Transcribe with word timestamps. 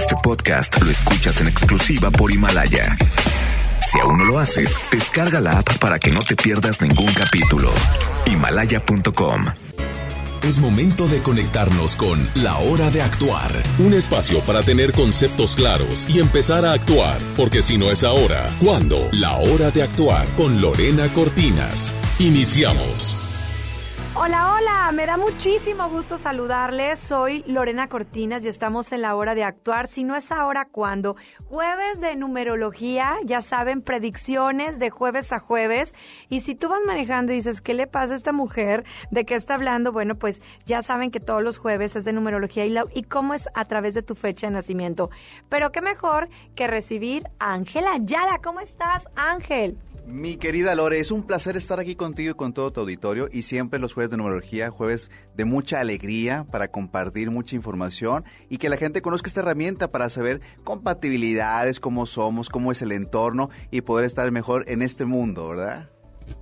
Este 0.00 0.16
podcast 0.22 0.80
lo 0.80 0.90
escuchas 0.90 1.42
en 1.42 1.48
exclusiva 1.48 2.10
por 2.10 2.32
Himalaya. 2.32 2.96
Si 3.86 4.00
aún 4.00 4.16
no 4.16 4.24
lo 4.24 4.38
haces, 4.38 4.74
descarga 4.90 5.42
la 5.42 5.58
app 5.58 5.76
para 5.76 5.98
que 5.98 6.10
no 6.10 6.20
te 6.20 6.36
pierdas 6.36 6.80
ningún 6.80 7.12
capítulo. 7.12 7.70
Himalaya.com 8.24 9.44
Es 10.42 10.58
momento 10.58 11.06
de 11.06 11.20
conectarnos 11.20 11.96
con 11.96 12.26
La 12.34 12.56
Hora 12.56 12.90
de 12.90 13.02
Actuar, 13.02 13.52
un 13.78 13.92
espacio 13.92 14.40
para 14.40 14.62
tener 14.62 14.92
conceptos 14.92 15.54
claros 15.54 16.06
y 16.08 16.18
empezar 16.18 16.64
a 16.64 16.72
actuar, 16.72 17.18
porque 17.36 17.60
si 17.60 17.76
no 17.76 17.90
es 17.90 18.02
ahora, 18.02 18.48
¿cuándo? 18.58 19.06
La 19.12 19.36
Hora 19.36 19.70
de 19.70 19.82
Actuar 19.82 20.26
con 20.34 20.62
Lorena 20.62 21.08
Cortinas. 21.08 21.92
Iniciamos. 22.18 23.29
Hola, 24.16 24.54
hola, 24.56 24.90
me 24.92 25.06
da 25.06 25.16
muchísimo 25.16 25.88
gusto 25.88 26.18
saludarles. 26.18 26.98
Soy 26.98 27.44
Lorena 27.46 27.88
Cortinas 27.88 28.44
y 28.44 28.48
estamos 28.48 28.90
en 28.90 29.02
la 29.02 29.14
hora 29.14 29.36
de 29.36 29.44
actuar. 29.44 29.86
Si 29.86 30.02
no 30.02 30.16
es 30.16 30.32
ahora, 30.32 30.64
¿cuándo? 30.64 31.14
Jueves 31.44 32.00
de 32.00 32.16
numerología, 32.16 33.14
ya 33.24 33.40
saben, 33.40 33.82
predicciones 33.82 34.80
de 34.80 34.90
jueves 34.90 35.32
a 35.32 35.38
jueves. 35.38 35.94
Y 36.28 36.40
si 36.40 36.56
tú 36.56 36.68
vas 36.68 36.80
manejando 36.84 37.32
y 37.32 37.36
dices, 37.36 37.60
¿qué 37.60 37.72
le 37.72 37.86
pasa 37.86 38.14
a 38.14 38.16
esta 38.16 38.32
mujer? 38.32 38.84
¿De 39.12 39.24
qué 39.24 39.36
está 39.36 39.54
hablando? 39.54 39.92
Bueno, 39.92 40.16
pues 40.16 40.42
ya 40.66 40.82
saben 40.82 41.12
que 41.12 41.20
todos 41.20 41.44
los 41.44 41.58
jueves 41.58 41.94
es 41.94 42.04
de 42.04 42.12
numerología 42.12 42.66
y, 42.66 43.02
cómo 43.04 43.32
es 43.32 43.48
a 43.54 43.64
través 43.66 43.94
de 43.94 44.02
tu 44.02 44.16
fecha 44.16 44.48
de 44.48 44.54
nacimiento. 44.54 45.10
Pero 45.48 45.70
qué 45.70 45.82
mejor 45.82 46.28
que 46.56 46.66
recibir 46.66 47.30
a 47.38 47.52
Ángela 47.52 47.96
Yala. 48.00 48.40
¿Cómo 48.42 48.58
estás, 48.58 49.08
Ángel? 49.14 49.78
Mi 50.10 50.36
querida 50.36 50.74
Lore, 50.74 50.98
es 50.98 51.12
un 51.12 51.22
placer 51.22 51.56
estar 51.56 51.78
aquí 51.78 51.94
contigo 51.94 52.32
y 52.32 52.34
con 52.34 52.52
todo 52.52 52.72
tu 52.72 52.80
auditorio 52.80 53.28
y 53.30 53.42
siempre 53.42 53.78
los 53.78 53.94
jueves 53.94 54.10
de 54.10 54.16
numerología, 54.16 54.68
jueves 54.68 55.08
de 55.36 55.44
mucha 55.44 55.78
alegría 55.78 56.44
para 56.50 56.68
compartir 56.68 57.30
mucha 57.30 57.54
información 57.54 58.24
y 58.48 58.58
que 58.58 58.68
la 58.68 58.76
gente 58.76 59.02
conozca 59.02 59.28
esta 59.28 59.40
herramienta 59.40 59.92
para 59.92 60.08
saber 60.08 60.40
compatibilidades, 60.64 61.78
cómo 61.78 62.06
somos, 62.06 62.48
cómo 62.48 62.72
es 62.72 62.82
el 62.82 62.90
entorno 62.90 63.50
y 63.70 63.82
poder 63.82 64.04
estar 64.04 64.28
mejor 64.32 64.64
en 64.68 64.82
este 64.82 65.04
mundo, 65.04 65.48
¿verdad? 65.48 65.90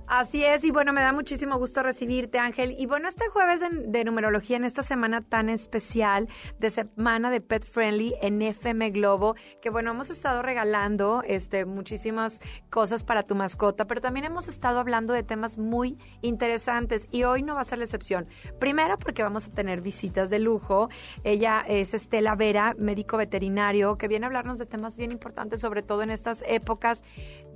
Así 0.09 0.43
es, 0.43 0.63
y 0.63 0.71
bueno, 0.71 0.91
me 0.91 1.01
da 1.01 1.13
muchísimo 1.13 1.59
gusto 1.59 1.83
recibirte, 1.83 2.39
Ángel. 2.39 2.75
Y 2.79 2.87
bueno, 2.87 3.07
este 3.07 3.27
jueves 3.29 3.61
de, 3.61 4.03
numerología, 4.03 4.57
en 4.57 4.63
esta 4.63 4.81
semana 4.81 5.21
tan 5.21 5.49
especial, 5.49 6.27
de 6.57 6.71
semana 6.71 7.29
de 7.29 7.41
Pet 7.41 7.63
Friendly 7.63 8.15
en 8.19 8.41
FM 8.41 8.89
Globo, 8.89 9.35
que 9.61 9.69
bueno, 9.69 9.91
hemos 9.91 10.09
estado 10.09 10.41
regalando 10.41 11.21
este, 11.27 11.65
muchísimas 11.65 12.41
cosas 12.71 13.03
para 13.03 13.21
tu 13.21 13.35
mascota, 13.35 13.85
pero 13.85 14.01
también 14.01 14.25
hemos 14.25 14.47
estado 14.47 14.79
hablando 14.79 15.13
de 15.13 15.21
temas 15.21 15.59
muy 15.59 15.99
interesantes 16.21 17.07
y 17.11 17.23
hoy 17.23 17.43
no 17.43 17.53
va 17.53 17.61
a 17.61 17.65
ser 17.65 17.77
la 17.77 17.83
excepción. 17.83 18.27
Primero, 18.59 18.97
porque 18.97 19.21
vamos 19.21 19.45
a 19.45 19.51
tener 19.51 19.81
visitas 19.81 20.31
de 20.31 20.39
lujo. 20.39 20.89
Ella 21.23 21.63
es 21.67 21.93
Estela 21.93 22.33
Vera, 22.35 22.75
médico 22.79 23.15
veterinario, 23.17 23.99
que 23.99 24.07
viene 24.07 24.25
a 24.25 24.27
hablarnos 24.27 24.57
de 24.57 24.65
temas 24.65 24.95
bien 24.95 25.11
importantes, 25.11 25.61
sobre 25.61 25.83
todo 25.83 26.01
en 26.01 26.09
estas 26.09 26.43
épocas 26.47 27.03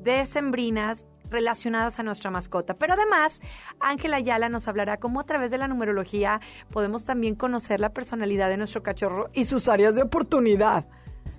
decembrinas 0.04 1.08
relacionadas 1.34 2.00
a 2.00 2.04
nuestra 2.04 2.32
mascota. 2.32 2.76
Pero 2.76 2.94
además, 2.94 3.42
Ángela 3.80 4.18
Ayala 4.18 4.48
nos 4.48 4.68
hablará 4.68 4.98
cómo 4.98 5.20
a 5.20 5.26
través 5.26 5.52
de 5.52 5.58
la 5.58 5.68
numerología 5.68 6.40
podemos 6.72 7.04
también 7.04 7.36
conocer 7.36 7.82
la 7.82 7.90
personalidad 7.90 8.50
de 8.50 8.58
nuestro 8.58 8.84
cachorro 8.84 9.30
y 9.34 9.46
sus 9.46 9.68
áreas 9.68 9.96
de 9.96 10.04
oportunidad. 10.04 10.86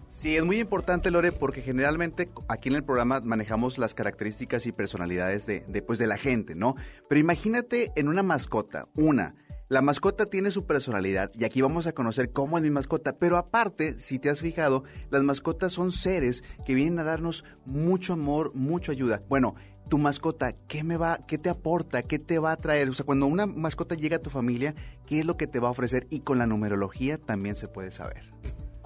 Sí, 0.09 0.37
es 0.37 0.45
muy 0.45 0.59
importante, 0.59 1.11
Lore, 1.11 1.33
porque 1.33 1.61
generalmente 1.61 2.31
aquí 2.49 2.69
en 2.69 2.77
el 2.77 2.85
programa 2.85 3.21
manejamos 3.21 3.79
las 3.79 3.95
características 3.95 4.65
y 4.67 4.73
personalidades 4.73 5.45
de, 5.47 5.83
pues, 5.83 5.99
de 5.99 6.07
la 6.07 6.17
gente, 6.17 6.55
¿no? 6.55 6.77
Pero 7.09 7.21
imagínate 7.21 7.93
en 7.97 8.09
una 8.09 8.23
mascota, 8.23 8.87
una, 8.95 9.35
la 9.69 9.83
mascota 9.83 10.25
tiene 10.27 10.51
su 10.51 10.67
personalidad 10.67 11.33
y 11.35 11.45
aquí 11.45 11.61
vamos 11.63 11.87
a 11.87 11.93
conocer 11.93 12.31
cómo 12.31 12.59
es 12.59 12.63
mi 12.63 12.71
mascota, 12.71 13.19
pero 13.19 13.37
aparte, 13.37 13.99
si 13.99 14.19
te 14.19 14.31
has 14.31 14.41
fijado, 14.41 14.85
las 15.11 15.23
mascotas 15.23 15.73
son 15.73 15.91
seres 15.91 16.45
que 16.65 16.75
vienen 16.75 16.99
a 17.01 17.05
darnos 17.05 17.45
mucho 17.65 18.13
amor, 18.13 18.53
mucha 18.55 18.93
ayuda. 18.93 19.23
Bueno, 19.29 19.57
tu 19.89 19.99
mascota, 19.99 20.53
¿qué 20.69 20.83
me 20.85 20.97
va, 20.97 21.19
qué 21.27 21.39
te 21.39 21.51
aporta, 21.51 22.03
qué 22.03 22.19
te 22.19 22.39
va 22.39 22.53
a 22.53 22.57
traer? 22.57 22.89
O 22.89 22.95
sea, 22.95 23.07
cuando 23.07 23.27
una 23.27 23.47
mascota 23.47 23.95
llega 23.95 24.17
a 24.17 24.23
tu 24.23 24.31
familia, 24.31 24.75
¿qué 25.07 25.21
es 25.21 25.27
lo 25.27 25.37
que 25.37 25.47
te 25.47 25.61
va 25.61 25.69
a 25.69 25.73
ofrecer? 25.73 26.07
Y 26.11 26.21
con 26.21 26.39
la 26.39 26.47
numerología 26.47 27.19
también 27.19 27.57
se 27.57 27.69
puede 27.69 27.91
saber. 27.91 28.33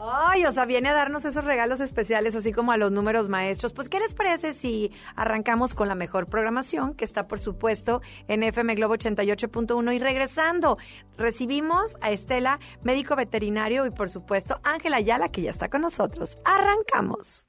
Ay, 0.00 0.44
o 0.47 0.53
sea, 0.53 0.64
viene 0.64 0.88
a 0.88 0.92
darnos 0.92 1.25
esos 1.25 1.44
regalos 1.44 1.81
especiales, 1.81 2.37
así 2.37 2.53
como 2.53 2.70
a 2.70 2.76
los 2.76 2.92
números 2.92 3.28
maestros. 3.28 3.72
Pues, 3.72 3.88
¿qué 3.88 3.98
les 3.98 4.14
parece 4.14 4.54
si 4.54 4.92
arrancamos 5.16 5.75
con 5.75 5.88
la 5.88 5.97
mejor 5.97 6.28
programación, 6.28 6.94
que 6.94 7.04
está, 7.04 7.26
por 7.26 7.41
supuesto, 7.41 8.00
en 8.28 8.44
FM 8.44 8.76
Globo 8.76 8.94
88.1? 8.94 9.92
Y 9.92 9.98
regresando, 9.98 10.78
recibimos 11.16 11.97
a 12.00 12.12
Estela, 12.12 12.60
médico 12.82 13.16
veterinario, 13.16 13.87
y 13.87 13.91
por 13.91 14.08
supuesto, 14.08 14.60
Ángela 14.62 14.98
Ayala, 14.98 15.31
que 15.31 15.42
ya 15.42 15.50
está 15.50 15.69
con 15.69 15.81
nosotros. 15.81 16.38
Arrancamos. 16.44 17.44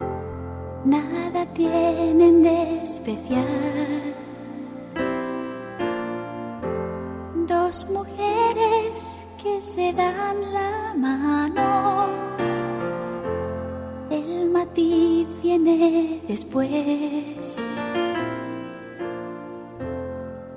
Nada 0.86 1.46
tienen 1.54 2.44
de 2.44 2.84
especial. 2.84 3.46
Dos 7.48 7.86
mujeres 7.90 9.26
que 9.42 9.62
se 9.62 9.94
dan 9.94 10.54
la 10.54 10.94
mano 10.96 12.30
el 14.10 14.50
matiz 14.50 15.28
viene 15.42 16.22
después. 16.28 17.58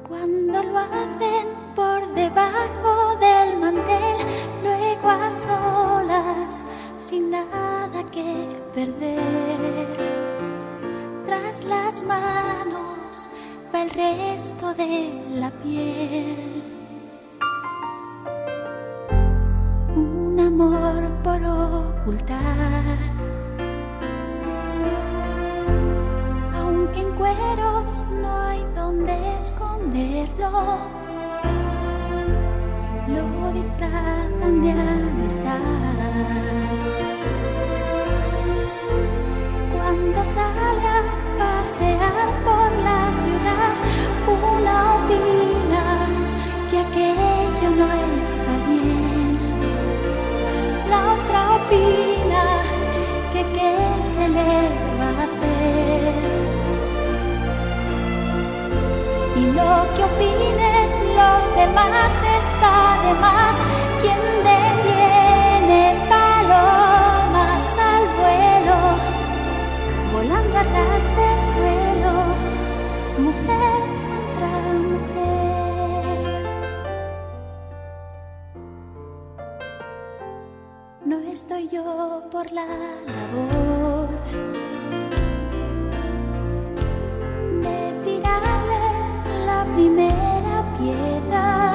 Cuando 0.08 0.62
lo 0.62 0.78
hacen 0.78 1.46
por 1.74 2.14
debajo 2.14 3.16
del 3.20 3.58
mantel, 3.58 4.16
luego 4.62 5.08
a 5.08 5.32
solas, 5.34 6.64
sin 7.12 7.30
nada 7.30 8.02
que 8.10 8.48
perder. 8.74 9.20
Tras 11.26 11.62
las 11.64 12.02
manos 12.02 13.28
va 13.70 13.82
el 13.82 13.90
resto 13.90 14.72
de 14.72 15.12
la 15.34 15.50
piel. 15.62 16.62
Un 19.94 20.40
amor 20.40 21.02
por 21.22 21.40
ocultar 21.44 22.96
en 27.02 27.10
cueros 27.20 28.04
no 28.22 28.40
hay 28.40 28.64
donde 28.74 29.14
esconderlo. 29.36 30.50
Lo 33.14 33.52
disfrazan 33.52 34.62
de 34.62 34.70
amistad. 34.70 37.01
Cuando 39.92 40.24
sale 40.24 40.86
a 40.88 41.02
pasear 41.38 42.28
por 42.46 42.70
la 42.88 43.00
ciudad, 43.24 43.74
una 44.26 44.76
opina 44.96 45.84
que 46.70 46.76
aquello 46.78 47.68
no 47.76 47.88
está 48.24 48.52
bien. 48.70 49.32
La 50.88 51.00
otra 51.12 51.40
opina 51.56 52.44
que 53.34 53.42
qué 53.54 53.72
se 54.14 54.24
le 54.36 54.52
va 54.98 55.08
a 55.08 55.24
hacer 55.26 56.14
y 59.36 59.44
lo 59.58 59.72
que 59.94 60.02
opinen 60.10 60.88
los 61.20 61.42
demás 61.54 62.12
está 62.40 62.74
de 63.04 63.12
más. 63.20 63.56
Quien 64.00 64.20
detiene 64.42 64.61
de 70.64 71.28
suelo, 71.52 72.14
mujer 73.18 73.80
contra 74.08 74.52
mujer. 74.90 76.16
No 81.04 81.16
estoy 81.32 81.62
yo 81.68 82.22
por 82.30 82.46
la 82.52 82.66
labor 82.66 84.12
primera 89.74 90.64
piedra. 90.78 91.71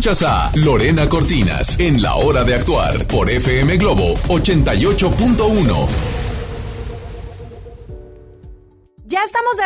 Escuchas 0.00 0.22
a 0.22 0.50
Lorena 0.54 1.06
Cortinas 1.10 1.78
en 1.78 2.00
La 2.00 2.14
Hora 2.14 2.42
de 2.42 2.54
Actuar 2.54 3.06
por 3.06 3.28
FM 3.28 3.76
Globo 3.76 4.14
88.1. 4.28 6.19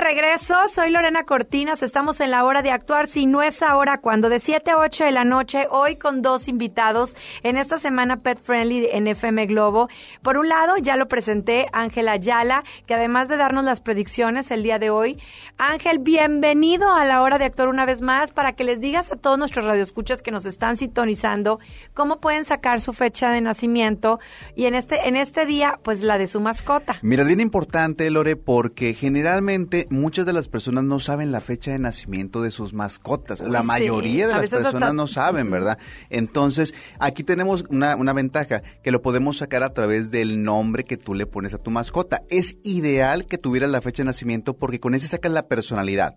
regreso, 0.05 0.55
soy 0.69 0.91
Lorena 0.91 1.25
Cortinas, 1.25 1.83
estamos 1.83 2.21
en 2.21 2.31
la 2.31 2.45
hora 2.45 2.61
de 2.61 2.71
actuar, 2.71 3.09
si 3.09 3.25
no 3.25 3.43
es 3.43 3.63
ahora, 3.63 4.03
cuando 4.03 4.29
de 4.29 4.39
7 4.39 4.73
a 4.73 4.77
8 4.77 5.07
de 5.07 5.11
la 5.13 5.25
noche, 5.25 5.67
hoy 5.71 5.97
con 5.97 6.21
dos 6.21 6.47
invitados 6.47 7.17
en 7.43 7.57
esta 7.57 7.79
semana 7.79 8.19
Pet 8.19 8.39
Friendly 8.39 8.87
en 8.93 9.07
FM 9.07 9.47
Globo. 9.47 9.89
Por 10.21 10.37
un 10.37 10.51
lado, 10.51 10.77
ya 10.77 10.97
lo 10.97 11.09
presenté, 11.09 11.69
Ángel 11.73 12.09
Ayala, 12.09 12.65
que 12.87 12.93
además 12.93 13.29
de 13.29 13.39
darnos 13.39 13.65
las 13.65 13.81
predicciones 13.81 14.51
el 14.51 14.63
día 14.63 14.79
de 14.79 14.91
hoy, 14.91 15.19
Ángel, 15.57 16.01
bienvenido 16.01 16.93
a 16.93 17.07
la 17.07 17.23
hora 17.23 17.39
de 17.39 17.47
actuar 17.47 17.69
una 17.69 17.87
vez 17.87 18.03
más 18.03 18.31
para 18.31 18.53
que 18.53 18.65
les 18.65 18.83
digas 18.83 19.11
a 19.11 19.17
todos 19.17 19.39
nuestros 19.39 19.65
radioescuchas 19.65 20.21
que 20.21 20.31
nos 20.31 20.45
están 20.45 20.77
sintonizando 20.77 21.61
cómo 21.95 22.21
pueden 22.21 22.45
sacar 22.45 22.83
su 22.83 22.93
fecha 22.93 23.31
de 23.31 23.41
nacimiento 23.41 24.21
y 24.55 24.67
en 24.67 24.75
este, 24.75 25.09
en 25.09 25.17
este 25.17 25.47
día, 25.47 25.81
pues 25.83 26.03
la 26.03 26.19
de 26.19 26.27
su 26.27 26.41
mascota. 26.41 26.99
Mira, 27.01 27.25
bien 27.25 27.41
importante, 27.41 28.11
Lore, 28.11 28.37
porque 28.37 28.93
generalmente 28.93 29.87
muchas 29.95 30.27
de 30.27 30.33
las 30.33 30.49
personas 30.49 30.85
no 30.85 30.99
saben 30.99 31.33
la 31.33 31.41
fecha 31.41 31.71
de 31.71 31.79
nacimiento 31.79 32.43
de 32.43 32.51
sus 32.51 32.73
mascotas. 32.75 33.41
La 33.41 33.63
Sí, 33.63 33.67
mayoría 33.67 34.27
de 34.27 34.35
las 34.35 34.45
hasta- 34.45 34.59
personas 34.63 34.95
no 34.95 35.07
saben, 35.07 35.51
¿verdad? 35.51 35.79
Entonces, 36.11 36.75
aquí 36.99 37.25
tenemos 37.25 37.65
una, 37.71 37.97
una 37.97 38.13
ventaja, 38.13 38.63
que 38.83 38.91
lo 38.91 39.03
podemos 39.03 39.39
sacar 39.39 39.63
a 39.63 39.73
través 39.73 40.11
del 40.11 40.43
nombre 40.43 40.85
que 40.85 40.97
tú 40.97 41.15
le 41.15 41.27
pones 41.27 41.55
a 41.55 41.59
tu 41.59 41.71
mascota. 41.71 42.23
Es 42.29 42.59
ideal 42.63 43.27
que 43.27 43.39
tuvieras 43.39 43.71
la 43.71 43.81
fecha 43.81 44.03
de 44.03 44.07
nacimiento 44.07 44.57
porque 44.57 44.81
con 44.81 44.95
ese 44.95 45.09
sacas 45.09 45.33
la 45.33 45.47
personalidad. 45.49 46.15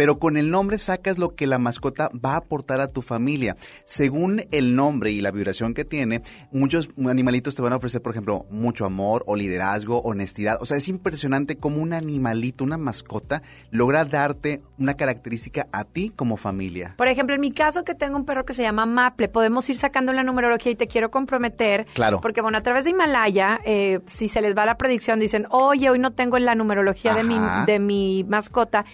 Pero 0.00 0.18
con 0.18 0.38
el 0.38 0.50
nombre 0.50 0.78
sacas 0.78 1.18
lo 1.18 1.34
que 1.34 1.46
la 1.46 1.58
mascota 1.58 2.08
va 2.24 2.32
a 2.32 2.36
aportar 2.38 2.80
a 2.80 2.86
tu 2.86 3.02
familia. 3.02 3.54
Según 3.84 4.44
el 4.50 4.74
nombre 4.74 5.10
y 5.10 5.20
la 5.20 5.30
vibración 5.30 5.74
que 5.74 5.84
tiene, 5.84 6.22
muchos 6.50 6.88
animalitos 7.06 7.54
te 7.54 7.60
van 7.60 7.74
a 7.74 7.76
ofrecer, 7.76 8.00
por 8.00 8.12
ejemplo, 8.12 8.46
mucho 8.48 8.86
amor 8.86 9.22
o 9.26 9.36
liderazgo, 9.36 10.00
honestidad. 10.00 10.56
O 10.62 10.64
sea, 10.64 10.78
es 10.78 10.88
impresionante 10.88 11.58
cómo 11.58 11.82
un 11.82 11.92
animalito, 11.92 12.64
una 12.64 12.78
mascota, 12.78 13.42
logra 13.70 14.06
darte 14.06 14.62
una 14.78 14.94
característica 14.94 15.68
a 15.70 15.84
ti 15.84 16.10
como 16.16 16.38
familia. 16.38 16.94
Por 16.96 17.08
ejemplo, 17.08 17.34
en 17.34 17.42
mi 17.42 17.52
caso 17.52 17.84
que 17.84 17.94
tengo 17.94 18.16
un 18.16 18.24
perro 18.24 18.46
que 18.46 18.54
se 18.54 18.62
llama 18.62 18.86
Maple, 18.86 19.28
podemos 19.28 19.68
ir 19.68 19.76
sacando 19.76 20.14
la 20.14 20.22
numerología 20.22 20.72
y 20.72 20.76
te 20.76 20.86
quiero 20.86 21.10
comprometer. 21.10 21.86
Claro. 21.92 22.22
Porque 22.22 22.40
bueno, 22.40 22.56
a 22.56 22.62
través 22.62 22.84
de 22.84 22.92
Himalaya, 22.92 23.60
eh, 23.66 24.00
si 24.06 24.28
se 24.28 24.40
les 24.40 24.56
va 24.56 24.64
la 24.64 24.78
predicción, 24.78 25.20
dicen, 25.20 25.46
oye, 25.50 25.90
hoy 25.90 25.98
no 25.98 26.12
tengo 26.12 26.38
la 26.38 26.54
numerología 26.54 27.12
de 27.12 27.22
mi, 27.22 27.36
de 27.66 27.78
mi 27.78 28.24
mascota. 28.24 28.86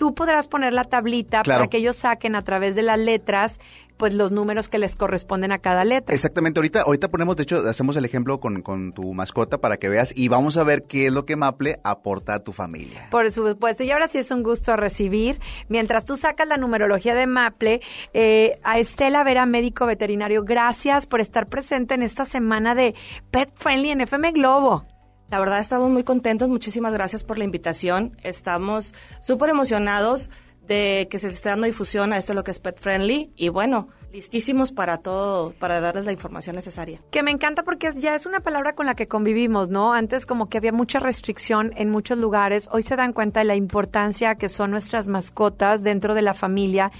Tú 0.00 0.14
podrás 0.14 0.48
poner 0.48 0.72
la 0.72 0.84
tablita 0.84 1.42
Claro. 1.42 1.58
para 1.60 1.68
que 1.68 1.76
ellos 1.76 1.94
saquen 1.94 2.34
a 2.34 2.40
través 2.40 2.74
de 2.74 2.80
las 2.80 2.98
letras, 2.98 3.60
pues 3.98 4.14
los 4.14 4.32
números 4.32 4.70
que 4.70 4.78
les 4.78 4.96
corresponden 4.96 5.52
a 5.52 5.58
cada 5.58 5.84
letra. 5.84 6.14
Exactamente, 6.14 6.58
ahorita, 6.58 6.80
ahorita 6.80 7.08
ponemos, 7.10 7.36
de 7.36 7.42
hecho, 7.42 7.68
hacemos 7.68 7.96
el 7.96 8.06
ejemplo 8.06 8.40
con, 8.40 8.62
con 8.62 8.94
tu 8.94 9.12
mascota 9.12 9.58
para 9.58 9.76
que 9.76 9.90
veas 9.90 10.16
y 10.16 10.28
vamos 10.28 10.56
a 10.56 10.64
ver 10.64 10.84
qué 10.84 11.08
es 11.08 11.12
lo 11.12 11.26
que 11.26 11.36
Maple 11.36 11.80
aporta 11.84 12.32
a 12.32 12.38
tu 12.42 12.52
familia. 12.52 13.08
Por 13.10 13.30
supuesto, 13.30 13.84
y 13.84 13.90
ahora 13.90 14.08
sí 14.08 14.16
es 14.16 14.30
un 14.30 14.42
gusto 14.42 14.74
recibir, 14.74 15.38
mientras 15.68 16.06
tú 16.06 16.16
sacas 16.16 16.48
la 16.48 16.56
numerología 16.56 17.14
de 17.14 17.26
Maple, 17.26 17.82
eh, 18.14 18.58
a 18.64 18.78
Estela 18.78 19.22
Vera, 19.22 19.44
médico 19.44 19.84
veterinario, 19.84 20.44
gracias 20.44 21.04
por 21.04 21.20
estar 21.20 21.46
presente 21.46 21.92
en 21.92 22.00
esta 22.02 22.24
semana 22.24 22.74
de 22.74 22.94
Pet 23.30 23.52
Friendly 23.54 23.90
en 23.90 24.00
FM 24.00 24.32
Globo. 24.32 24.86
La 25.30 25.38
verdad 25.38 25.60
estamos 25.60 25.90
muy 25.90 26.02
contentos, 26.02 26.48
muchísimas 26.48 26.92
gracias 26.92 27.22
por 27.22 27.38
la 27.38 27.44
invitación. 27.44 28.16
Estamos 28.24 28.92
súper 29.20 29.50
emocionados 29.50 30.28
de 30.66 31.06
que 31.08 31.20
se 31.20 31.28
esté 31.28 31.50
dando 31.50 31.66
difusión 31.66 32.12
a 32.12 32.18
esto 32.18 32.34
lo 32.34 32.42
que 32.42 32.50
es 32.50 32.58
Pet 32.58 32.80
Friendly 32.80 33.32
y 33.36 33.48
bueno, 33.48 33.88
listísimos 34.12 34.72
para 34.72 34.98
todo, 34.98 35.52
para 35.52 35.80
darles 35.80 36.04
la 36.04 36.10
información 36.12 36.56
necesaria. 36.56 37.00
Que 37.12 37.22
me 37.22 37.30
encanta 37.30 37.62
porque 37.62 37.86
es, 37.86 37.98
ya 37.98 38.16
es 38.16 38.26
una 38.26 38.40
palabra 38.40 38.74
con 38.74 38.86
la 38.86 38.94
que 38.96 39.06
convivimos, 39.06 39.70
¿no? 39.70 39.92
Antes 39.92 40.26
como 40.26 40.48
que 40.48 40.58
había 40.58 40.72
mucha 40.72 40.98
restricción 40.98 41.72
en 41.76 41.90
muchos 41.90 42.18
lugares, 42.18 42.68
hoy 42.72 42.82
se 42.82 42.96
dan 42.96 43.12
cuenta 43.12 43.38
de 43.38 43.46
la 43.46 43.54
importancia 43.54 44.34
que 44.34 44.48
son 44.48 44.72
nuestras 44.72 45.06
mascotas 45.06 45.84
dentro 45.84 46.14
de 46.14 46.22
la 46.22 46.34
familia 46.34 46.90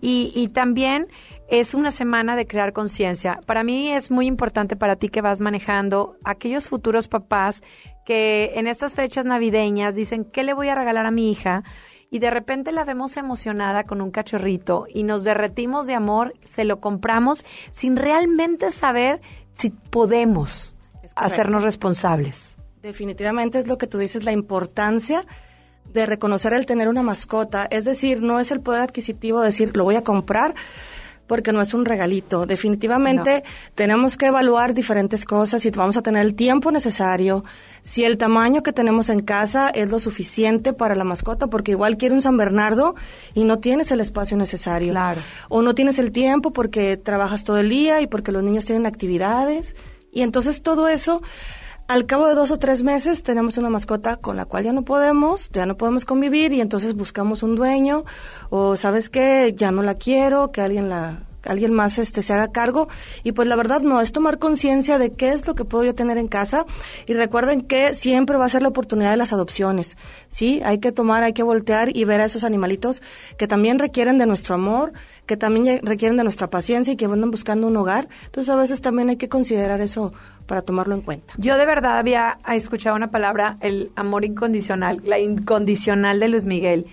y, 0.00 0.32
y 0.34 0.48
también 0.48 1.06
es 1.48 1.74
una 1.74 1.90
semana 1.90 2.36
de 2.36 2.46
crear 2.46 2.72
conciencia. 2.72 3.40
Para 3.46 3.62
mí 3.62 3.92
es 3.92 4.10
muy 4.10 4.26
importante 4.26 4.76
para 4.76 4.96
ti 4.96 5.08
que 5.08 5.20
vas 5.20 5.40
manejando 5.40 6.16
aquellos 6.24 6.68
futuros 6.68 7.08
papás 7.08 7.62
que 8.04 8.52
en 8.54 8.66
estas 8.66 8.94
fechas 8.94 9.24
navideñas 9.24 9.94
dicen, 9.94 10.24
¿qué 10.24 10.42
le 10.42 10.54
voy 10.54 10.68
a 10.68 10.74
regalar 10.74 11.06
a 11.06 11.10
mi 11.10 11.30
hija? 11.30 11.64
Y 12.10 12.20
de 12.20 12.30
repente 12.30 12.72
la 12.72 12.84
vemos 12.84 13.16
emocionada 13.16 13.84
con 13.84 14.00
un 14.00 14.10
cachorrito 14.10 14.86
y 14.92 15.02
nos 15.02 15.24
derretimos 15.24 15.86
de 15.86 15.94
amor, 15.94 16.34
se 16.44 16.64
lo 16.64 16.80
compramos 16.80 17.44
sin 17.72 17.96
realmente 17.96 18.70
saber 18.70 19.20
si 19.52 19.70
podemos 19.70 20.76
hacernos 21.16 21.64
responsables. 21.64 22.58
Definitivamente 22.80 23.58
es 23.58 23.66
lo 23.66 23.78
que 23.78 23.88
tú 23.88 23.98
dices, 23.98 24.24
la 24.24 24.32
importancia 24.32 25.26
de 25.92 26.06
reconocer 26.06 26.52
el 26.52 26.66
tener 26.66 26.88
una 26.88 27.02
mascota. 27.02 27.66
Es 27.70 27.84
decir, 27.84 28.22
no 28.22 28.38
es 28.38 28.50
el 28.50 28.60
poder 28.60 28.82
adquisitivo 28.82 29.40
de 29.40 29.46
decir, 29.46 29.76
lo 29.76 29.84
voy 29.84 29.96
a 29.96 30.04
comprar 30.04 30.54
porque 31.26 31.52
no 31.52 31.60
es 31.60 31.74
un 31.74 31.84
regalito. 31.84 32.46
Definitivamente 32.46 33.44
tenemos 33.74 34.16
que 34.16 34.26
evaluar 34.26 34.74
diferentes 34.74 35.24
cosas, 35.24 35.62
si 35.62 35.70
vamos 35.70 35.96
a 35.96 36.02
tener 36.02 36.24
el 36.24 36.34
tiempo 36.34 36.70
necesario, 36.70 37.44
si 37.82 38.04
el 38.04 38.18
tamaño 38.18 38.62
que 38.62 38.72
tenemos 38.72 39.10
en 39.10 39.20
casa 39.20 39.70
es 39.70 39.90
lo 39.90 39.98
suficiente 39.98 40.72
para 40.72 40.94
la 40.94 41.04
mascota, 41.04 41.48
porque 41.48 41.72
igual 41.72 41.96
quiere 41.96 42.14
un 42.14 42.22
San 42.22 42.36
Bernardo 42.36 42.94
y 43.34 43.44
no 43.44 43.58
tienes 43.58 43.90
el 43.90 44.00
espacio 44.00 44.36
necesario. 44.36 44.92
Claro. 44.92 45.20
O 45.48 45.62
no 45.62 45.74
tienes 45.74 45.98
el 45.98 46.12
tiempo 46.12 46.52
porque 46.52 46.96
trabajas 46.96 47.44
todo 47.44 47.58
el 47.58 47.68
día 47.68 48.00
y 48.00 48.06
porque 48.06 48.32
los 48.32 48.42
niños 48.42 48.64
tienen 48.64 48.86
actividades. 48.86 49.74
Y 50.12 50.22
entonces 50.22 50.62
todo 50.62 50.88
eso 50.88 51.22
al 51.88 52.06
cabo 52.06 52.26
de 52.26 52.34
dos 52.34 52.50
o 52.50 52.58
tres 52.58 52.82
meses 52.82 53.22
tenemos 53.22 53.58
una 53.58 53.70
mascota 53.70 54.16
con 54.16 54.36
la 54.36 54.44
cual 54.44 54.64
ya 54.64 54.72
no 54.72 54.82
podemos, 54.82 55.50
ya 55.50 55.66
no 55.66 55.76
podemos 55.76 56.04
convivir 56.04 56.52
y 56.52 56.60
entonces 56.60 56.94
buscamos 56.94 57.42
un 57.42 57.54
dueño 57.54 58.04
o 58.50 58.76
sabes 58.76 59.10
qué, 59.10 59.54
ya 59.56 59.70
no 59.70 59.82
la 59.82 59.94
quiero, 59.94 60.50
que 60.50 60.62
alguien 60.62 60.88
la 60.88 61.25
alguien 61.46 61.72
más 61.72 61.98
este 61.98 62.22
se 62.22 62.32
haga 62.32 62.48
cargo. 62.48 62.88
Y 63.24 63.32
pues 63.32 63.48
la 63.48 63.56
verdad 63.56 63.80
no 63.80 64.00
es 64.00 64.12
tomar 64.12 64.38
conciencia 64.38 64.98
de 64.98 65.12
qué 65.12 65.30
es 65.30 65.46
lo 65.46 65.54
que 65.54 65.64
puedo 65.64 65.84
yo 65.84 65.94
tener 65.94 66.18
en 66.18 66.28
casa. 66.28 66.66
Y 67.06 67.14
recuerden 67.14 67.62
que 67.62 67.94
siempre 67.94 68.36
va 68.36 68.44
a 68.44 68.48
ser 68.48 68.62
la 68.62 68.68
oportunidad 68.68 69.10
de 69.10 69.16
las 69.16 69.32
adopciones 69.32 69.96
sí 70.28 70.60
hay 70.64 70.78
que 70.78 70.92
tomar 70.92 71.22
hay 71.22 71.32
que 71.32 71.42
voltear 71.42 71.96
y 71.96 72.04
ver 72.04 72.20
a 72.20 72.24
esos 72.24 72.44
animalitos 72.44 73.02
que 73.38 73.46
también 73.46 73.78
requieren 73.78 74.18
de 74.18 74.26
nuestro 74.26 74.54
amor 74.54 74.92
que 75.26 75.36
también 75.36 75.80
requieren 75.82 76.16
de 76.16 76.24
nuestra 76.24 76.48
paciencia 76.48 76.92
y 76.92 76.96
que 76.96 77.06
andan 77.06 77.30
buscando 77.30 77.66
un 77.66 77.76
hogar. 77.76 78.08
Entonces 78.26 78.52
a 78.52 78.56
veces 78.56 78.80
también 78.80 79.08
hay 79.08 79.16
que 79.16 79.28
considerar 79.28 79.80
eso 79.80 80.12
para 80.46 80.62
tomarlo 80.62 80.94
en 80.94 81.02
cuenta. 81.02 81.34
Yo 81.38 81.56
de 81.56 81.66
verdad 81.66 81.98
había 81.98 82.38
escuchado 82.52 82.94
una 82.96 83.10
palabra, 83.10 83.56
el 83.60 83.90
amor 83.96 84.24
incondicional, 84.24 85.00
la 85.04 85.18
incondicional 85.18 86.20
de 86.20 86.28
Luis 86.28 86.46
Miguel. 86.46 86.86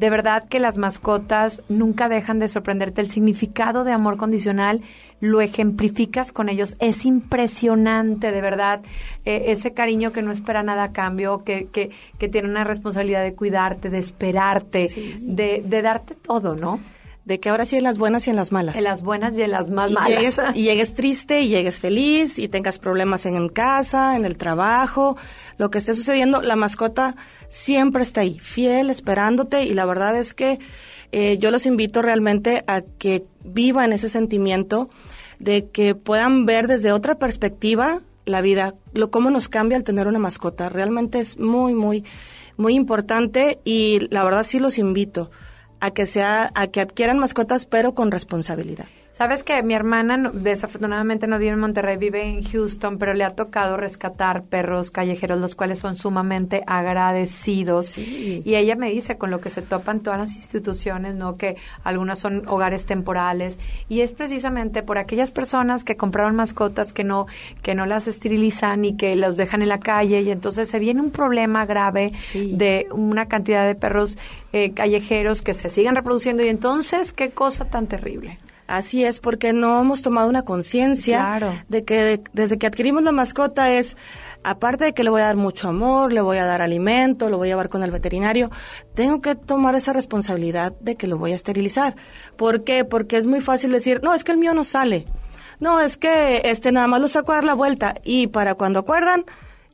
De 0.00 0.08
verdad 0.08 0.48
que 0.48 0.60
las 0.60 0.78
mascotas 0.78 1.60
nunca 1.68 2.08
dejan 2.08 2.38
de 2.38 2.48
sorprenderte. 2.48 3.02
El 3.02 3.10
significado 3.10 3.84
de 3.84 3.92
amor 3.92 4.16
condicional 4.16 4.80
lo 5.20 5.42
ejemplificas 5.42 6.32
con 6.32 6.48
ellos. 6.48 6.74
Es 6.78 7.04
impresionante, 7.04 8.32
de 8.32 8.40
verdad. 8.40 8.80
Eh, 9.26 9.44
ese 9.48 9.74
cariño 9.74 10.10
que 10.10 10.22
no 10.22 10.32
espera 10.32 10.62
nada 10.62 10.84
a 10.84 10.92
cambio, 10.92 11.44
que, 11.44 11.66
que, 11.66 11.90
que 12.18 12.28
tiene 12.30 12.48
una 12.48 12.64
responsabilidad 12.64 13.22
de 13.22 13.34
cuidarte, 13.34 13.90
de 13.90 13.98
esperarte, 13.98 14.88
de, 15.20 15.62
de 15.66 15.82
darte 15.82 16.14
todo, 16.14 16.56
¿no? 16.56 16.80
De 17.24 17.38
que 17.38 17.50
ahora 17.50 17.66
sí 17.66 17.76
en 17.76 17.84
las 17.84 17.98
buenas 17.98 18.26
y 18.26 18.30
en 18.30 18.36
las 18.36 18.52
malas. 18.52 18.76
En 18.76 18.84
las 18.84 19.02
buenas 19.02 19.36
y 19.36 19.42
en 19.42 19.50
las 19.50 19.68
más 19.68 19.90
y 19.90 19.94
malas. 19.94 20.08
llegues, 20.08 20.40
y 20.54 20.62
llegues 20.62 20.94
triste 20.94 21.40
y 21.42 21.48
llegues 21.48 21.80
feliz 21.80 22.38
y 22.38 22.48
tengas 22.48 22.78
problemas 22.78 23.26
en 23.26 23.48
casa, 23.48 24.16
en 24.16 24.24
el 24.24 24.36
trabajo, 24.36 25.16
lo 25.58 25.70
que 25.70 25.78
esté 25.78 25.94
sucediendo, 25.94 26.42
la 26.42 26.56
mascota 26.56 27.16
siempre 27.48 28.02
está 28.02 28.22
ahí, 28.22 28.38
fiel, 28.38 28.90
esperándote 28.90 29.64
y 29.64 29.74
la 29.74 29.84
verdad 29.84 30.16
es 30.16 30.34
que 30.34 30.58
eh, 31.12 31.38
yo 31.38 31.50
los 31.50 31.66
invito 31.66 32.02
realmente 32.02 32.64
a 32.66 32.82
que 32.82 33.24
vivan 33.44 33.92
ese 33.92 34.08
sentimiento 34.08 34.88
de 35.38 35.68
que 35.68 35.94
puedan 35.94 36.46
ver 36.46 36.68
desde 36.68 36.92
otra 36.92 37.18
perspectiva 37.18 38.02
la 38.26 38.40
vida, 38.40 38.74
lo 38.94 39.10
cómo 39.10 39.30
nos 39.30 39.48
cambia 39.48 39.76
al 39.76 39.84
tener 39.84 40.06
una 40.06 40.18
mascota. 40.18 40.68
Realmente 40.68 41.18
es 41.18 41.38
muy, 41.38 41.74
muy, 41.74 42.04
muy 42.56 42.74
importante 42.74 43.58
y 43.64 44.06
la 44.10 44.22
verdad 44.24 44.44
sí 44.44 44.58
los 44.58 44.78
invito 44.78 45.30
a 45.80 45.90
que 45.90 46.06
sea, 46.06 46.50
a 46.54 46.66
que 46.68 46.80
adquieran 46.80 47.18
mascotas, 47.18 47.66
pero 47.66 47.94
con 47.94 48.10
responsabilidad. 48.10 48.86
Sabes 49.20 49.44
que 49.44 49.62
mi 49.62 49.74
hermana 49.74 50.30
desafortunadamente 50.32 51.26
no 51.26 51.38
vive 51.38 51.50
en 51.52 51.60
Monterrey, 51.60 51.98
vive 51.98 52.22
en 52.22 52.42
Houston, 52.42 52.96
pero 52.96 53.12
le 53.12 53.22
ha 53.22 53.28
tocado 53.28 53.76
rescatar 53.76 54.44
perros 54.44 54.90
callejeros, 54.90 55.38
los 55.42 55.54
cuales 55.54 55.78
son 55.78 55.94
sumamente 55.94 56.64
agradecidos. 56.66 57.84
Sí. 57.84 58.40
Y 58.46 58.54
ella 58.54 58.76
me 58.76 58.90
dice 58.90 59.18
con 59.18 59.30
lo 59.30 59.38
que 59.42 59.50
se 59.50 59.60
topan 59.60 60.00
todas 60.00 60.18
las 60.18 60.34
instituciones, 60.36 61.16
¿no? 61.16 61.36
Que 61.36 61.56
algunas 61.84 62.18
son 62.18 62.48
hogares 62.48 62.86
temporales. 62.86 63.60
Y 63.90 64.00
es 64.00 64.14
precisamente 64.14 64.82
por 64.82 64.96
aquellas 64.96 65.32
personas 65.32 65.84
que 65.84 65.98
compraron 65.98 66.34
mascotas 66.34 66.94
que 66.94 67.04
no, 67.04 67.26
que 67.60 67.74
no 67.74 67.84
las 67.84 68.06
esterilizan 68.06 68.86
y 68.86 68.96
que 68.96 69.16
los 69.16 69.36
dejan 69.36 69.60
en 69.60 69.68
la 69.68 69.80
calle. 69.80 70.22
Y 70.22 70.30
entonces 70.30 70.70
se 70.70 70.78
viene 70.78 71.02
un 71.02 71.10
problema 71.10 71.66
grave 71.66 72.10
Sí. 72.20 72.54
de 72.56 72.86
una 72.90 73.26
cantidad 73.28 73.66
de 73.66 73.74
perros 73.74 74.16
eh, 74.54 74.72
callejeros 74.72 75.42
que 75.42 75.52
se 75.52 75.68
sigan 75.68 75.94
reproduciendo. 75.94 76.42
Y 76.42 76.48
entonces, 76.48 77.12
qué 77.12 77.28
cosa 77.28 77.66
tan 77.66 77.86
terrible. 77.86 78.38
Así 78.72 79.02
es, 79.04 79.18
porque 79.18 79.52
no 79.52 79.80
hemos 79.80 80.00
tomado 80.00 80.28
una 80.30 80.42
conciencia 80.44 81.18
Claro. 81.18 81.52
de 81.68 81.84
que 81.84 81.94
de- 82.04 82.22
desde 82.32 82.56
que 82.56 82.68
adquirimos 82.68 83.02
la 83.02 83.10
mascota 83.10 83.72
es, 83.74 83.96
aparte 84.44 84.84
de 84.84 84.94
que 84.94 85.02
le 85.02 85.10
voy 85.10 85.22
a 85.22 85.24
dar 85.24 85.36
mucho 85.36 85.68
amor, 85.68 86.12
le 86.12 86.20
voy 86.20 86.38
a 86.38 86.44
dar 86.44 86.62
alimento, 86.62 87.30
lo 87.30 87.36
voy 87.36 87.48
a 87.48 87.50
llevar 87.50 87.68
con 87.68 87.82
el 87.82 87.90
veterinario, 87.90 88.48
tengo 88.94 89.20
que 89.20 89.34
tomar 89.34 89.74
esa 89.74 89.92
responsabilidad 89.92 90.72
de 90.80 90.94
que 90.94 91.08
lo 91.08 91.18
voy 91.18 91.32
a 91.32 91.34
esterilizar. 91.34 91.96
¿Por 92.36 92.62
qué? 92.62 92.84
Porque 92.84 93.16
es 93.16 93.26
muy 93.26 93.40
fácil 93.40 93.72
decir, 93.72 94.00
no, 94.04 94.14
es 94.14 94.22
que 94.22 94.30
el 94.30 94.38
mío 94.38 94.54
no 94.54 94.62
sale. 94.62 95.04
No, 95.58 95.80
es 95.80 95.96
que 95.98 96.42
este 96.44 96.70
nada 96.70 96.86
más 96.86 97.00
lo 97.00 97.08
saco 97.08 97.32
a 97.32 97.36
dar 97.36 97.44
la 97.44 97.54
vuelta 97.54 97.94
y 98.04 98.28
para 98.28 98.54
cuando 98.54 98.78
acuerdan, 98.78 99.24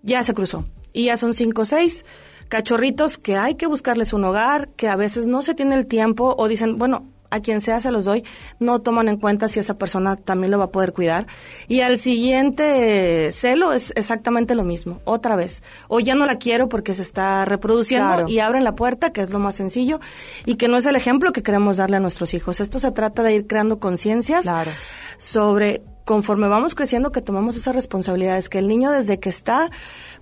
ya 0.02 0.22
se 0.22 0.32
cruzó. 0.32 0.64
Y 0.94 1.04
ya 1.04 1.18
son 1.18 1.34
cinco 1.34 1.62
o 1.62 1.66
seis 1.66 2.02
cachorritos 2.48 3.18
que 3.18 3.36
hay 3.36 3.56
que 3.56 3.66
buscarles 3.66 4.12
un 4.12 4.24
hogar, 4.24 4.68
que 4.70 4.88
a 4.88 4.96
veces 4.96 5.26
no 5.26 5.42
se 5.42 5.54
tiene 5.54 5.74
el 5.74 5.86
tiempo 5.86 6.34
o 6.38 6.48
dicen, 6.48 6.78
bueno, 6.78 7.04
a 7.30 7.40
quien 7.40 7.60
sea 7.60 7.80
se 7.80 7.90
los 7.90 8.04
doy, 8.04 8.24
no 8.58 8.80
toman 8.80 9.08
en 9.08 9.16
cuenta 9.18 9.48
si 9.48 9.60
esa 9.60 9.78
persona 9.78 10.16
también 10.16 10.50
lo 10.50 10.58
va 10.58 10.64
a 10.64 10.70
poder 10.70 10.92
cuidar. 10.92 11.26
Y 11.68 11.80
al 11.80 11.98
siguiente 11.98 13.30
celo 13.32 13.72
es 13.72 13.92
exactamente 13.96 14.54
lo 14.54 14.64
mismo, 14.64 15.00
otra 15.04 15.36
vez. 15.36 15.62
O 15.88 16.00
ya 16.00 16.14
no 16.14 16.26
la 16.26 16.36
quiero 16.38 16.68
porque 16.68 16.94
se 16.94 17.02
está 17.02 17.44
reproduciendo 17.44 18.08
Claro. 18.08 18.28
y 18.28 18.38
abren 18.40 18.64
la 18.64 18.74
puerta, 18.74 19.12
que 19.12 19.20
es 19.22 19.30
lo 19.30 19.38
más 19.38 19.54
sencillo, 19.56 20.00
y 20.44 20.56
que 20.56 20.68
no 20.68 20.76
es 20.76 20.86
el 20.86 20.96
ejemplo 20.96 21.32
que 21.32 21.42
queremos 21.42 21.76
darle 21.76 21.96
a 21.96 22.00
nuestros 22.00 22.34
hijos. 22.34 22.60
Esto 22.60 22.78
se 22.78 22.90
trata 22.92 23.22
de 23.22 23.34
ir 23.34 23.46
creando 23.46 23.78
conciencias 23.80 24.42
Claro. 24.42 24.70
sobre 25.18 25.82
conforme 26.04 26.46
vamos 26.46 26.76
creciendo 26.76 27.10
que 27.10 27.20
tomamos 27.20 27.56
esas 27.56 27.74
responsabilidades, 27.74 28.48
que 28.48 28.58
el 28.58 28.68
niño 28.68 28.92
desde 28.92 29.18
que 29.18 29.28
está 29.28 29.70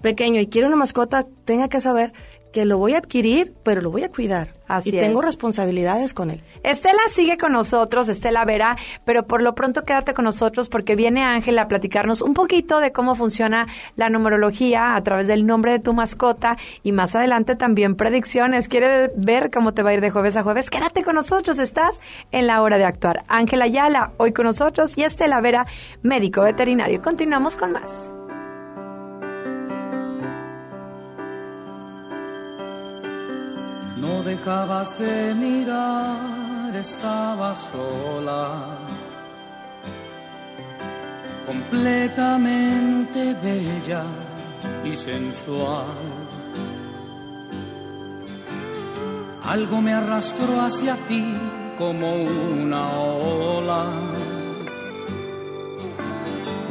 pequeño 0.00 0.40
y 0.40 0.46
quiere 0.46 0.66
una 0.66 0.76
mascota 0.76 1.26
tenga 1.44 1.68
que 1.68 1.80
saber 1.82 2.12
que 2.54 2.64
lo 2.64 2.78
voy 2.78 2.94
a 2.94 2.98
adquirir, 2.98 3.52
pero 3.64 3.80
lo 3.80 3.90
voy 3.90 4.04
a 4.04 4.08
cuidar. 4.08 4.52
Así 4.68 4.90
y 4.90 4.92
tengo 4.92 5.20
es. 5.20 5.26
responsabilidades 5.26 6.14
con 6.14 6.30
él. 6.30 6.40
Estela 6.62 7.00
sigue 7.10 7.36
con 7.36 7.52
nosotros, 7.52 8.08
Estela 8.08 8.44
Vera, 8.44 8.76
pero 9.04 9.26
por 9.26 9.42
lo 9.42 9.56
pronto 9.56 9.82
quédate 9.82 10.14
con 10.14 10.24
nosotros 10.24 10.68
porque 10.68 10.94
viene 10.94 11.24
Ángela 11.24 11.62
a 11.62 11.68
platicarnos 11.68 12.22
un 12.22 12.32
poquito 12.32 12.78
de 12.78 12.92
cómo 12.92 13.16
funciona 13.16 13.66
la 13.96 14.08
numerología 14.08 14.94
a 14.94 15.02
través 15.02 15.26
del 15.26 15.46
nombre 15.46 15.72
de 15.72 15.80
tu 15.80 15.94
mascota 15.94 16.56
y 16.84 16.92
más 16.92 17.16
adelante 17.16 17.56
también 17.56 17.96
predicciones. 17.96 18.68
¿Quiere 18.68 19.10
ver 19.16 19.50
cómo 19.50 19.74
te 19.74 19.82
va 19.82 19.90
a 19.90 19.94
ir 19.94 20.00
de 20.00 20.10
jueves 20.10 20.36
a 20.36 20.44
jueves? 20.44 20.70
Quédate 20.70 21.02
con 21.02 21.16
nosotros, 21.16 21.58
estás 21.58 22.00
en 22.30 22.46
la 22.46 22.62
hora 22.62 22.78
de 22.78 22.84
actuar. 22.84 23.24
Ángela 23.26 23.64
Ayala, 23.64 24.12
hoy 24.18 24.32
con 24.32 24.46
nosotros, 24.46 24.96
y 24.96 25.02
Estela 25.02 25.40
Vera, 25.40 25.66
médico 26.02 26.42
veterinario. 26.42 27.02
Continuamos 27.02 27.56
con 27.56 27.72
más. 27.72 28.14
Dejabas 34.24 34.98
de 34.98 35.34
mirar, 35.34 36.74
estaba 36.74 37.54
sola, 37.54 38.78
completamente 41.46 43.34
bella 43.42 44.04
y 44.84 44.96
sensual. 44.96 45.84
Algo 49.46 49.82
me 49.82 49.92
arrastró 49.92 50.60
hacia 50.62 50.96
ti 51.06 51.24
como 51.78 52.14
una 52.14 52.90
ola. 52.92 53.84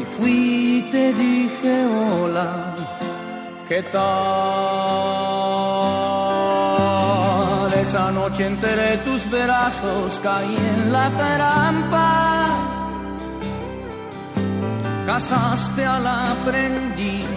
Y 0.01 0.05
fui 0.15 0.77
y 0.79 0.91
te 0.91 1.13
dije 1.13 1.85
hola, 1.85 2.75
¿qué 3.69 3.83
tal? 3.83 5.42
Esa 7.93 8.11
noche 8.11 8.47
entre 8.47 8.97
tus 9.05 9.29
brazos 9.29 10.19
caí 10.23 10.55
en 10.55 10.91
la 10.91 11.11
trampa. 11.11 12.47
Casaste 15.05 15.85
al 15.85 16.07
aprendiz 16.07 17.27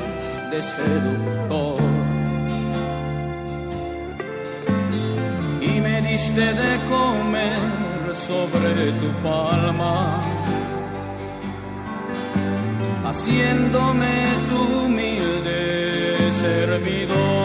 de 0.51 0.63
seductor. 0.63 1.77
Y 5.61 5.73
me 5.79 6.01
diste 6.01 6.47
de 6.63 6.73
comer 6.89 8.15
sobre 8.15 8.93
tu 8.93 9.09
palma 9.23 10.21
haciéndome 13.05 14.15
tu 14.49 14.59
humilde 14.85 16.33
servidor. 16.33 17.36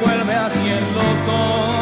Vuelve 0.00 0.34
a 0.34 0.48
quien 0.48 0.94
lo 0.94 1.02
toma. 1.26 1.79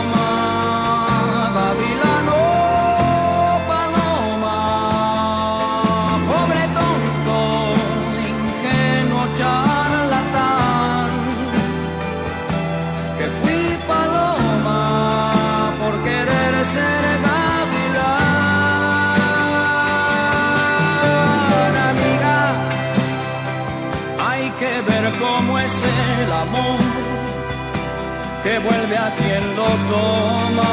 Que 28.49 28.59
vuelve 28.61 28.97
a 28.97 29.15
quien 29.15 29.57
lo 29.57 29.69
toma. 29.93 30.73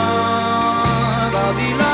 Gavilán, 1.34 1.85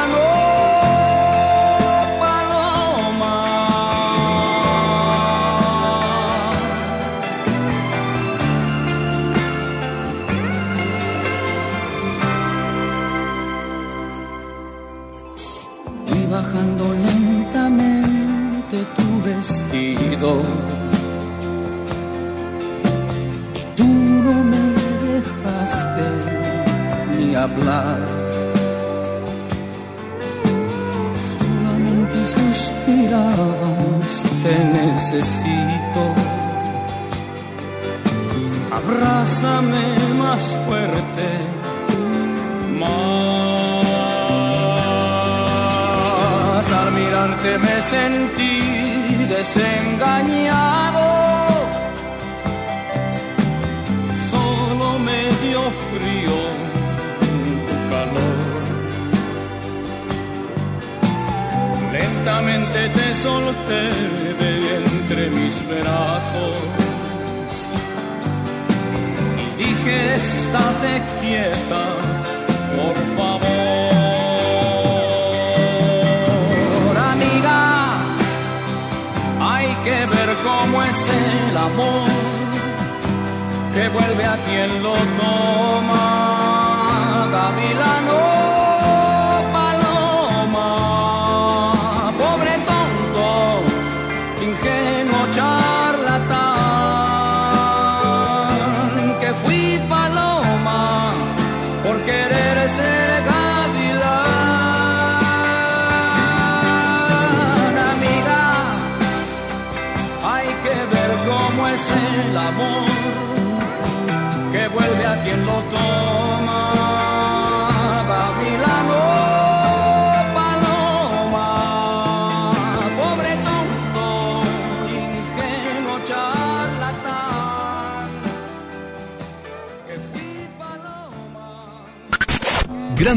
hablar. 27.52 28.00
Solamente 31.40 32.18
suspirabas, 32.36 34.10
te 34.44 34.56
necesito. 34.78 36.04
Abrázame 38.80 39.86
más 40.18 40.42
fuerte, 40.66 41.28
más 42.80 43.12
al 46.72 46.90
mirarte 46.94 47.52
me 47.58 47.76
sentí 47.82 48.56
desengañado. 49.26 50.91
Lentamente 62.74 62.90
te 62.90 63.14
solté 63.16 63.90
de 64.40 64.52
entre 64.78 65.30
mis 65.30 65.56
brazos 65.68 66.56
y 69.38 69.46
dije, 69.62 70.16
estate 70.16 71.04
quieta, 71.20 71.86
por 72.76 72.96
favor. 73.18 73.42
Amiga, 77.12 77.60
hay 79.42 79.68
que 79.84 80.06
ver 80.06 80.30
cómo 80.44 80.84
es 80.84 81.10
el 81.10 81.58
amor 81.58 82.10
que 83.74 83.90
vuelve 83.90 84.26
a 84.26 84.38
quien 84.46 84.84
lo 84.84 84.94
toma. 84.94 86.08
Gavilano, 87.32 88.41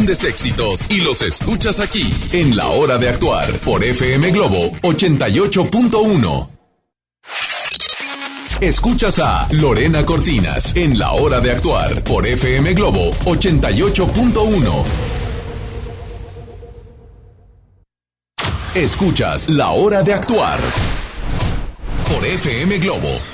Grandes 0.05 0.25
éxitos 0.25 0.87
y 0.91 1.01
los 1.01 1.23
escuchas 1.23 1.81
aquí 1.81 2.13
en 2.33 2.55
La 2.55 2.67
Hora 2.67 2.99
de 2.99 3.09
Actuar 3.09 3.51
por 3.61 3.83
FM 3.83 4.33
Globo 4.33 4.71
88.1. 4.83 6.49
Escuchas 8.61 9.19
a 9.19 9.49
Lorena 9.53 10.05
Cortinas 10.05 10.77
en 10.77 10.99
La 10.99 11.13
Hora 11.13 11.41
de 11.41 11.53
Actuar 11.53 12.05
por 12.05 12.27
FM 12.27 12.75
Globo 12.75 13.13
88.1. 13.25 14.85
Escuchas 18.75 19.49
La 19.49 19.71
Hora 19.71 20.03
de 20.03 20.13
Actuar 20.13 20.61
por 22.11 22.27
FM 22.27 22.77
Globo. 22.77 23.34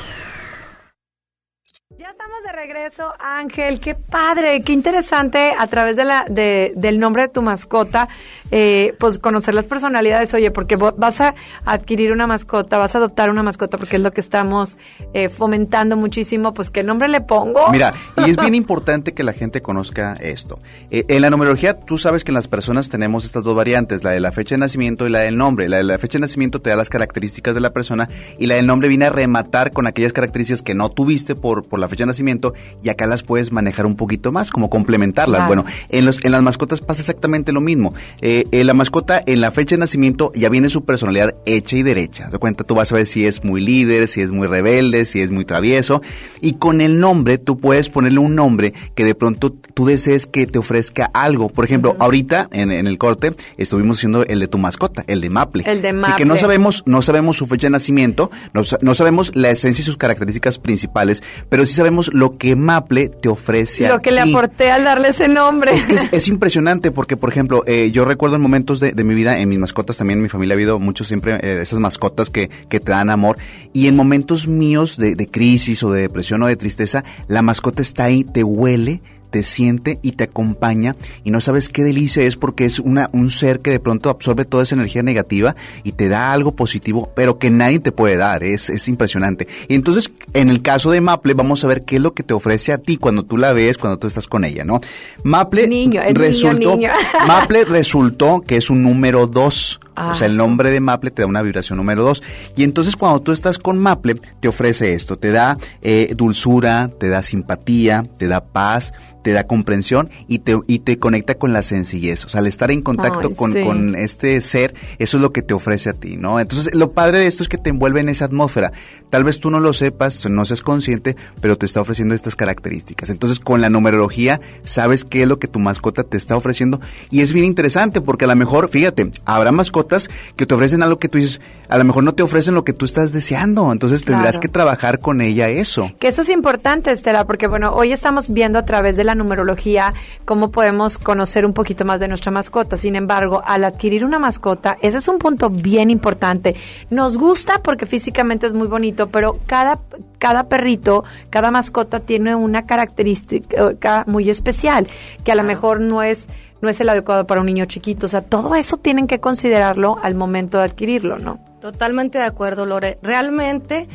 Regreso, 2.80 3.12
Ángel. 3.18 3.78
Qué 3.78 3.94
padre, 3.94 4.62
qué 4.62 4.72
interesante 4.72 5.52
a 5.58 5.66
través 5.66 5.96
de 5.96 6.04
la, 6.06 6.24
de, 6.30 6.72
del 6.76 6.98
nombre 6.98 7.24
de 7.24 7.28
tu 7.28 7.42
mascota, 7.42 8.08
eh, 8.50 8.94
pues 8.98 9.18
conocer 9.18 9.54
las 9.54 9.66
personalidades. 9.66 10.34
Oye, 10.34 10.50
porque 10.50 10.76
vas 10.76 11.20
a 11.20 11.34
adquirir 11.64 12.12
una 12.12 12.26
mascota, 12.26 12.78
vas 12.78 12.94
a 12.94 12.98
adoptar 12.98 13.30
una 13.30 13.42
mascota, 13.42 13.78
porque 13.78 13.96
es 13.96 14.02
lo 14.02 14.12
que 14.12 14.20
estamos 14.20 14.78
eh, 15.14 15.28
fomentando 15.28 15.96
muchísimo. 15.96 16.52
Pues, 16.52 16.70
¿qué 16.70 16.82
nombre 16.82 17.08
le 17.08 17.20
pongo? 17.20 17.70
Mira, 17.70 17.92
y 18.16 18.30
es 18.30 18.36
bien 18.36 18.54
importante 18.60 19.12
que 19.12 19.22
la 19.22 19.32
gente 19.32 19.62
conozca 19.62 20.14
esto. 20.20 20.58
Eh, 20.90 21.04
en 21.08 21.22
la 21.22 21.30
numerología, 21.30 21.74
tú 21.80 21.98
sabes 21.98 22.24
que 22.24 22.30
en 22.30 22.34
las 22.34 22.48
personas 22.48 22.88
tenemos 22.88 23.24
estas 23.24 23.44
dos 23.44 23.54
variantes, 23.54 24.04
la 24.04 24.10
de 24.10 24.20
la 24.20 24.32
fecha 24.32 24.54
de 24.54 24.60
nacimiento 24.60 25.06
y 25.06 25.10
la 25.10 25.20
del 25.20 25.36
nombre. 25.36 25.68
La 25.68 25.78
de 25.78 25.84
la 25.84 25.98
fecha 25.98 26.18
de 26.18 26.22
nacimiento 26.22 26.60
te 26.60 26.70
da 26.70 26.76
las 26.76 26.90
características 26.90 27.54
de 27.54 27.60
la 27.60 27.70
persona 27.70 28.08
y 28.38 28.46
la 28.46 28.56
del 28.56 28.66
nombre 28.66 28.88
viene 28.88 29.06
a 29.06 29.10
rematar 29.10 29.72
con 29.72 29.86
aquellas 29.86 30.12
características 30.12 30.62
que 30.62 30.74
no 30.74 30.90
tuviste 30.90 31.34
por, 31.34 31.66
por 31.66 31.78
la 31.78 31.88
fecha 31.88 32.02
de 32.02 32.08
nacimiento 32.08 32.54
y 32.82 32.88
acá 32.88 33.06
las 33.06 33.22
puedes 33.22 33.52
manejar 33.52 33.86
un 33.86 33.96
poquito 33.96 34.32
más, 34.32 34.50
como 34.50 34.70
complementarlas. 34.70 35.46
Claro. 35.46 35.46
Bueno, 35.46 35.64
en, 35.88 36.04
los, 36.04 36.24
en 36.24 36.32
las 36.32 36.42
mascotas 36.42 36.80
pasa 36.80 37.00
exactamente 37.00 37.52
lo 37.52 37.60
mismo. 37.60 37.94
Eh, 38.20 38.39
eh, 38.52 38.64
la 38.64 38.74
mascota 38.74 39.22
en 39.26 39.40
la 39.40 39.50
fecha 39.50 39.74
de 39.76 39.80
nacimiento 39.80 40.32
ya 40.34 40.48
viene 40.48 40.70
su 40.70 40.84
personalidad 40.84 41.34
hecha 41.46 41.76
y 41.76 41.82
derecha. 41.82 42.28
De 42.30 42.38
cuenta, 42.38 42.64
tú 42.64 42.74
vas 42.74 42.92
a 42.92 42.96
ver 42.96 43.06
si 43.06 43.26
es 43.26 43.44
muy 43.44 43.60
líder, 43.60 44.08
si 44.08 44.20
es 44.20 44.30
muy 44.30 44.46
rebelde, 44.46 45.04
si 45.06 45.20
es 45.20 45.30
muy 45.30 45.44
travieso. 45.44 46.02
Y 46.40 46.54
con 46.54 46.80
el 46.80 47.00
nombre, 47.00 47.38
tú 47.38 47.58
puedes 47.58 47.88
ponerle 47.88 48.18
un 48.20 48.34
nombre 48.34 48.72
que 48.94 49.04
de 49.04 49.14
pronto 49.14 49.52
tú 49.52 49.86
desees 49.86 50.26
que 50.26 50.46
te 50.46 50.58
ofrezca 50.58 51.10
algo. 51.14 51.48
Por 51.48 51.64
ejemplo, 51.64 51.96
ahorita 51.98 52.48
en, 52.52 52.70
en 52.72 52.86
el 52.86 52.98
corte 52.98 53.32
estuvimos 53.56 53.98
haciendo 53.98 54.24
el 54.24 54.40
de 54.40 54.48
tu 54.48 54.58
mascota, 54.58 55.04
el 55.06 55.20
de 55.20 55.30
Maple. 55.30 55.64
El 55.66 55.82
de 55.82 55.88
Así 55.90 56.12
que 56.16 56.24
no 56.24 56.30
Maple. 56.34 56.40
sabemos, 56.40 56.82
no 56.86 57.02
sabemos 57.02 57.36
su 57.36 57.46
fecha 57.46 57.66
de 57.66 57.70
nacimiento, 57.72 58.30
no, 58.54 58.64
sa- 58.64 58.78
no 58.82 58.94
sabemos 58.94 59.32
la 59.34 59.50
esencia 59.50 59.82
y 59.82 59.84
sus 59.84 59.96
características 59.96 60.58
principales, 60.58 61.22
pero 61.48 61.66
sí 61.66 61.74
sabemos 61.74 62.10
lo 62.12 62.32
que 62.32 62.56
Maple 62.56 63.08
te 63.08 63.28
ofrece 63.28 63.86
a 63.86 63.90
Lo 63.90 64.00
que 64.00 64.10
le 64.10 64.20
aporté 64.20 64.70
al 64.70 64.84
darle 64.84 65.08
ese 65.08 65.28
nombre. 65.28 65.74
Es, 65.74 65.84
que 65.84 65.94
es, 65.94 66.02
es 66.12 66.28
impresionante 66.40 66.90
porque, 66.90 67.16
por 67.16 67.30
ejemplo, 67.30 67.62
eh, 67.66 67.90
yo 67.92 68.04
recuerdo 68.04 68.29
en 68.36 68.42
momentos 68.42 68.80
de, 68.80 68.92
mi 69.04 69.14
vida, 69.14 69.38
en 69.38 69.48
mis 69.48 69.58
mascotas 69.58 69.96
también, 69.96 70.18
en 70.18 70.22
mi 70.22 70.28
familia 70.28 70.54
ha 70.54 70.56
habido 70.56 70.78
muchos 70.78 71.06
siempre 71.06 71.34
eh, 71.34 71.60
esas 71.62 71.78
mascotas 71.78 72.30
que, 72.30 72.50
que 72.68 72.80
te 72.80 72.92
dan 72.92 73.10
amor. 73.10 73.38
Y 73.72 73.86
en 73.86 73.96
momentos 73.96 74.46
míos 74.46 74.96
de, 74.96 75.14
de 75.14 75.26
crisis 75.26 75.82
o 75.82 75.92
de 75.92 76.02
depresión 76.02 76.42
o 76.42 76.46
de 76.46 76.56
tristeza, 76.56 77.04
la 77.28 77.42
mascota 77.42 77.82
está 77.82 78.04
ahí, 78.04 78.24
te 78.24 78.44
huele 78.44 79.00
te 79.30 79.42
siente 79.42 79.98
y 80.02 80.12
te 80.12 80.24
acompaña 80.24 80.96
y 81.24 81.30
no 81.30 81.40
sabes 81.40 81.68
qué 81.68 81.84
delicia 81.84 82.22
es 82.22 82.36
porque 82.36 82.64
es 82.64 82.78
una, 82.78 83.08
un 83.12 83.30
ser 83.30 83.60
que 83.60 83.70
de 83.70 83.80
pronto 83.80 84.10
absorbe 84.10 84.44
toda 84.44 84.62
esa 84.62 84.74
energía 84.74 85.02
negativa 85.02 85.56
y 85.84 85.92
te 85.92 86.08
da 86.08 86.32
algo 86.32 86.52
positivo, 86.52 87.10
pero 87.14 87.38
que 87.38 87.50
nadie 87.50 87.78
te 87.78 87.92
puede 87.92 88.16
dar, 88.16 88.42
es, 88.42 88.70
es 88.70 88.88
impresionante. 88.88 89.46
Y 89.68 89.74
entonces, 89.74 90.10
en 90.34 90.50
el 90.50 90.62
caso 90.62 90.90
de 90.90 91.00
Maple, 91.00 91.34
vamos 91.34 91.64
a 91.64 91.68
ver 91.68 91.82
qué 91.84 91.96
es 91.96 92.02
lo 92.02 92.14
que 92.14 92.22
te 92.22 92.34
ofrece 92.34 92.72
a 92.72 92.78
ti 92.78 92.96
cuando 92.96 93.24
tú 93.24 93.36
la 93.36 93.52
ves, 93.52 93.78
cuando 93.78 93.98
tú 93.98 94.06
estás 94.06 94.26
con 94.26 94.44
ella, 94.44 94.64
¿no? 94.64 94.80
Maple 95.22 95.68
Niño, 95.68 96.02
el 96.02 96.14
niño, 96.14 96.26
resultó, 96.26 96.76
niño. 96.76 96.90
Maple 97.26 97.64
resultó 97.64 98.42
que 98.46 98.56
es 98.56 98.70
un 98.70 98.82
número 98.82 99.26
2. 99.26 99.80
Ah, 100.02 100.12
o 100.12 100.14
sea, 100.14 100.28
el 100.28 100.36
nombre 100.38 100.70
de 100.70 100.80
Maple 100.80 101.10
te 101.10 101.20
da 101.20 101.26
una 101.26 101.42
vibración 101.42 101.76
número 101.76 102.02
2. 102.02 102.22
Y 102.56 102.64
entonces 102.64 102.96
cuando 102.96 103.20
tú 103.20 103.32
estás 103.32 103.58
con 103.58 103.78
Maple, 103.78 104.14
te 104.40 104.48
ofrece 104.48 104.94
esto. 104.94 105.18
Te 105.18 105.30
da 105.30 105.58
eh, 105.82 106.14
dulzura, 106.16 106.90
te 106.98 107.10
da 107.10 107.22
simpatía, 107.22 108.06
te 108.16 108.26
da 108.26 108.42
paz, 108.42 108.94
te 109.22 109.32
da 109.32 109.46
comprensión 109.46 110.08
y 110.26 110.38
te, 110.38 110.58
y 110.66 110.78
te 110.80 110.98
conecta 110.98 111.34
con 111.34 111.52
la 111.52 111.62
sencillez. 111.62 112.24
O 112.24 112.28
sea, 112.28 112.40
al 112.40 112.46
estar 112.46 112.70
en 112.70 112.80
contacto 112.80 113.28
Ay, 113.28 113.34
con, 113.34 113.52
sí. 113.52 113.62
con 113.62 113.94
este 113.94 114.40
ser, 114.40 114.74
eso 114.98 115.18
es 115.18 115.22
lo 115.22 115.32
que 115.32 115.42
te 115.42 115.54
ofrece 115.54 115.90
a 115.90 115.92
ti, 115.92 116.16
¿no? 116.16 116.40
Entonces, 116.40 116.74
lo 116.74 116.92
padre 116.92 117.18
de 117.18 117.26
esto 117.26 117.42
es 117.42 117.48
que 117.48 117.58
te 117.58 117.68
envuelve 117.70 118.00
en 118.00 118.08
esa 118.08 118.24
atmósfera. 118.24 118.72
Tal 119.10 119.24
vez 119.24 119.40
tú 119.40 119.50
no 119.50 119.60
lo 119.60 119.72
sepas, 119.72 120.26
no 120.28 120.46
seas 120.46 120.62
consciente, 120.62 121.16
pero 121.42 121.58
te 121.58 121.66
está 121.66 121.80
ofreciendo 121.80 122.14
estas 122.14 122.36
características. 122.36 123.10
Entonces, 123.10 123.38
con 123.38 123.60
la 123.60 123.68
numerología, 123.68 124.40
sabes 124.62 125.04
qué 125.04 125.22
es 125.22 125.28
lo 125.28 125.38
que 125.38 125.48
tu 125.48 125.58
mascota 125.58 126.04
te 126.04 126.16
está 126.16 126.36
ofreciendo. 126.36 126.80
Y 127.10 127.20
es 127.20 127.32
bien 127.32 127.44
interesante 127.44 128.00
porque 128.00 128.24
a 128.24 128.28
lo 128.28 128.36
mejor, 128.36 128.70
fíjate, 128.70 129.10
habrá 129.24 129.52
mascotas 129.52 129.89
que 130.36 130.46
te 130.46 130.54
ofrecen 130.54 130.82
algo 130.82 130.98
que 130.98 131.08
tú 131.08 131.18
dices, 131.18 131.40
a 131.68 131.78
lo 131.78 131.84
mejor 131.84 132.04
no 132.04 132.12
te 132.14 132.22
ofrecen 132.22 132.54
lo 132.54 132.64
que 132.64 132.72
tú 132.72 132.84
estás 132.84 133.12
deseando. 133.12 133.70
Entonces, 133.72 134.04
tendrás 134.04 134.32
Claro. 134.32 134.40
que 134.40 134.48
trabajar 134.48 135.00
con 135.00 135.20
ella 135.20 135.48
eso. 135.48 135.90
Que 135.98 136.08
eso 136.08 136.22
es 136.22 136.30
importante, 136.30 136.90
Estela, 136.92 137.24
porque 137.26 137.46
bueno, 137.46 137.72
hoy 137.74 137.92
estamos 137.92 138.30
viendo 138.30 138.58
a 138.58 138.64
través 138.64 138.96
de 138.96 139.04
la 139.04 139.14
numerología 139.14 139.92
cómo 140.24 140.50
podemos 140.50 140.98
conocer 140.98 141.44
un 141.44 141.52
poquito 141.52 141.84
más 141.84 142.00
de 142.00 142.08
nuestra 142.08 142.30
mascota. 142.30 142.76
Sin 142.76 142.96
embargo, 142.96 143.42
al 143.44 143.64
adquirir 143.64 144.04
una 144.04 144.18
mascota, 144.18 144.76
ese 144.82 144.98
es 144.98 145.08
un 145.08 145.18
punto 145.18 145.50
bien 145.50 145.90
importante. 145.90 146.54
Nos 146.90 147.16
gusta 147.16 147.62
porque 147.62 147.86
físicamente 147.86 148.46
es 148.46 148.52
muy 148.52 148.68
bonito, 148.68 149.08
pero 149.08 149.38
cada, 149.46 149.78
cada 150.18 150.44
perrito, 150.48 151.04
cada 151.30 151.50
mascota 151.50 152.00
tiene 152.00 152.34
una 152.34 152.66
característica 152.66 154.04
muy 154.06 154.28
especial, 154.30 154.86
que 155.24 155.32
a 155.32 155.34
lo 155.34 155.42
mejor 155.42 155.80
no 155.80 156.02
es 156.02 156.28
no 156.60 156.68
es 156.68 156.80
el 156.80 156.88
adecuado 156.88 157.26
para 157.26 157.40
un 157.40 157.46
niño 157.46 157.64
chiquito. 157.64 158.06
O 158.06 158.08
sea, 158.08 158.22
todo 158.22 158.54
eso 158.54 158.76
tienen 158.76 159.06
que 159.06 159.20
considerarlo 159.20 159.98
al 160.02 160.14
momento 160.14 160.58
de 160.58 160.64
adquirirlo, 160.64 161.18
¿no? 161.18 161.40
Totalmente 161.60 162.18
de 162.18 162.24
acuerdo, 162.24 162.66
Lore. 162.66 162.98
Realmente, 163.02 163.88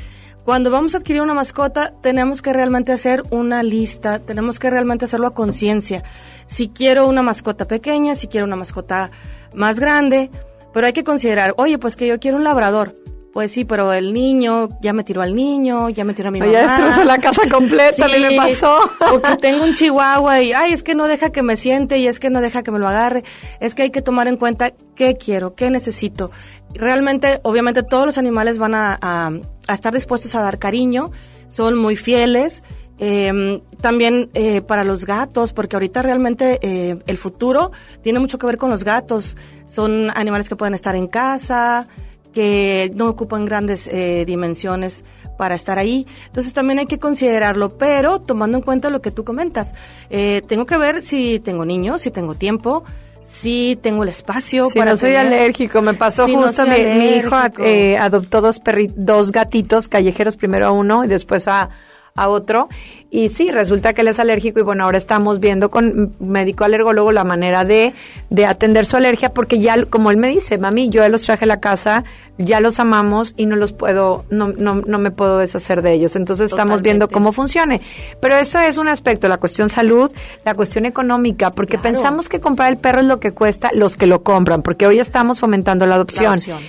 cuando 0.44 0.70
vamos 0.70 0.94
a 0.94 1.00
adquirir 1.00 1.22
una 1.22 1.34
mascota, 1.34 1.94
tenemos 2.02 2.42
que 2.42 2.54
realmente 2.54 2.92
hacer 2.92 3.24
una 3.32 3.64
lista, 3.64 4.20
tenemos 4.20 4.60
que 4.60 4.70
realmente 4.70 5.06
hacerlo 5.06 5.28
a 5.28 5.34
conciencia. 5.34 6.04
Si 6.46 6.70
quiero 6.70 7.08
una 7.08 7.24
mascota 7.24 7.68
pequeña, 7.68 8.16
si 8.16 8.28
quiero 8.28 8.46
una 8.46 8.56
mascota 8.56 9.10
más 9.54 9.80
grande, 9.80 10.30
pero 10.74 10.86
hay 10.88 10.94
que 10.94 11.04
considerar, 11.04 11.54
oye, 11.58 11.80
pues 11.80 11.96
que 11.96 12.08
yo 12.08 12.20
quiero 12.20 12.38
un 12.38 12.44
labrador. 12.44 12.94
Pues 13.36 13.52
sí, 13.52 13.66
pero 13.66 13.92
el 13.92 14.14
niño, 14.14 14.70
ya 14.82 14.94
me 14.94 15.04
tiró 15.04 15.22
al 15.22 15.36
niño, 15.36 15.90
ya 15.90 16.06
me 16.06 16.14
tiró 16.14 16.30
a 16.30 16.32
mi 16.32 16.40
mamá. 16.40 16.54
ya 16.54 16.62
destrozó 16.62 17.04
la 17.04 17.18
casa 17.18 17.42
completa, 17.52 18.08
mí 18.08 18.14
me 18.22 18.30
Sí, 18.30 18.38
pasó. 18.38 18.78
O 19.14 19.22
que 19.22 19.36
tengo 19.36 19.66
un 19.66 19.74
chihuahua 19.76 20.42
y, 20.42 20.54
ay, 20.54 20.72
es 20.72 20.84
que 20.84 20.96
no 20.96 21.06
deja 21.06 21.32
que 21.34 21.44
me 21.44 21.58
siente 21.58 21.98
y 21.98 22.08
es 22.08 22.22
que 22.22 22.30
no 22.30 22.40
deja 22.40 22.64
que 22.64 22.72
me 22.72 22.80
lo 22.80 22.88
agarre. 22.88 23.26
Es 23.60 23.76
que 23.76 23.82
hay 23.84 23.90
que 23.90 24.02
tomar 24.02 24.30
en 24.30 24.38
cuenta 24.38 24.72
qué 24.96 25.18
quiero, 25.18 25.54
qué 25.54 25.70
necesito. 25.70 26.32
Realmente, 26.74 27.42
obviamente, 27.44 27.84
todos 27.84 28.06
los 28.06 28.18
animales 28.18 28.58
van 28.58 28.74
a, 28.74 28.98
a- 29.02 29.32
a 29.68 29.74
estar 29.74 29.94
dispuestos 29.94 30.34
a 30.36 30.42
dar 30.42 30.58
cariño, 30.58 31.12
son 31.48 31.78
muy 31.78 31.98
fieles. 31.98 32.64
Eh, 33.00 33.62
también 33.82 34.30
eh, 34.34 34.62
para 34.62 34.86
los 34.86 35.06
gatos, 35.06 35.52
porque 35.52 35.76
ahorita 35.76 36.02
realmente 36.02 36.58
eh, 36.62 36.96
el 37.06 37.18
futuro 37.18 37.74
tiene 38.02 38.20
mucho 38.20 38.38
que 38.38 38.48
ver 38.48 38.56
con 38.56 38.70
los 38.70 38.86
gatos. 38.86 39.36
Son 39.66 40.10
animales 40.16 40.48
que 40.48 40.56
pueden 40.56 40.74
estar 40.74 40.96
en 40.96 41.08
casa, 41.08 41.88
que 42.36 42.92
no 42.94 43.08
ocupan 43.10 43.46
grandes 43.46 43.88
eh, 43.88 44.26
dimensiones 44.28 45.04
para 45.38 45.56
estar 45.56 45.80
ahí. 45.80 46.06
Entonces 46.28 46.54
también 46.54 46.78
hay 46.78 46.86
que 46.86 47.00
considerarlo, 47.00 47.78
pero 47.80 48.20
tomando 48.20 48.58
en 48.60 48.64
cuenta 48.64 48.92
lo 48.92 49.02
que 49.02 49.10
tú 49.10 49.24
comentas. 49.24 49.74
Eh, 50.12 50.44
tengo 50.48 50.68
que 50.68 50.78
ver 50.78 51.02
si 51.02 51.40
tengo 51.40 51.66
niños, 51.66 52.02
si 52.02 52.12
tengo 52.12 52.36
tiempo, 52.36 52.84
si 53.24 53.80
tengo 53.82 54.04
el 54.04 54.10
espacio. 54.10 54.70
Si 54.70 54.78
para 54.78 54.92
no 54.92 54.98
soy 54.98 55.12
tener- 55.14 55.26
alérgico, 55.28 55.82
me 55.82 55.96
pasó 55.96 56.28
justo, 56.28 56.64
mi, 56.68 56.84
mi 57.00 57.08
hijo 57.16 57.36
eh, 57.60 57.98
adoptó 57.98 58.42
dos, 58.42 58.62
perri- 58.62 58.94
dos 58.96 59.32
gatitos 59.32 59.88
callejeros, 59.88 60.38
primero 60.38 60.68
a 60.68 60.72
uno 60.72 61.04
y 61.04 61.08
después 61.08 61.48
a, 61.48 61.70
a 62.18 62.30
otro. 62.30 62.70
Y 63.12 63.28
sí, 63.30 63.52
resulta 63.52 63.94
que 63.94 64.02
él 64.02 64.08
es 64.08 64.20
alérgico 64.20 64.60
y 64.60 64.64
bueno, 64.64 64.86
ahora 64.86 64.98
estamos 64.98 65.40
viendo 65.42 65.70
con 65.70 66.16
médico 66.20 66.64
alergólogo 66.64 67.12
la 67.12 67.26
manera 67.26 67.66
de, 67.66 67.94
de 68.30 68.46
atender 68.46 68.86
su 68.86 68.96
alergia 68.98 69.34
porque 69.34 69.60
ya, 69.60 69.86
como 69.86 70.12
él 70.12 70.18
me 70.18 70.30
dice, 70.30 70.58
mami, 70.58 70.90
yo 70.90 71.02
ya 71.02 71.10
los 71.10 71.24
traje 71.24 71.44
a 71.44 71.48
la 71.48 71.60
casa, 71.60 72.06
ya 72.38 72.62
los 72.62 72.80
amamos 72.80 73.34
y 73.36 73.46
no 73.46 73.58
los 73.58 73.74
puedo, 73.74 74.24
no, 74.30 74.48
no, 74.58 74.76
no 74.76 74.98
me 74.98 75.12
puedo 75.12 75.40
deshacer 75.40 75.82
de 75.82 75.92
ellos. 75.94 76.16
Entonces 76.16 76.52
estamos 76.52 76.82
viendo 76.82 77.10
cómo 77.10 77.34
funcione. 77.34 77.82
Pero 78.22 78.36
eso 78.38 78.60
es 78.60 78.78
un 78.78 78.88
aspecto, 78.88 79.28
la 79.28 79.38
cuestión 79.38 79.68
salud, 79.68 80.10
la 80.46 80.56
cuestión 80.56 80.86
económica, 80.86 81.52
porque 81.52 81.78
Claro. 81.78 81.96
pensamos 81.96 82.30
que 82.30 82.40
comprar 82.40 82.72
el 82.72 82.78
perro 82.78 83.02
es 83.02 83.08
lo 83.08 83.20
que 83.20 83.32
cuesta 83.32 83.72
los 83.74 83.98
que 83.98 84.08
lo 84.08 84.24
compran, 84.24 84.62
porque 84.62 84.88
hoy 84.88 85.00
estamos 85.00 85.42
fomentando 85.42 85.86
la 85.86 85.96
adopción. 85.96 86.28
adopción. 86.28 86.60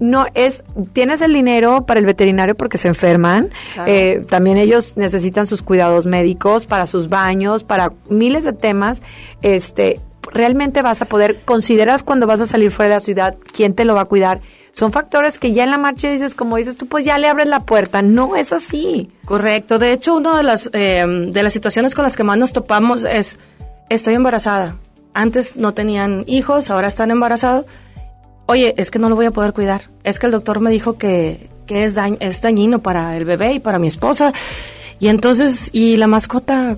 No 0.00 0.26
es, 0.34 0.64
tienes 0.92 1.22
el 1.22 1.32
dinero 1.32 1.86
para 1.86 2.00
el 2.00 2.06
veterinario 2.06 2.54
porque 2.54 2.78
se 2.78 2.88
enferman. 2.88 3.50
Claro. 3.74 3.90
Eh, 3.90 4.24
también 4.28 4.56
ellos 4.56 4.96
necesitan 4.96 5.46
sus 5.46 5.62
cuidados 5.62 6.06
médicos 6.06 6.66
para 6.66 6.86
sus 6.86 7.08
baños, 7.08 7.64
para 7.64 7.92
miles 8.08 8.44
de 8.44 8.52
temas. 8.52 9.02
Este, 9.42 10.00
realmente 10.32 10.82
vas 10.82 11.00
a 11.02 11.04
poder, 11.06 11.40
consideras 11.44 12.02
cuando 12.02 12.26
vas 12.26 12.40
a 12.40 12.46
salir 12.46 12.70
fuera 12.70 12.90
de 12.90 12.96
la 12.96 13.00
ciudad, 13.00 13.36
quién 13.52 13.74
te 13.74 13.84
lo 13.84 13.94
va 13.94 14.02
a 14.02 14.04
cuidar. 14.06 14.40
Son 14.72 14.90
factores 14.90 15.38
que 15.38 15.52
ya 15.52 15.64
en 15.64 15.70
la 15.70 15.78
marcha 15.78 16.10
dices, 16.10 16.34
como 16.34 16.56
dices 16.56 16.76
tú, 16.76 16.86
pues 16.86 17.04
ya 17.04 17.16
le 17.18 17.28
abres 17.28 17.46
la 17.46 17.60
puerta. 17.60 18.02
No 18.02 18.34
es 18.34 18.52
así. 18.52 19.10
Correcto. 19.24 19.78
De 19.78 19.92
hecho, 19.92 20.16
una 20.16 20.36
de 20.36 20.42
las, 20.42 20.68
eh, 20.72 21.04
de 21.30 21.42
las 21.42 21.52
situaciones 21.52 21.94
con 21.94 22.02
las 22.02 22.16
que 22.16 22.24
más 22.24 22.36
nos 22.36 22.52
topamos 22.52 23.04
es, 23.04 23.38
estoy 23.88 24.14
embarazada. 24.14 24.76
Antes 25.12 25.54
no 25.54 25.72
tenían 25.74 26.24
hijos, 26.26 26.70
ahora 26.70 26.88
están 26.88 27.12
embarazados. 27.12 27.66
Oye, 28.46 28.74
es 28.76 28.90
que 28.90 28.98
no 28.98 29.08
lo 29.08 29.16
voy 29.16 29.26
a 29.26 29.30
poder 29.30 29.52
cuidar. 29.52 29.90
Es 30.02 30.18
que 30.18 30.26
el 30.26 30.32
doctor 30.32 30.60
me 30.60 30.70
dijo 30.70 30.98
que, 30.98 31.48
que 31.66 31.84
es, 31.84 31.96
dañ- 31.96 32.18
es 32.20 32.42
dañino 32.42 32.80
para 32.80 33.16
el 33.16 33.24
bebé 33.24 33.52
y 33.54 33.60
para 33.60 33.78
mi 33.78 33.88
esposa. 33.88 34.32
Y 35.00 35.08
entonces, 35.08 35.70
y 35.72 35.96
la 35.96 36.06
mascota 36.06 36.76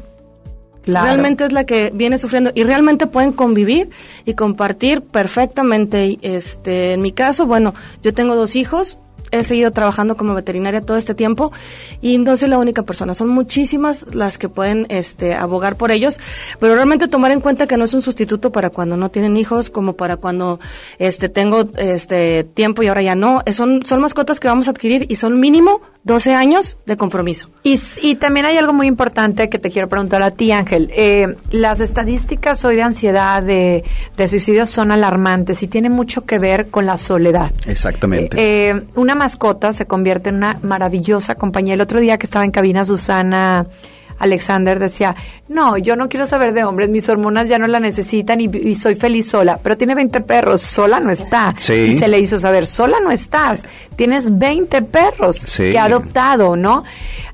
Claro. 0.83 1.07
realmente 1.07 1.45
es 1.45 1.53
la 1.53 1.65
que 1.65 1.91
viene 1.93 2.17
sufriendo 2.17 2.53
y 2.55 2.63
realmente 2.63 3.09
pueden 3.09 3.33
convivir 3.33 3.91
y 4.25 4.35
compartir 4.35 5.03
perfectamente. 5.03 6.07
Y, 6.07 6.19
Este, 6.23 6.93
en 6.93 7.03
mi 7.03 7.11
caso, 7.11 7.45
bueno, 7.47 7.75
yo 8.05 8.15
tengo 8.15 8.37
dos 8.37 8.55
hijos, 8.55 8.97
he 9.31 9.45
seguido 9.45 9.71
trabajando 9.71 10.17
como 10.17 10.35
veterinaria 10.35 10.81
todo 10.81 10.97
este 10.97 11.15
tiempo 11.15 11.53
y 12.01 12.19
no 12.19 12.37
soy 12.37 12.49
la 12.49 12.59
única 12.59 12.83
persona, 12.83 13.15
son 13.15 13.29
muchísimas 13.29 14.15
las 14.15 14.39
que 14.39 14.49
pueden 14.49 14.87
este, 14.89 15.35
abogar 15.35 15.77
por 15.77 15.91
ellos, 15.91 16.19
pero 16.61 16.75
realmente 16.75 17.09
tomar 17.09 17.33
en 17.33 17.41
cuenta 17.41 17.67
que 17.67 17.77
no 17.77 17.85
es 17.85 17.95
un 17.95 18.03
sustituto 18.03 18.53
para 18.53 18.71
cuando 18.71 18.97
no 18.97 19.11
tienen 19.11 19.37
hijos, 19.37 19.71
como 19.71 19.95
para 19.95 20.17
cuando 20.17 20.61
este, 20.99 21.29
tengo 21.29 21.69
este, 21.77 22.45
tiempo 22.45 22.83
y 22.83 22.89
ahora 22.89 23.03
ya 23.03 23.15
no, 23.15 23.43
son, 23.53 23.85
son 23.85 24.01
mascotas 24.01 24.41
que 24.41 24.49
vamos 24.49 24.69
a 24.69 24.71
adquirir 24.71 25.07
y 25.09 25.17
son 25.17 25.41
mínimo 25.41 25.81
12 26.07 26.35
años 26.35 26.77
de 26.87 26.97
compromiso. 26.97 27.51
Y, 27.65 27.81
y 28.01 28.15
también 28.15 28.47
hay 28.47 28.57
algo 28.57 28.73
muy 28.73 28.87
importante 28.87 29.49
que 29.49 29.59
te 29.59 29.71
quiero 29.71 29.89
preguntar 29.89 30.23
a 30.23 30.31
ti, 30.31 30.53
Ángel. 30.53 30.89
Eh, 30.95 31.35
las 31.51 31.81
estadísticas 31.81 32.65
hoy 32.65 32.77
de 32.77 32.83
ansiedad, 32.83 33.43
de, 33.43 33.83
de 34.17 34.29
suicidios 34.29 34.71
son 34.71 34.93
alarmantes 34.93 35.65
y 35.65 35.67
tienen 35.67 35.91
mucho 35.91 36.25
que 36.25 36.39
ver 36.39 36.69
con 36.69 36.87
la 36.87 36.97
soledad. 36.97 37.51
Exactamente. 37.67 38.39
Eh, 38.39 38.71
eh, 38.71 38.83
una 38.95 39.17
mascota 39.17 39.73
se 39.73 39.87
convierte 39.87 40.29
en 40.29 40.37
una 40.37 40.61
maravillosa 40.63 41.35
compañía. 41.35 41.75
El 41.75 41.81
otro 41.81 41.99
día 41.99 42.19
que 42.19 42.27
estaba 42.27 42.45
en 42.45 42.53
cabina 42.53 42.85
Susana 42.85 43.67
Alexander 44.19 44.79
decía, 44.79 45.15
no, 45.49 45.77
yo 45.77 45.97
no 45.97 46.09
quiero 46.09 46.27
saber 46.27 46.53
de 46.53 46.65
hombres, 46.65 46.89
mis 46.89 47.09
hormonas 47.09 47.49
ya 47.49 47.59
no 47.59 47.67
la 47.67 47.81
necesitan 47.81 48.41
y, 48.41 48.45
y 48.47 48.75
soy 48.75 48.95
feliz 48.95 49.29
sola, 49.29 49.59
pero 49.63 49.77
tiene 49.77 49.95
20 49.95 50.21
perros, 50.23 50.61
sola 50.63 51.01
no 51.01 51.11
está. 51.11 51.55
Sí. 51.57 51.73
Y 51.75 51.99
se 51.99 52.09
le 52.09 52.19
hizo 52.19 52.39
saber, 52.39 52.67
sola 52.67 52.99
no 53.03 53.11
estás, 53.11 53.65
tienes 53.97 54.39
20 54.39 54.83
perros 54.83 55.37
Sí. 55.37 55.71
que 55.73 55.79
ha 55.79 55.85
adoptado, 55.85 56.57
¿no? 56.57 56.85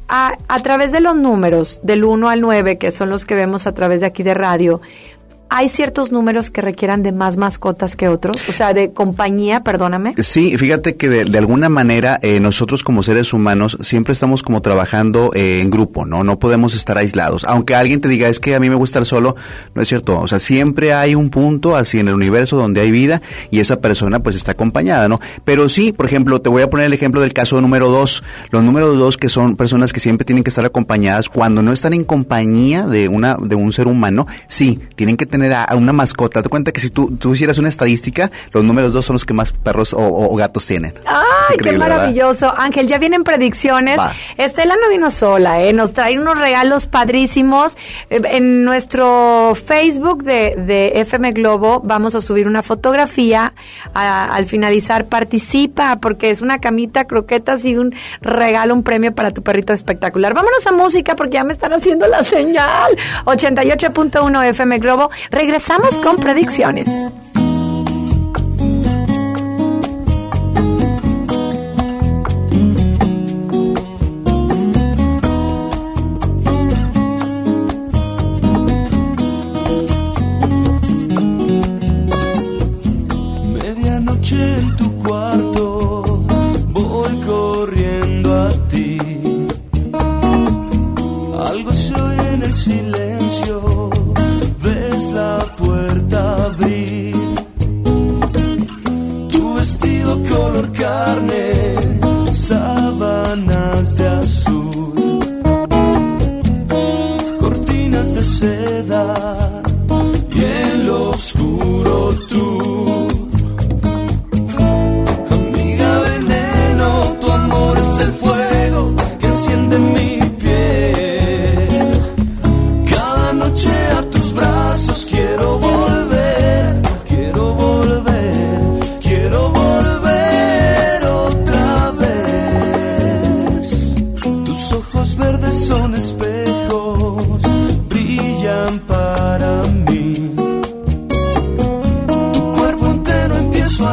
A, 0.09 0.37
a 0.49 0.61
través 0.61 0.92
de 0.92 1.01
los 1.01 1.16
números, 1.16 1.81
del 1.83 2.05
1 2.05 2.29
al 2.29 2.40
9, 2.42 2.77
que 2.77 2.90
son 2.90 3.09
los 3.09 3.25
que 3.25 3.35
vemos 3.35 3.66
a 3.66 3.73
través 3.73 4.01
de 4.01 4.07
aquí 4.07 4.23
de 4.23 4.35
radio, 4.35 4.83
¿hay 5.54 5.68
ciertos 5.68 6.12
números 6.12 6.50
que 6.50 6.62
requieran 6.62 7.02
de 7.02 7.12
más 7.12 7.36
mascotas 7.36 7.94
que 7.94 8.08
otros? 8.08 8.48
O 8.48 8.52
sea, 8.52 8.72
de 8.72 8.92
compañía, 8.92 9.62
perdóname. 9.62 10.14
Sí, 10.16 10.56
fíjate 10.56 10.96
que 10.96 11.10
de, 11.10 11.38
alguna 11.38 11.68
manera 11.68 12.18
eh, 12.22 12.40
nosotros 12.40 12.82
como 12.82 13.02
seres 13.02 13.34
humanos 13.34 13.76
siempre 13.82 14.14
estamos 14.14 14.42
como 14.42 14.62
trabajando 14.62 15.30
eh, 15.34 15.60
en 15.60 15.68
grupo, 15.68 16.06
¿no? 16.06 16.24
No 16.24 16.38
podemos 16.38 16.74
estar 16.74 16.96
aislados. 16.96 17.44
Aunque 17.44 17.74
alguien 17.74 18.00
te 18.00 18.08
diga, 18.08 18.28
es 18.28 18.40
que 18.40 18.54
a 18.54 18.60
mí 18.60 18.70
me 18.70 18.76
gusta 18.76 19.00
estar 19.00 19.06
solo, 19.06 19.36
no 19.74 19.82
es 19.82 19.88
cierto. 19.88 20.18
O 20.20 20.26
sea, 20.26 20.40
siempre 20.40 20.94
hay 20.94 21.14
un 21.14 21.28
punto 21.28 21.76
así 21.76 22.00
en 22.00 22.08
el 22.08 22.14
universo 22.14 22.56
donde 22.56 22.80
hay 22.80 22.90
vida 22.90 23.20
y 23.50 23.60
esa 23.60 23.80
persona 23.80 24.22
pues 24.22 24.36
está 24.36 24.52
acompañada, 24.52 25.06
¿no? 25.06 25.20
Pero 25.44 25.68
sí, 25.68 25.92
por 25.92 26.06
ejemplo, 26.06 26.40
te 26.40 26.48
voy 26.48 26.62
a 26.62 26.70
poner 26.70 26.86
el 26.86 26.94
ejemplo 26.94 27.20
del 27.20 27.34
caso 27.34 27.60
número 27.60 27.90
dos. 27.90 28.24
Los 28.50 28.64
números 28.64 28.98
dos 28.98 29.18
que 29.18 29.28
son 29.28 29.56
personas 29.56 29.92
que 29.92 30.00
siempre 30.00 30.24
tienen 30.24 30.44
que 30.44 30.50
estar 30.50 30.64
acompañadas 30.64 31.28
cuando 31.28 31.62
no 31.62 31.72
están 31.72 31.92
en 31.92 32.04
compañía 32.04 32.86
de 32.86 33.08
una 33.08 33.36
de 33.36 33.54
un 33.54 33.72
ser 33.74 33.86
humano, 33.86 34.26
sí, 34.48 34.80
tienen 34.96 35.18
que 35.18 35.26
tener 35.26 35.41
a, 35.50 35.64
a 35.64 35.76
una 35.76 35.92
mascota. 35.94 36.42
Te 36.42 36.48
cuenta 36.50 36.72
que 36.72 36.81
si 36.81 36.90
tú, 36.90 37.16
tú 37.18 37.33
hicieras 37.35 37.57
una 37.59 37.68
estadística, 37.70 38.31
los 38.52 38.62
números 38.64 38.92
dos 38.92 39.07
son 39.07 39.14
los 39.14 39.24
que 39.24 39.33
más 39.33 39.50
perros 39.52 39.94
o, 39.94 39.98
o- 39.98 40.33
o 40.33 40.37
gatos 40.37 40.66
tienen. 40.66 40.92
¡Ay, 41.07 41.57
qué 41.62 41.72
maravilloso! 41.72 42.52
Ángel, 42.57 42.87
ya 42.87 42.98
vienen 42.98 43.24
predicciones. 43.24 43.98
Va. 43.98 44.12
Estela 44.37 44.76
no 44.76 44.90
vino 44.90 45.11
sola, 45.11 45.62
¿eh? 45.62 45.72
Nos 45.72 45.92
trae 45.94 46.18
unos 46.18 46.38
regalos 46.38 46.87
padrísimos. 46.87 47.76
Eh, 48.11 48.20
En 48.24 48.64
nuestro 48.64 49.55
Facebook 49.55 50.22
de, 50.24 50.55
de 50.57 50.92
FM 51.00 51.33
Globo 51.33 51.81
vamos 51.83 52.14
a 52.14 52.20
subir 52.20 52.46
una 52.46 52.62
fotografía. 52.62 53.55
A- 53.94 54.35
al 54.35 54.44
finalizar, 54.46 55.07
participa 55.07 55.96
porque 55.96 56.31
es 56.31 56.42
una 56.42 56.59
camita, 56.61 57.07
croquetas 57.07 57.64
y 57.64 57.76
un 57.76 57.94
regalo, 58.20 58.74
un 58.74 58.83
premio 58.83 59.14
para 59.14 59.31
tu 59.31 59.42
perrito 59.42 59.72
espectacular. 59.72 60.35
Vámonos 60.35 60.66
a 60.66 60.72
música 60.72 61.16
porque 61.16 61.35
ya 61.35 61.44
me 61.44 61.52
están 61.52 61.72
haciendo 61.72 62.07
la 62.07 62.22
señal. 62.24 62.92
88.1 63.24 64.44
FM 64.50 64.78
Globo. 64.78 65.11
Regresamos 65.33 65.97
con 65.97 66.16
predicciones. 66.18 66.87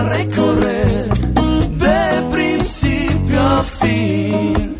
Recorrer 0.10 1.10
de 1.86 2.02
principio 2.32 3.40
a 3.40 3.64
fin. 3.64 4.76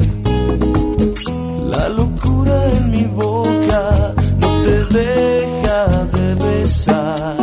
La 1.70 1.90
locura 1.90 2.56
en 2.78 2.92
mi 2.92 3.04
boca 3.06 4.14
no 4.42 4.50
te 4.66 4.76
deja 5.00 6.06
de 6.16 6.36
besar. 6.36 7.38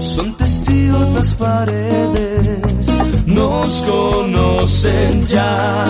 Son 0.00 0.36
testigos 0.36 1.08
las 1.14 1.34
paredes, 1.34 2.86
nos 3.26 3.82
conocen 3.82 5.26
ya. 5.26 5.84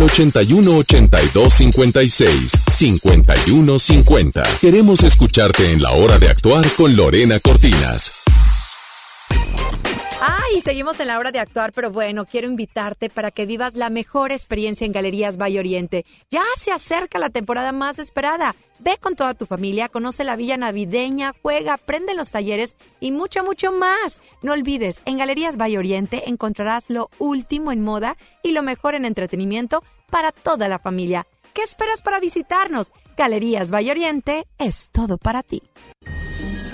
Al 0.00 0.04
81 0.04 0.76
82 0.78 1.52
56 1.52 2.52
51 2.66 3.78
50. 3.78 4.42
Queremos 4.60 5.02
escucharte 5.02 5.72
en 5.72 5.82
la 5.82 5.92
hora 5.92 6.18
de 6.18 6.28
actuar 6.28 6.66
con 6.76 6.96
Lorena 6.96 7.38
Cortinas. 7.38 8.12
Ay, 10.22 10.60
seguimos 10.60 11.00
en 11.00 11.06
la 11.06 11.18
hora 11.18 11.32
de 11.32 11.38
actuar, 11.38 11.72
pero 11.72 11.90
bueno, 11.90 12.26
quiero 12.26 12.46
invitarte 12.46 13.08
para 13.08 13.30
que 13.30 13.46
vivas 13.46 13.74
la 13.74 13.88
mejor 13.88 14.32
experiencia 14.32 14.84
en 14.84 14.92
Galerías 14.92 15.38
Valle 15.38 15.58
Oriente. 15.58 16.04
Ya 16.30 16.42
se 16.58 16.72
acerca 16.72 17.18
la 17.18 17.30
temporada 17.30 17.72
más 17.72 17.98
esperada. 17.98 18.54
Ve 18.80 18.98
con 19.00 19.16
toda 19.16 19.32
tu 19.32 19.46
familia, 19.46 19.88
conoce 19.88 20.22
la 20.24 20.36
villa 20.36 20.58
navideña, 20.58 21.34
juega, 21.40 21.72
aprende 21.72 22.12
en 22.12 22.18
los 22.18 22.30
talleres 22.30 22.76
y 23.00 23.12
mucho, 23.12 23.42
mucho 23.44 23.72
más. 23.72 24.20
No 24.42 24.52
olvides, 24.52 25.00
en 25.06 25.16
Galerías 25.16 25.56
Valle 25.56 25.78
Oriente 25.78 26.28
encontrarás 26.28 26.90
lo 26.90 27.08
último 27.18 27.72
en 27.72 27.82
moda 27.82 28.18
y 28.42 28.52
lo 28.52 28.62
mejor 28.62 28.94
en 28.94 29.06
entretenimiento 29.06 29.82
para 30.10 30.32
toda 30.32 30.68
la 30.68 30.78
familia. 30.78 31.26
¿Qué 31.54 31.62
esperas 31.62 32.02
para 32.02 32.20
visitarnos? 32.20 32.92
Galerías 33.16 33.70
Valle 33.70 33.90
Oriente 33.90 34.46
es 34.58 34.90
todo 34.92 35.16
para 35.16 35.42
ti. 35.42 35.62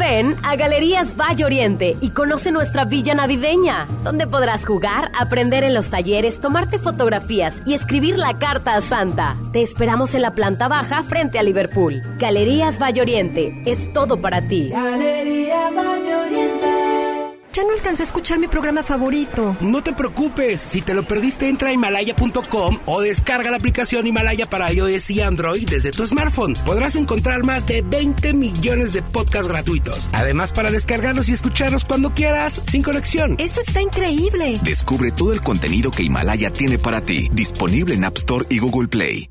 Ven 0.08 0.36
a 0.44 0.54
Galerías 0.54 1.16
Valle 1.16 1.44
Oriente 1.44 1.96
y 2.00 2.10
conoce 2.10 2.52
nuestra 2.52 2.84
villa 2.84 3.12
navideña, 3.12 3.88
donde 4.04 4.28
podrás 4.28 4.64
jugar, 4.64 5.10
aprender 5.18 5.64
en 5.64 5.74
los 5.74 5.90
talleres, 5.90 6.38
tomarte 6.40 6.78
fotografías 6.78 7.60
y 7.66 7.74
escribir 7.74 8.16
la 8.16 8.38
carta 8.38 8.76
a 8.76 8.80
Santa. 8.82 9.36
Te 9.52 9.62
esperamos 9.62 10.14
en 10.14 10.22
la 10.22 10.32
planta 10.32 10.68
baja 10.68 11.02
frente 11.02 11.40
a 11.40 11.42
Liverpool. 11.42 12.02
Galerías 12.20 12.80
Valle 12.80 13.02
Oriente 13.02 13.60
es 13.66 13.92
todo 13.92 14.20
para 14.20 14.42
ti. 14.42 14.70
Ya 17.56 17.64
no 17.64 17.70
alcancé 17.70 18.02
a 18.02 18.04
escuchar 18.04 18.38
mi 18.38 18.48
programa 18.48 18.82
favorito. 18.82 19.56
No 19.62 19.82
te 19.82 19.94
preocupes, 19.94 20.60
si 20.60 20.82
te 20.82 20.92
lo 20.92 21.06
perdiste 21.06 21.48
entra 21.48 21.70
a 21.70 21.72
himalaya.com 21.72 22.80
o 22.84 23.00
descarga 23.00 23.50
la 23.50 23.56
aplicación 23.56 24.06
Himalaya 24.06 24.44
para 24.44 24.70
iOS 24.70 25.08
y 25.12 25.22
Android 25.22 25.66
desde 25.66 25.90
tu 25.90 26.06
smartphone. 26.06 26.52
Podrás 26.66 26.96
encontrar 26.96 27.44
más 27.44 27.66
de 27.66 27.80
20 27.80 28.34
millones 28.34 28.92
de 28.92 29.00
podcasts 29.00 29.48
gratuitos. 29.48 30.10
Además 30.12 30.52
para 30.52 30.70
descargarlos 30.70 31.30
y 31.30 31.32
escucharlos 31.32 31.86
cuando 31.86 32.10
quieras, 32.10 32.60
sin 32.66 32.82
conexión. 32.82 33.36
Eso 33.38 33.62
está 33.62 33.80
increíble. 33.80 34.60
Descubre 34.62 35.10
todo 35.10 35.32
el 35.32 35.40
contenido 35.40 35.90
que 35.90 36.02
Himalaya 36.02 36.52
tiene 36.52 36.76
para 36.76 37.00
ti, 37.00 37.30
disponible 37.32 37.94
en 37.94 38.04
App 38.04 38.18
Store 38.18 38.44
y 38.50 38.58
Google 38.58 38.88
Play. 38.88 39.30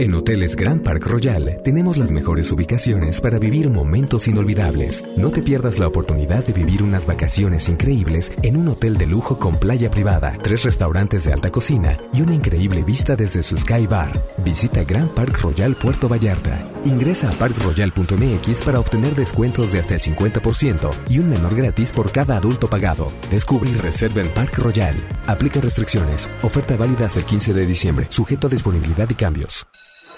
En 0.00 0.14
Hoteles 0.14 0.56
Grand 0.56 0.82
Park 0.82 1.04
Royal 1.04 1.60
tenemos 1.62 1.98
las 1.98 2.10
mejores 2.10 2.50
ubicaciones 2.52 3.20
para 3.20 3.38
vivir 3.38 3.68
momentos 3.68 4.28
inolvidables. 4.28 5.04
No 5.18 5.28
te 5.28 5.42
pierdas 5.42 5.78
la 5.78 5.86
oportunidad 5.86 6.42
de 6.42 6.54
vivir 6.54 6.82
unas 6.82 7.04
vacaciones 7.04 7.68
increíbles 7.68 8.32
en 8.42 8.56
un 8.56 8.68
hotel 8.68 8.96
de 8.96 9.06
lujo 9.06 9.38
con 9.38 9.58
playa 9.58 9.90
privada, 9.90 10.38
tres 10.42 10.62
restaurantes 10.62 11.24
de 11.24 11.34
alta 11.34 11.50
cocina 11.50 11.98
y 12.14 12.22
una 12.22 12.34
increíble 12.34 12.82
vista 12.82 13.14
desde 13.14 13.42
su 13.42 13.58
Sky 13.58 13.86
Bar. 13.86 14.24
Visita 14.42 14.84
Grand 14.84 15.10
Park 15.10 15.38
Royal 15.42 15.74
Puerto 15.74 16.08
Vallarta. 16.08 16.66
Ingresa 16.86 17.28
a 17.28 17.32
parkroyal.mx 17.32 18.62
para 18.62 18.80
obtener 18.80 19.14
descuentos 19.14 19.70
de 19.72 19.80
hasta 19.80 19.96
el 19.96 20.00
50% 20.00 20.92
y 21.10 21.18
un 21.18 21.28
menor 21.28 21.54
gratis 21.54 21.92
por 21.92 22.10
cada 22.10 22.38
adulto 22.38 22.70
pagado. 22.70 23.12
Descubre 23.30 23.68
y 23.68 23.74
reserva 23.74 24.22
en 24.22 24.32
Park 24.32 24.56
Royal. 24.56 24.96
Aplica 25.26 25.60
restricciones. 25.60 26.30
Oferta 26.40 26.74
válida 26.78 27.04
hasta 27.04 27.18
el 27.18 27.26
15 27.26 27.52
de 27.52 27.66
diciembre. 27.66 28.06
Sujeto 28.08 28.46
a 28.46 28.50
disponibilidad 28.50 29.10
y 29.10 29.14
cambios. 29.14 29.66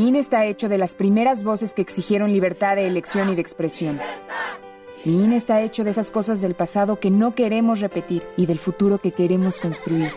Mi 0.00 0.08
INE 0.08 0.20
está 0.20 0.46
hecho 0.46 0.70
de 0.70 0.78
las 0.78 0.94
primeras 0.94 1.44
voces 1.44 1.74
que 1.74 1.82
exigieron 1.82 2.32
libertad 2.32 2.74
de 2.74 2.86
elección 2.86 3.28
y 3.28 3.34
de 3.34 3.42
expresión. 3.42 4.00
Mi 5.04 5.24
INE 5.24 5.36
está 5.36 5.60
hecho 5.60 5.84
de 5.84 5.90
esas 5.90 6.10
cosas 6.10 6.40
del 6.40 6.54
pasado 6.54 6.98
que 6.98 7.10
no 7.10 7.34
queremos 7.34 7.80
repetir 7.80 8.22
y 8.38 8.46
del 8.46 8.58
futuro 8.58 8.96
que 8.96 9.12
queremos 9.12 9.60
construir. 9.60 10.10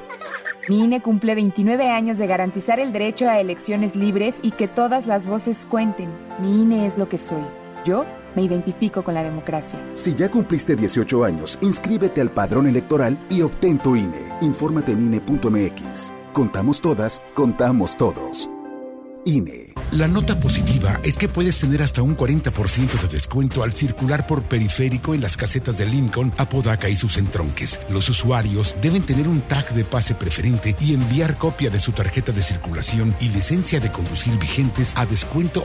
Mi 0.69 0.85
INE 0.85 1.01
cumple 1.01 1.35
29 1.35 1.89
años 1.89 2.17
de 2.17 2.27
garantizar 2.27 2.79
el 2.79 2.93
derecho 2.93 3.27
a 3.27 3.41
elecciones 3.41 3.93
libres 3.93 4.39
y 4.41 4.51
que 4.51 4.69
todas 4.69 5.05
las 5.05 5.25
voces 5.25 5.67
cuenten. 5.69 6.09
Mi 6.39 6.61
INE 6.61 6.85
es 6.85 6.97
lo 6.97 7.09
que 7.09 7.17
soy. 7.17 7.43
Yo 7.83 8.05
me 8.37 8.43
identifico 8.43 9.03
con 9.03 9.15
la 9.15 9.23
democracia. 9.23 9.77
Si 9.95 10.13
ya 10.13 10.31
cumpliste 10.31 10.77
18 10.77 11.25
años, 11.25 11.59
inscríbete 11.59 12.21
al 12.21 12.31
padrón 12.31 12.67
electoral 12.67 13.19
y 13.29 13.41
obtén 13.41 13.79
tu 13.79 13.97
INE. 13.97 14.31
Infórmate 14.39 14.93
en 14.93 15.07
INE.mx. 15.07 16.13
Contamos 16.31 16.79
todas, 16.79 17.21
contamos 17.33 17.97
todos. 17.97 18.49
INE. 19.25 19.62
La 19.91 20.07
nota 20.07 20.39
positiva 20.39 20.99
es 21.03 21.15
que 21.17 21.29
puedes 21.29 21.59
tener 21.59 21.83
hasta 21.83 22.01
un 22.01 22.17
40% 22.17 23.01
de 23.01 23.07
descuento 23.07 23.63
al 23.63 23.73
circular 23.73 24.25
por 24.25 24.41
periférico 24.41 25.13
en 25.13 25.21
las 25.21 25.37
casetas 25.37 25.77
de 25.77 25.85
Lincoln, 25.85 26.33
Apodaca 26.37 26.89
y 26.89 26.95
sus 26.95 27.17
entronques. 27.17 27.79
Los 27.89 28.09
usuarios 28.09 28.75
deben 28.81 29.03
tener 29.03 29.27
un 29.27 29.41
tag 29.41 29.69
de 29.73 29.83
pase 29.83 30.15
preferente 30.15 30.75
y 30.79 30.93
enviar 30.93 31.37
copia 31.37 31.69
de 31.69 31.79
su 31.79 31.91
tarjeta 31.91 32.31
de 32.31 32.41
circulación 32.41 33.15
y 33.19 33.29
licencia 33.29 33.79
de 33.79 33.91
conducir 33.91 34.37
vigentes 34.39 34.93
a 34.95 35.05
descuento. 35.05 35.63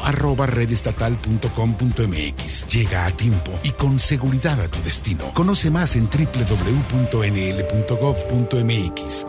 Llega 2.71 3.07
a 3.07 3.11
tiempo 3.11 3.53
y 3.62 3.71
con 3.71 3.99
seguridad 3.99 4.61
a 4.61 4.68
tu 4.68 4.83
destino. 4.83 5.25
Conoce 5.35 5.71
más 5.71 5.97
en 5.97 6.05
www.nl.gov.mx. 6.05 7.16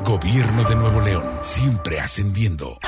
Gobierno 0.04 0.64
de 0.64 0.76
Nuevo 0.76 1.02
León, 1.02 1.26
siempre 1.42 2.00
ascendiendo. 2.00 2.80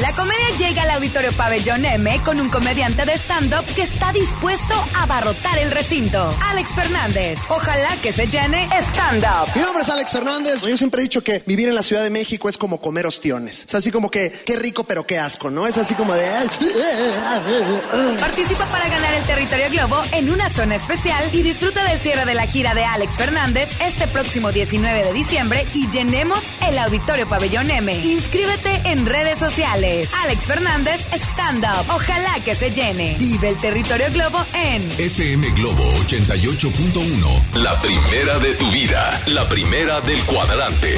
La 0.00 0.12
comedia 0.12 0.56
llega 0.56 0.82
al 0.82 0.90
Auditorio 0.92 1.32
Pabellón 1.32 1.84
M 1.84 2.20
con 2.24 2.40
un 2.40 2.48
comediante 2.50 3.04
de 3.04 3.14
stand-up 3.14 3.64
que 3.74 3.82
está 3.82 4.12
dispuesto 4.12 4.74
a 4.94 5.02
abarrotar 5.02 5.58
el 5.58 5.72
recinto. 5.72 6.32
Alex 6.40 6.70
Fernández. 6.70 7.40
Ojalá 7.48 7.88
que 8.00 8.12
se 8.12 8.28
llene 8.28 8.68
stand-up. 8.92 9.50
Mi 9.56 9.62
nombre 9.62 9.82
es 9.82 9.88
Alex 9.88 10.12
Fernández. 10.12 10.62
Yo 10.62 10.76
siempre 10.76 11.00
he 11.00 11.02
dicho 11.02 11.24
que 11.24 11.42
vivir 11.46 11.68
en 11.68 11.74
la 11.74 11.82
Ciudad 11.82 12.04
de 12.04 12.10
México 12.10 12.48
es 12.48 12.56
como 12.56 12.80
comer 12.80 13.06
ostiones. 13.06 13.64
Es 13.66 13.74
así 13.74 13.90
como 13.90 14.08
que, 14.08 14.30
qué 14.30 14.56
rico 14.56 14.84
pero 14.84 15.04
qué 15.04 15.18
asco, 15.18 15.50
¿no? 15.50 15.66
Es 15.66 15.76
así 15.76 15.94
como 15.94 16.14
de... 16.14 16.28
Participa 18.20 18.66
para 18.66 18.88
ganar 18.88 19.14
el 19.14 19.24
territorio 19.24 19.66
Globo 19.70 20.00
en 20.12 20.30
una 20.30 20.48
zona 20.48 20.76
especial 20.76 21.24
y 21.32 21.42
disfruta 21.42 21.82
del 21.82 21.98
cierre 21.98 22.24
de 22.24 22.34
la 22.34 22.46
gira 22.46 22.72
de 22.74 22.84
Alex 22.84 23.14
Fernández 23.14 23.68
este 23.80 24.06
próximo 24.06 24.52
19 24.52 25.04
de 25.04 25.12
diciembre 25.12 25.66
y 25.74 25.88
llenemos 25.90 26.44
el 26.68 26.78
Auditorio 26.78 27.28
Pabellón 27.28 27.68
M. 27.68 27.92
Inscríbete 28.04 28.82
en 28.84 29.04
redes 29.04 29.38
sociales. 29.38 29.87
Alex 29.88 30.44
Fernández 30.44 31.00
Stand 31.12 31.64
Up. 31.64 31.94
Ojalá 31.94 32.34
que 32.44 32.54
se 32.54 32.70
llene. 32.70 33.16
Vive 33.18 33.48
el 33.48 33.56
territorio 33.56 34.06
Globo 34.12 34.38
en 34.52 34.82
FM 34.98 35.50
Globo 35.52 35.82
88.1. 36.06 37.54
La 37.54 37.78
primera 37.78 38.38
de 38.38 38.54
tu 38.54 38.70
vida. 38.70 39.22
La 39.26 39.48
primera 39.48 40.02
del 40.02 40.20
cuadrante. 40.24 40.96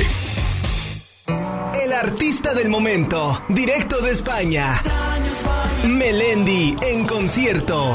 El 1.81 1.93
artista 1.93 2.53
del 2.53 2.69
momento, 2.69 3.45
directo 3.49 4.01
de 4.01 4.11
España. 4.11 4.83
Melendi 5.85 6.77
en 6.83 7.07
concierto. 7.07 7.95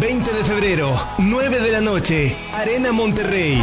20 0.00 0.32
de 0.32 0.44
febrero, 0.44 1.06
9 1.18 1.60
de 1.60 1.70
la 1.70 1.80
noche, 1.80 2.36
Arena 2.52 2.90
Monterrey. 2.90 3.62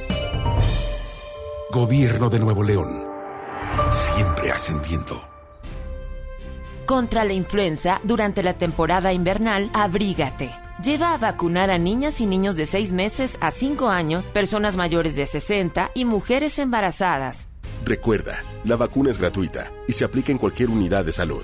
Gobierno 1.71 2.29
de 2.29 2.37
Nuevo 2.37 2.63
León. 2.63 3.05
Siempre 3.89 4.51
ascendiendo. 4.51 5.21
Contra 6.85 7.23
la 7.23 7.31
influenza, 7.31 8.01
durante 8.03 8.43
la 8.43 8.55
temporada 8.55 9.13
invernal, 9.13 9.69
abrígate. 9.73 10.51
Lleva 10.83 11.13
a 11.13 11.17
vacunar 11.17 11.71
a 11.71 11.77
niñas 11.77 12.19
y 12.19 12.25
niños 12.25 12.57
de 12.57 12.65
6 12.65 12.91
meses 12.91 13.37
a 13.39 13.51
5 13.51 13.87
años, 13.87 14.27
personas 14.27 14.75
mayores 14.75 15.15
de 15.15 15.25
60 15.25 15.91
y 15.93 16.03
mujeres 16.03 16.59
embarazadas. 16.59 17.47
Recuerda, 17.85 18.43
la 18.65 18.75
vacuna 18.75 19.09
es 19.09 19.17
gratuita 19.17 19.71
y 19.87 19.93
se 19.93 20.03
aplica 20.03 20.33
en 20.33 20.39
cualquier 20.39 20.69
unidad 20.69 21.05
de 21.05 21.13
salud. 21.13 21.43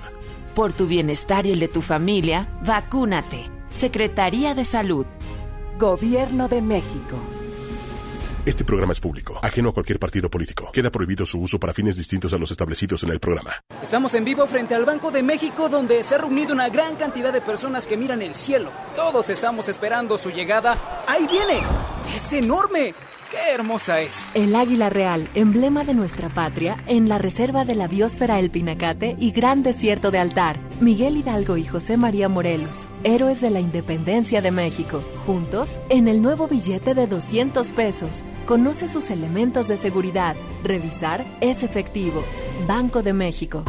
Por 0.54 0.74
tu 0.74 0.86
bienestar 0.86 1.46
y 1.46 1.52
el 1.52 1.58
de 1.58 1.68
tu 1.68 1.80
familia, 1.80 2.50
vacúnate. 2.66 3.50
Secretaría 3.72 4.54
de 4.54 4.66
Salud. 4.66 5.06
Gobierno 5.78 6.48
de 6.48 6.60
México. 6.60 7.16
Este 8.46 8.64
programa 8.64 8.92
es 8.92 9.00
público, 9.00 9.38
ajeno 9.42 9.70
a 9.70 9.74
cualquier 9.74 9.98
partido 9.98 10.30
político. 10.30 10.70
Queda 10.72 10.90
prohibido 10.90 11.26
su 11.26 11.40
uso 11.40 11.58
para 11.58 11.74
fines 11.74 11.96
distintos 11.96 12.32
a 12.32 12.38
los 12.38 12.50
establecidos 12.50 13.02
en 13.02 13.10
el 13.10 13.20
programa. 13.20 13.52
Estamos 13.82 14.14
en 14.14 14.24
vivo 14.24 14.46
frente 14.46 14.74
al 14.74 14.84
Banco 14.84 15.10
de 15.10 15.22
México 15.22 15.68
donde 15.68 16.02
se 16.04 16.14
ha 16.14 16.18
reunido 16.18 16.54
una 16.54 16.68
gran 16.68 16.96
cantidad 16.96 17.32
de 17.32 17.40
personas 17.40 17.86
que 17.86 17.96
miran 17.96 18.22
el 18.22 18.34
cielo. 18.34 18.70
Todos 18.96 19.28
estamos 19.30 19.68
esperando 19.68 20.16
su 20.16 20.30
llegada. 20.30 20.76
¡Ahí 21.06 21.26
viene! 21.26 21.62
¡Es 22.14 22.32
enorme! 22.32 22.94
¡Qué 23.30 23.54
hermosa 23.54 24.00
es! 24.00 24.26
El 24.32 24.56
águila 24.56 24.88
real, 24.88 25.28
emblema 25.34 25.84
de 25.84 25.92
nuestra 25.92 26.30
patria, 26.30 26.78
en 26.86 27.10
la 27.10 27.18
reserva 27.18 27.66
de 27.66 27.74
la 27.74 27.86
biosfera 27.86 28.38
El 28.38 28.50
Pinacate 28.50 29.16
y 29.20 29.32
Gran 29.32 29.62
Desierto 29.62 30.10
de 30.10 30.18
Altar. 30.18 30.58
Miguel 30.80 31.18
Hidalgo 31.18 31.58
y 31.58 31.66
José 31.66 31.98
María 31.98 32.30
Morelos, 32.30 32.86
héroes 33.04 33.42
de 33.42 33.50
la 33.50 33.60
independencia 33.60 34.40
de 34.40 34.50
México. 34.50 35.02
Juntos, 35.26 35.78
en 35.90 36.08
el 36.08 36.22
nuevo 36.22 36.48
billete 36.48 36.94
de 36.94 37.06
200 37.06 37.72
pesos. 37.72 38.22
Conoce 38.46 38.88
sus 38.88 39.10
elementos 39.10 39.68
de 39.68 39.76
seguridad. 39.76 40.34
Revisar 40.64 41.22
es 41.42 41.62
efectivo. 41.62 42.24
Banco 42.66 43.02
de 43.02 43.12
México. 43.12 43.62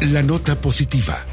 La 0.00 0.22
nota 0.22 0.56
positiva. 0.56 1.24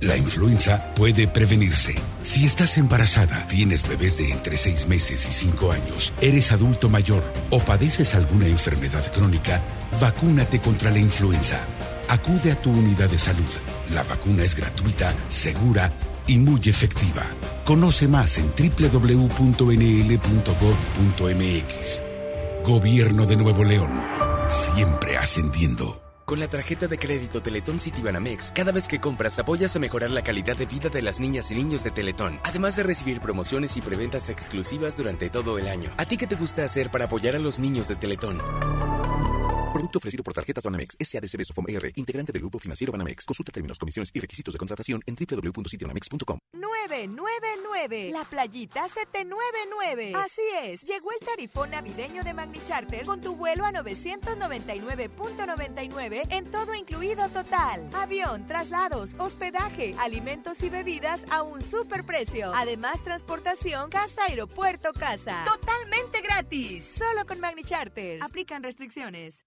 La 0.00 0.16
influenza 0.16 0.92
puede 0.94 1.26
prevenirse. 1.26 1.94
Si 2.22 2.44
estás 2.44 2.76
embarazada, 2.76 3.48
tienes 3.48 3.88
bebés 3.88 4.18
de 4.18 4.30
entre 4.30 4.58
6 4.58 4.88
meses 4.88 5.26
y 5.30 5.32
5 5.32 5.72
años, 5.72 6.12
eres 6.20 6.52
adulto 6.52 6.90
mayor 6.90 7.24
o 7.48 7.58
padeces 7.60 8.14
alguna 8.14 8.46
enfermedad 8.46 9.10
crónica, 9.12 9.62
vacúnate 9.98 10.58
contra 10.60 10.90
la 10.90 10.98
influenza. 10.98 11.60
Acude 12.08 12.52
a 12.52 12.60
tu 12.60 12.70
unidad 12.70 13.08
de 13.08 13.18
salud. 13.18 13.50
La 13.94 14.02
vacuna 14.02 14.44
es 14.44 14.54
gratuita, 14.54 15.14
segura 15.30 15.90
y 16.26 16.36
muy 16.36 16.60
efectiva. 16.66 17.22
Conoce 17.64 18.06
más 18.06 18.36
en 18.36 18.50
www.nl.gov.mx. 18.50 19.52
Gobierno 22.64 23.24
de 23.24 23.36
Nuevo 23.36 23.64
León. 23.64 24.02
Siempre 24.48 25.16
ascendiendo. 25.16 26.05
Con 26.26 26.40
la 26.40 26.48
tarjeta 26.48 26.88
de 26.88 26.98
crédito 26.98 27.40
Teletón 27.40 27.78
Citibanamex, 27.78 28.50
cada 28.50 28.72
vez 28.72 28.88
que 28.88 28.98
compras 28.98 29.38
apoyas 29.38 29.76
a 29.76 29.78
mejorar 29.78 30.10
la 30.10 30.22
calidad 30.22 30.56
de 30.56 30.66
vida 30.66 30.88
de 30.88 31.00
las 31.00 31.20
niñas 31.20 31.52
y 31.52 31.54
niños 31.54 31.84
de 31.84 31.92
Teletón, 31.92 32.40
además 32.42 32.74
de 32.74 32.82
recibir 32.82 33.20
promociones 33.20 33.76
y 33.76 33.80
preventas 33.80 34.28
exclusivas 34.28 34.96
durante 34.96 35.30
todo 35.30 35.56
el 35.56 35.68
año. 35.68 35.88
¿A 35.96 36.04
ti 36.04 36.16
qué 36.16 36.26
te 36.26 36.34
gusta 36.34 36.64
hacer 36.64 36.90
para 36.90 37.04
apoyar 37.04 37.36
a 37.36 37.38
los 37.38 37.60
niños 37.60 37.86
de 37.86 37.94
Teletón? 37.94 38.42
Producto 39.76 39.98
ofrecido 39.98 40.24
por 40.24 40.32
Tarjetas 40.32 40.64
Banamex, 40.64 40.96
SADCB 40.98 41.44
Sofom 41.44 41.66
R, 41.68 41.92
integrante 41.96 42.32
del 42.32 42.40
Grupo 42.40 42.58
Financiero 42.58 42.92
Banamex. 42.92 43.26
Consulta 43.26 43.52
términos, 43.52 43.78
comisiones 43.78 44.10
y 44.14 44.20
requisitos 44.20 44.54
de 44.54 44.58
contratación 44.58 45.02
en 45.04 45.16
www.citibanamex.com. 45.16 46.38
999, 46.54 48.10
la 48.10 48.24
playita 48.24 48.88
799. 48.88 50.14
Así 50.16 50.40
es, 50.62 50.80
llegó 50.80 51.12
el 51.12 51.18
tarifón 51.18 51.72
navideño 51.72 52.24
de 52.24 52.32
Magni 52.32 52.58
Charter 52.64 53.04
con 53.04 53.20
tu 53.20 53.36
vuelo 53.36 53.66
a 53.66 53.72
999.99 53.72 56.22
en 56.30 56.50
todo 56.50 56.74
incluido 56.74 57.28
total. 57.28 57.90
Avión, 57.92 58.46
traslados, 58.46 59.10
hospedaje, 59.18 59.94
alimentos 59.98 60.62
y 60.62 60.70
bebidas 60.70 61.22
a 61.30 61.42
un 61.42 61.60
superprecio. 61.60 62.50
Además, 62.54 63.04
transportación 63.04 63.90
casa, 63.90 64.24
aeropuerto, 64.26 64.94
casa. 64.94 65.44
Totalmente 65.44 66.22
gratis. 66.22 66.82
Solo 66.96 67.26
con 67.26 67.40
Magni 67.40 67.62
Charter. 67.62 68.22
Aplican 68.22 68.62
restricciones. 68.62 69.44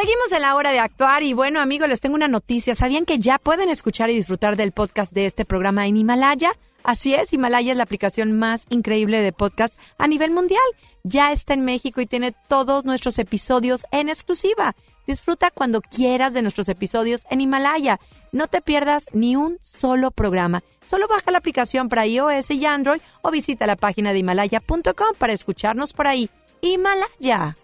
Seguimos 0.00 0.30
en 0.30 0.42
la 0.42 0.54
hora 0.54 0.70
de 0.70 0.78
actuar 0.78 1.24
y 1.24 1.32
bueno 1.32 1.58
amigos, 1.58 1.88
les 1.88 2.00
tengo 2.00 2.14
una 2.14 2.28
noticia. 2.28 2.76
¿Sabían 2.76 3.04
que 3.04 3.18
ya 3.18 3.36
pueden 3.36 3.68
escuchar 3.68 4.10
y 4.10 4.14
disfrutar 4.14 4.54
del 4.54 4.70
podcast 4.70 5.12
de 5.12 5.26
este 5.26 5.44
programa 5.44 5.88
en 5.88 5.96
Himalaya? 5.96 6.52
Así 6.84 7.14
es, 7.14 7.32
Himalaya 7.32 7.72
es 7.72 7.76
la 7.76 7.82
aplicación 7.82 8.30
más 8.30 8.66
increíble 8.70 9.20
de 9.20 9.32
podcast 9.32 9.76
a 9.98 10.06
nivel 10.06 10.30
mundial. 10.30 10.62
Ya 11.02 11.32
está 11.32 11.52
en 11.54 11.64
México 11.64 12.00
y 12.00 12.06
tiene 12.06 12.32
todos 12.46 12.84
nuestros 12.84 13.18
episodios 13.18 13.86
en 13.90 14.08
exclusiva. 14.08 14.76
Disfruta 15.08 15.50
cuando 15.50 15.80
quieras 15.80 16.32
de 16.32 16.42
nuestros 16.42 16.68
episodios 16.68 17.26
en 17.28 17.40
Himalaya. 17.40 17.98
No 18.30 18.46
te 18.46 18.60
pierdas 18.60 19.06
ni 19.12 19.34
un 19.34 19.58
solo 19.62 20.12
programa. 20.12 20.62
Solo 20.88 21.08
baja 21.08 21.32
la 21.32 21.38
aplicación 21.38 21.88
para 21.88 22.06
iOS 22.06 22.52
y 22.52 22.64
Android 22.66 23.00
o 23.20 23.32
visita 23.32 23.66
la 23.66 23.74
página 23.74 24.12
de 24.12 24.20
himalaya.com 24.20 25.16
para 25.18 25.32
escucharnos 25.32 25.92
por 25.92 26.06
ahí. 26.06 26.30
Himalaya. 26.60 27.56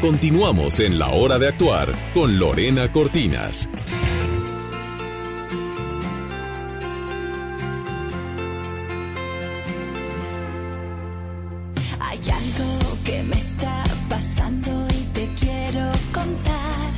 Continuamos 0.00 0.78
en 0.80 0.98
La 0.98 1.08
Hora 1.08 1.38
de 1.38 1.48
Actuar 1.48 1.90
con 2.12 2.38
Lorena 2.38 2.92
Cortinas. 2.92 3.66
Hay 11.98 12.18
algo 12.18 12.98
que 13.04 13.22
me 13.22 13.38
está 13.38 13.84
pasando 14.10 14.86
y 14.90 15.02
te 15.14 15.28
quiero 15.40 15.90
contar. 16.12 16.92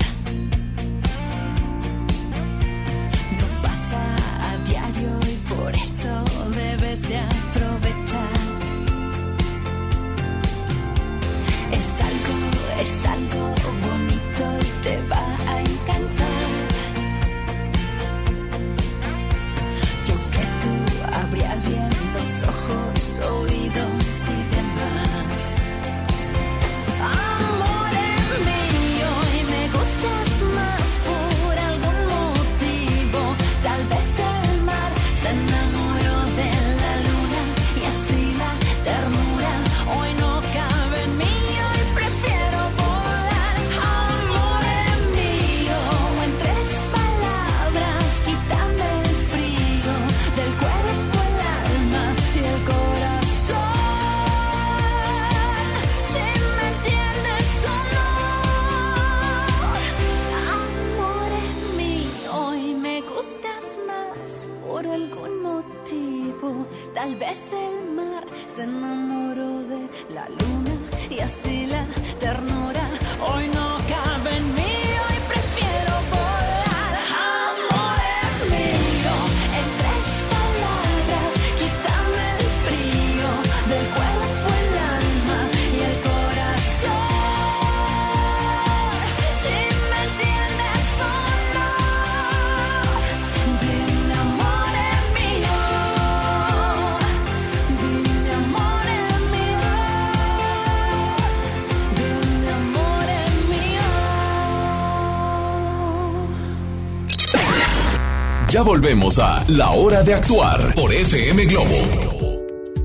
No 3.38 3.62
pasa 3.62 4.16
a 4.42 4.56
diario 4.68 5.20
y 5.32 5.54
por 5.54 5.72
eso 5.72 6.24
debes 6.50 7.08
de 7.08 7.16
Ya 108.58 108.64
volvemos 108.64 109.20
a 109.20 109.44
La 109.46 109.70
Hora 109.70 110.02
de 110.02 110.14
Actuar 110.14 110.74
por 110.74 110.92
FM 110.92 111.44
Globo. 111.44 111.76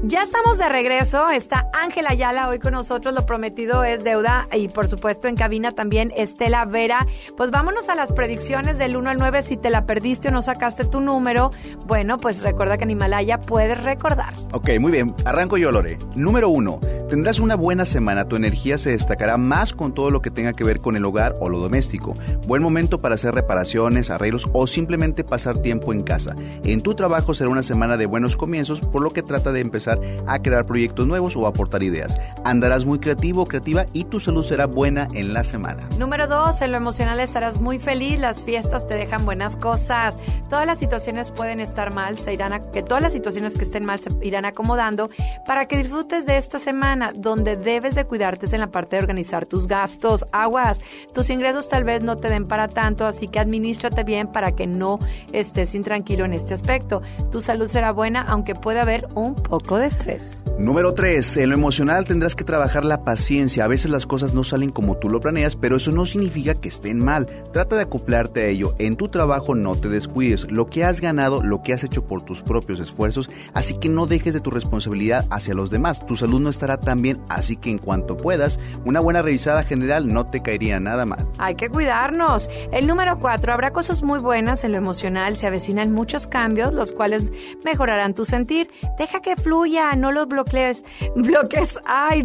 Ya 0.04 0.22
estamos 0.22 0.60
de 0.60 0.70
regreso. 0.70 1.32
Está 1.32 1.68
Ángela 1.74 2.12
Ayala 2.12 2.48
hoy 2.48 2.60
con 2.60 2.74
nosotros. 2.74 3.12
Lo 3.12 3.26
prometido 3.26 3.84
es 3.84 4.04
deuda. 4.04 4.48
Y 4.54 4.68
por 4.68 4.88
supuesto, 4.88 5.28
en 5.28 5.36
cabina 5.36 5.72
también 5.72 6.12
Estela 6.16 6.66
Vera. 6.66 7.08
Pues 7.36 7.50
vámonos 7.50 7.90
a 7.90 7.96
las 7.96 8.12
predicciones 8.12 8.78
del 8.78 8.96
1 8.96 9.10
al 9.10 9.18
9. 9.18 9.42
Si 9.42 9.58
te 9.58 9.72
la 9.72 9.88
perdiste 9.88 10.28
o 10.28 10.32
no 10.32 10.44
sacaste 10.44 10.86
tu 10.86 11.00
número, 11.00 11.50
bueno, 11.88 12.20
pues 12.20 12.44
recuerda 12.44 12.78
que 12.78 12.84
en 12.84 12.92
Himalaya 12.92 13.42
puedes 13.42 13.84
recordar. 13.84 14.36
Ok, 14.52 14.70
muy 14.80 14.92
bien. 14.92 15.12
Arranco 15.26 15.58
yo, 15.58 15.72
Lore. 15.72 15.98
Número 16.14 16.50
uno. 16.50 16.82
Tendrás 17.14 17.40
una 17.40 17.56
buena 17.56 17.86
semana. 17.86 18.28
Tu 18.28 18.36
energía 18.36 18.80
se 18.80 18.90
destacará 18.90 19.38
más 19.38 19.74
con 19.74 19.94
todo 19.94 20.10
lo 20.10 20.24
que 20.24 20.32
tenga 20.32 20.52
que 20.52 20.64
ver 20.64 20.80
con 20.80 20.96
el 20.96 21.06
hogar 21.06 21.36
o 21.40 21.48
lo 21.48 21.60
doméstico. 21.60 22.16
Buen 22.48 22.64
momento 22.64 22.98
para 22.98 23.14
hacer 23.14 23.36
reparaciones, 23.36 24.10
arreglos 24.10 24.48
o 24.52 24.66
simplemente 24.66 25.24
pasar 25.24 25.60
tiempo 25.60 25.94
en 25.94 26.02
casa. 26.02 26.36
En 26.64 26.82
tu 26.82 26.96
trabajo 26.96 27.36
será 27.36 27.52
una 27.52 27.62
semana 27.62 27.98
de 27.98 28.08
buenos 28.08 28.36
comienzos, 28.36 28.82
por 28.82 29.04
lo 29.04 29.12
que 29.12 29.22
trata 29.22 29.52
de 29.52 29.60
empezar 29.60 30.02
a 30.26 30.40
crear 30.40 30.66
proyectos 30.66 31.06
nuevos 31.06 31.36
o 31.36 31.46
aportar 31.46 31.84
ideas. 31.84 32.18
Andarás 32.46 32.84
muy 32.84 32.98
creativo 32.98 33.44
o 33.44 33.46
creativa 33.46 33.86
y 33.94 34.06
tu 34.06 34.20
salud 34.20 34.44
será 34.44 34.66
buena 34.66 35.08
en 35.14 35.36
la 35.36 35.44
semana. 35.44 35.88
Número 36.00 36.26
dos, 36.26 36.64
en 36.64 36.72
lo 36.72 36.78
emocional 36.78 37.20
estarás 37.20 37.62
muy 37.62 37.78
feliz, 37.78 38.18
las 38.18 38.44
fiestas 38.44 38.88
te 38.88 38.96
dejan 38.96 39.24
buenas 39.24 39.56
cosas, 39.56 40.18
todas 40.50 40.66
las 40.66 40.80
situaciones 40.80 41.30
pueden 41.30 41.60
estar 41.60 41.94
mal, 41.94 42.18
se 42.18 42.34
irán 42.34 42.54
a, 42.54 42.62
que 42.64 42.82
todas 42.82 43.04
las 43.04 43.14
situaciones 43.14 43.54
que 43.54 43.66
estén 43.66 43.86
mal 43.86 44.00
se 44.00 44.10
irán 44.24 44.46
acomodando 44.46 45.12
para 45.46 45.66
que 45.66 45.78
disfrutes 45.78 46.26
de 46.26 46.38
esta 46.38 46.58
semana, 46.58 47.03
donde 47.14 47.56
debes 47.56 47.96
de 47.96 48.06
cuidarte 48.06 48.46
es 48.46 48.54
en 48.54 48.62
la 48.62 48.72
parte 48.72 48.96
de 48.96 49.02
organizar 49.02 49.46
tus 49.46 49.68
gastos, 49.68 50.26
aguas, 50.32 50.82
tus 51.14 51.30
ingresos 51.30 51.70
tal 51.70 51.84
vez 51.84 52.04
no 52.04 52.16
te 52.16 52.30
den 52.30 52.46
para 52.46 52.68
tanto, 52.68 53.06
así 53.06 53.28
que 53.28 53.40
administrate 53.40 54.04
bien 54.04 54.28
para 54.28 54.54
que 54.54 54.68
no 54.68 55.00
estés 55.32 55.76
intranquilo 55.76 56.26
en 56.26 56.34
este 56.34 56.54
aspecto. 56.54 57.02
Tu 57.32 57.42
salud 57.42 57.68
será 57.68 57.92
buena, 57.92 58.22
aunque 58.22 58.56
puede 58.56 58.80
haber 58.80 59.08
un 59.16 59.36
poco 59.36 59.78
de 59.78 59.88
estrés. 59.88 60.44
Número 60.58 60.94
3. 60.94 61.38
En 61.38 61.50
lo 61.50 61.56
emocional 61.56 62.06
tendrás 62.06 62.36
que 62.36 62.44
trabajar 62.44 62.86
la 62.86 63.04
paciencia. 63.04 63.66
A 63.66 63.68
veces 63.68 63.92
las 63.92 64.06
cosas 64.06 64.34
no 64.34 64.44
salen 64.44 64.70
como 64.70 64.98
tú 64.98 65.10
lo 65.10 65.20
planeas, 65.20 65.56
pero 65.56 65.78
eso 65.78 65.92
no 65.92 66.06
significa 66.06 66.54
que 66.56 66.70
estén 66.70 67.04
mal. 67.04 67.26
Trata 67.52 67.76
de 67.76 67.84
acoplarte 67.84 68.42
a 68.42 68.48
ello. 68.48 68.76
En 68.78 68.96
tu 68.96 69.08
trabajo 69.08 69.56
no 69.56 69.76
te 69.76 69.90
descuides. 69.90 70.52
Lo 70.52 70.68
que 70.68 70.84
has 70.84 71.02
ganado, 71.02 71.42
lo 71.42 71.64
que 71.64 71.74
has 71.74 71.84
hecho 71.84 72.06
por 72.06 72.22
tus 72.22 72.42
propios 72.42 72.80
esfuerzos, 72.80 73.30
así 73.54 73.78
que 73.78 73.90
no 73.90 74.06
dejes 74.06 74.34
de 74.34 74.42
tu 74.42 74.52
responsabilidad 74.52 75.26
hacia 75.30 75.54
los 75.54 75.70
demás. 75.70 76.06
Tu 76.06 76.16
salud 76.16 76.40
no 76.40 76.50
estará 76.50 76.80
tan 76.84 77.02
bien, 77.02 77.22
así 77.30 77.56
que 77.56 77.70
en 77.70 77.78
cuanto 77.78 78.18
puedas, 78.18 78.60
una 78.86 79.00
buena 79.00 79.22
revisada 79.22 79.64
general 79.64 80.12
no 80.14 80.26
te 80.26 80.42
caería 80.42 80.80
nada 80.80 81.06
mal. 81.06 81.28
Hay 81.38 81.56
que 81.56 81.70
cuidarnos. 81.70 82.50
El 82.72 82.88
número 82.88 83.20
4. 83.20 83.54
Habrá 83.54 83.72
cosas 83.72 84.04
muy 84.04 84.20
buenas 84.20 84.64
en 84.64 84.72
lo 84.72 84.78
emocional. 84.78 85.36
Se 85.38 85.48
avecinan 85.48 85.92
muchos 85.92 86.28
cambios, 86.28 86.74
los 86.74 86.92
cuales 86.92 87.32
mejorarán 87.66 88.14
tu 88.14 88.26
sentir. 88.26 88.70
Deja 88.98 89.22
que 89.22 89.36
fluya, 89.36 89.96
no 89.96 90.12
los 90.12 90.28
bloquees. 90.28 90.84
Bloques, 91.16 91.80
ay, 91.86 92.24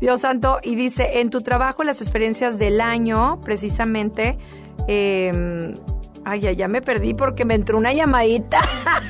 Dios 0.00 0.20
santo. 0.20 0.58
Y 0.62 0.74
dice, 0.74 1.20
en 1.20 1.30
tu 1.30 1.42
trabajo, 1.42 1.84
las 1.84 2.00
experiencias 2.00 2.58
del 2.58 2.80
año, 2.80 3.40
precisamente, 3.42 4.38
eh, 4.88 5.74
Ay, 6.28 6.40
ya, 6.40 6.50
ya 6.50 6.66
me 6.66 6.82
perdí 6.82 7.14
porque 7.14 7.44
me 7.44 7.54
entró 7.54 7.78
una 7.78 7.92
llamadita. 7.92 8.60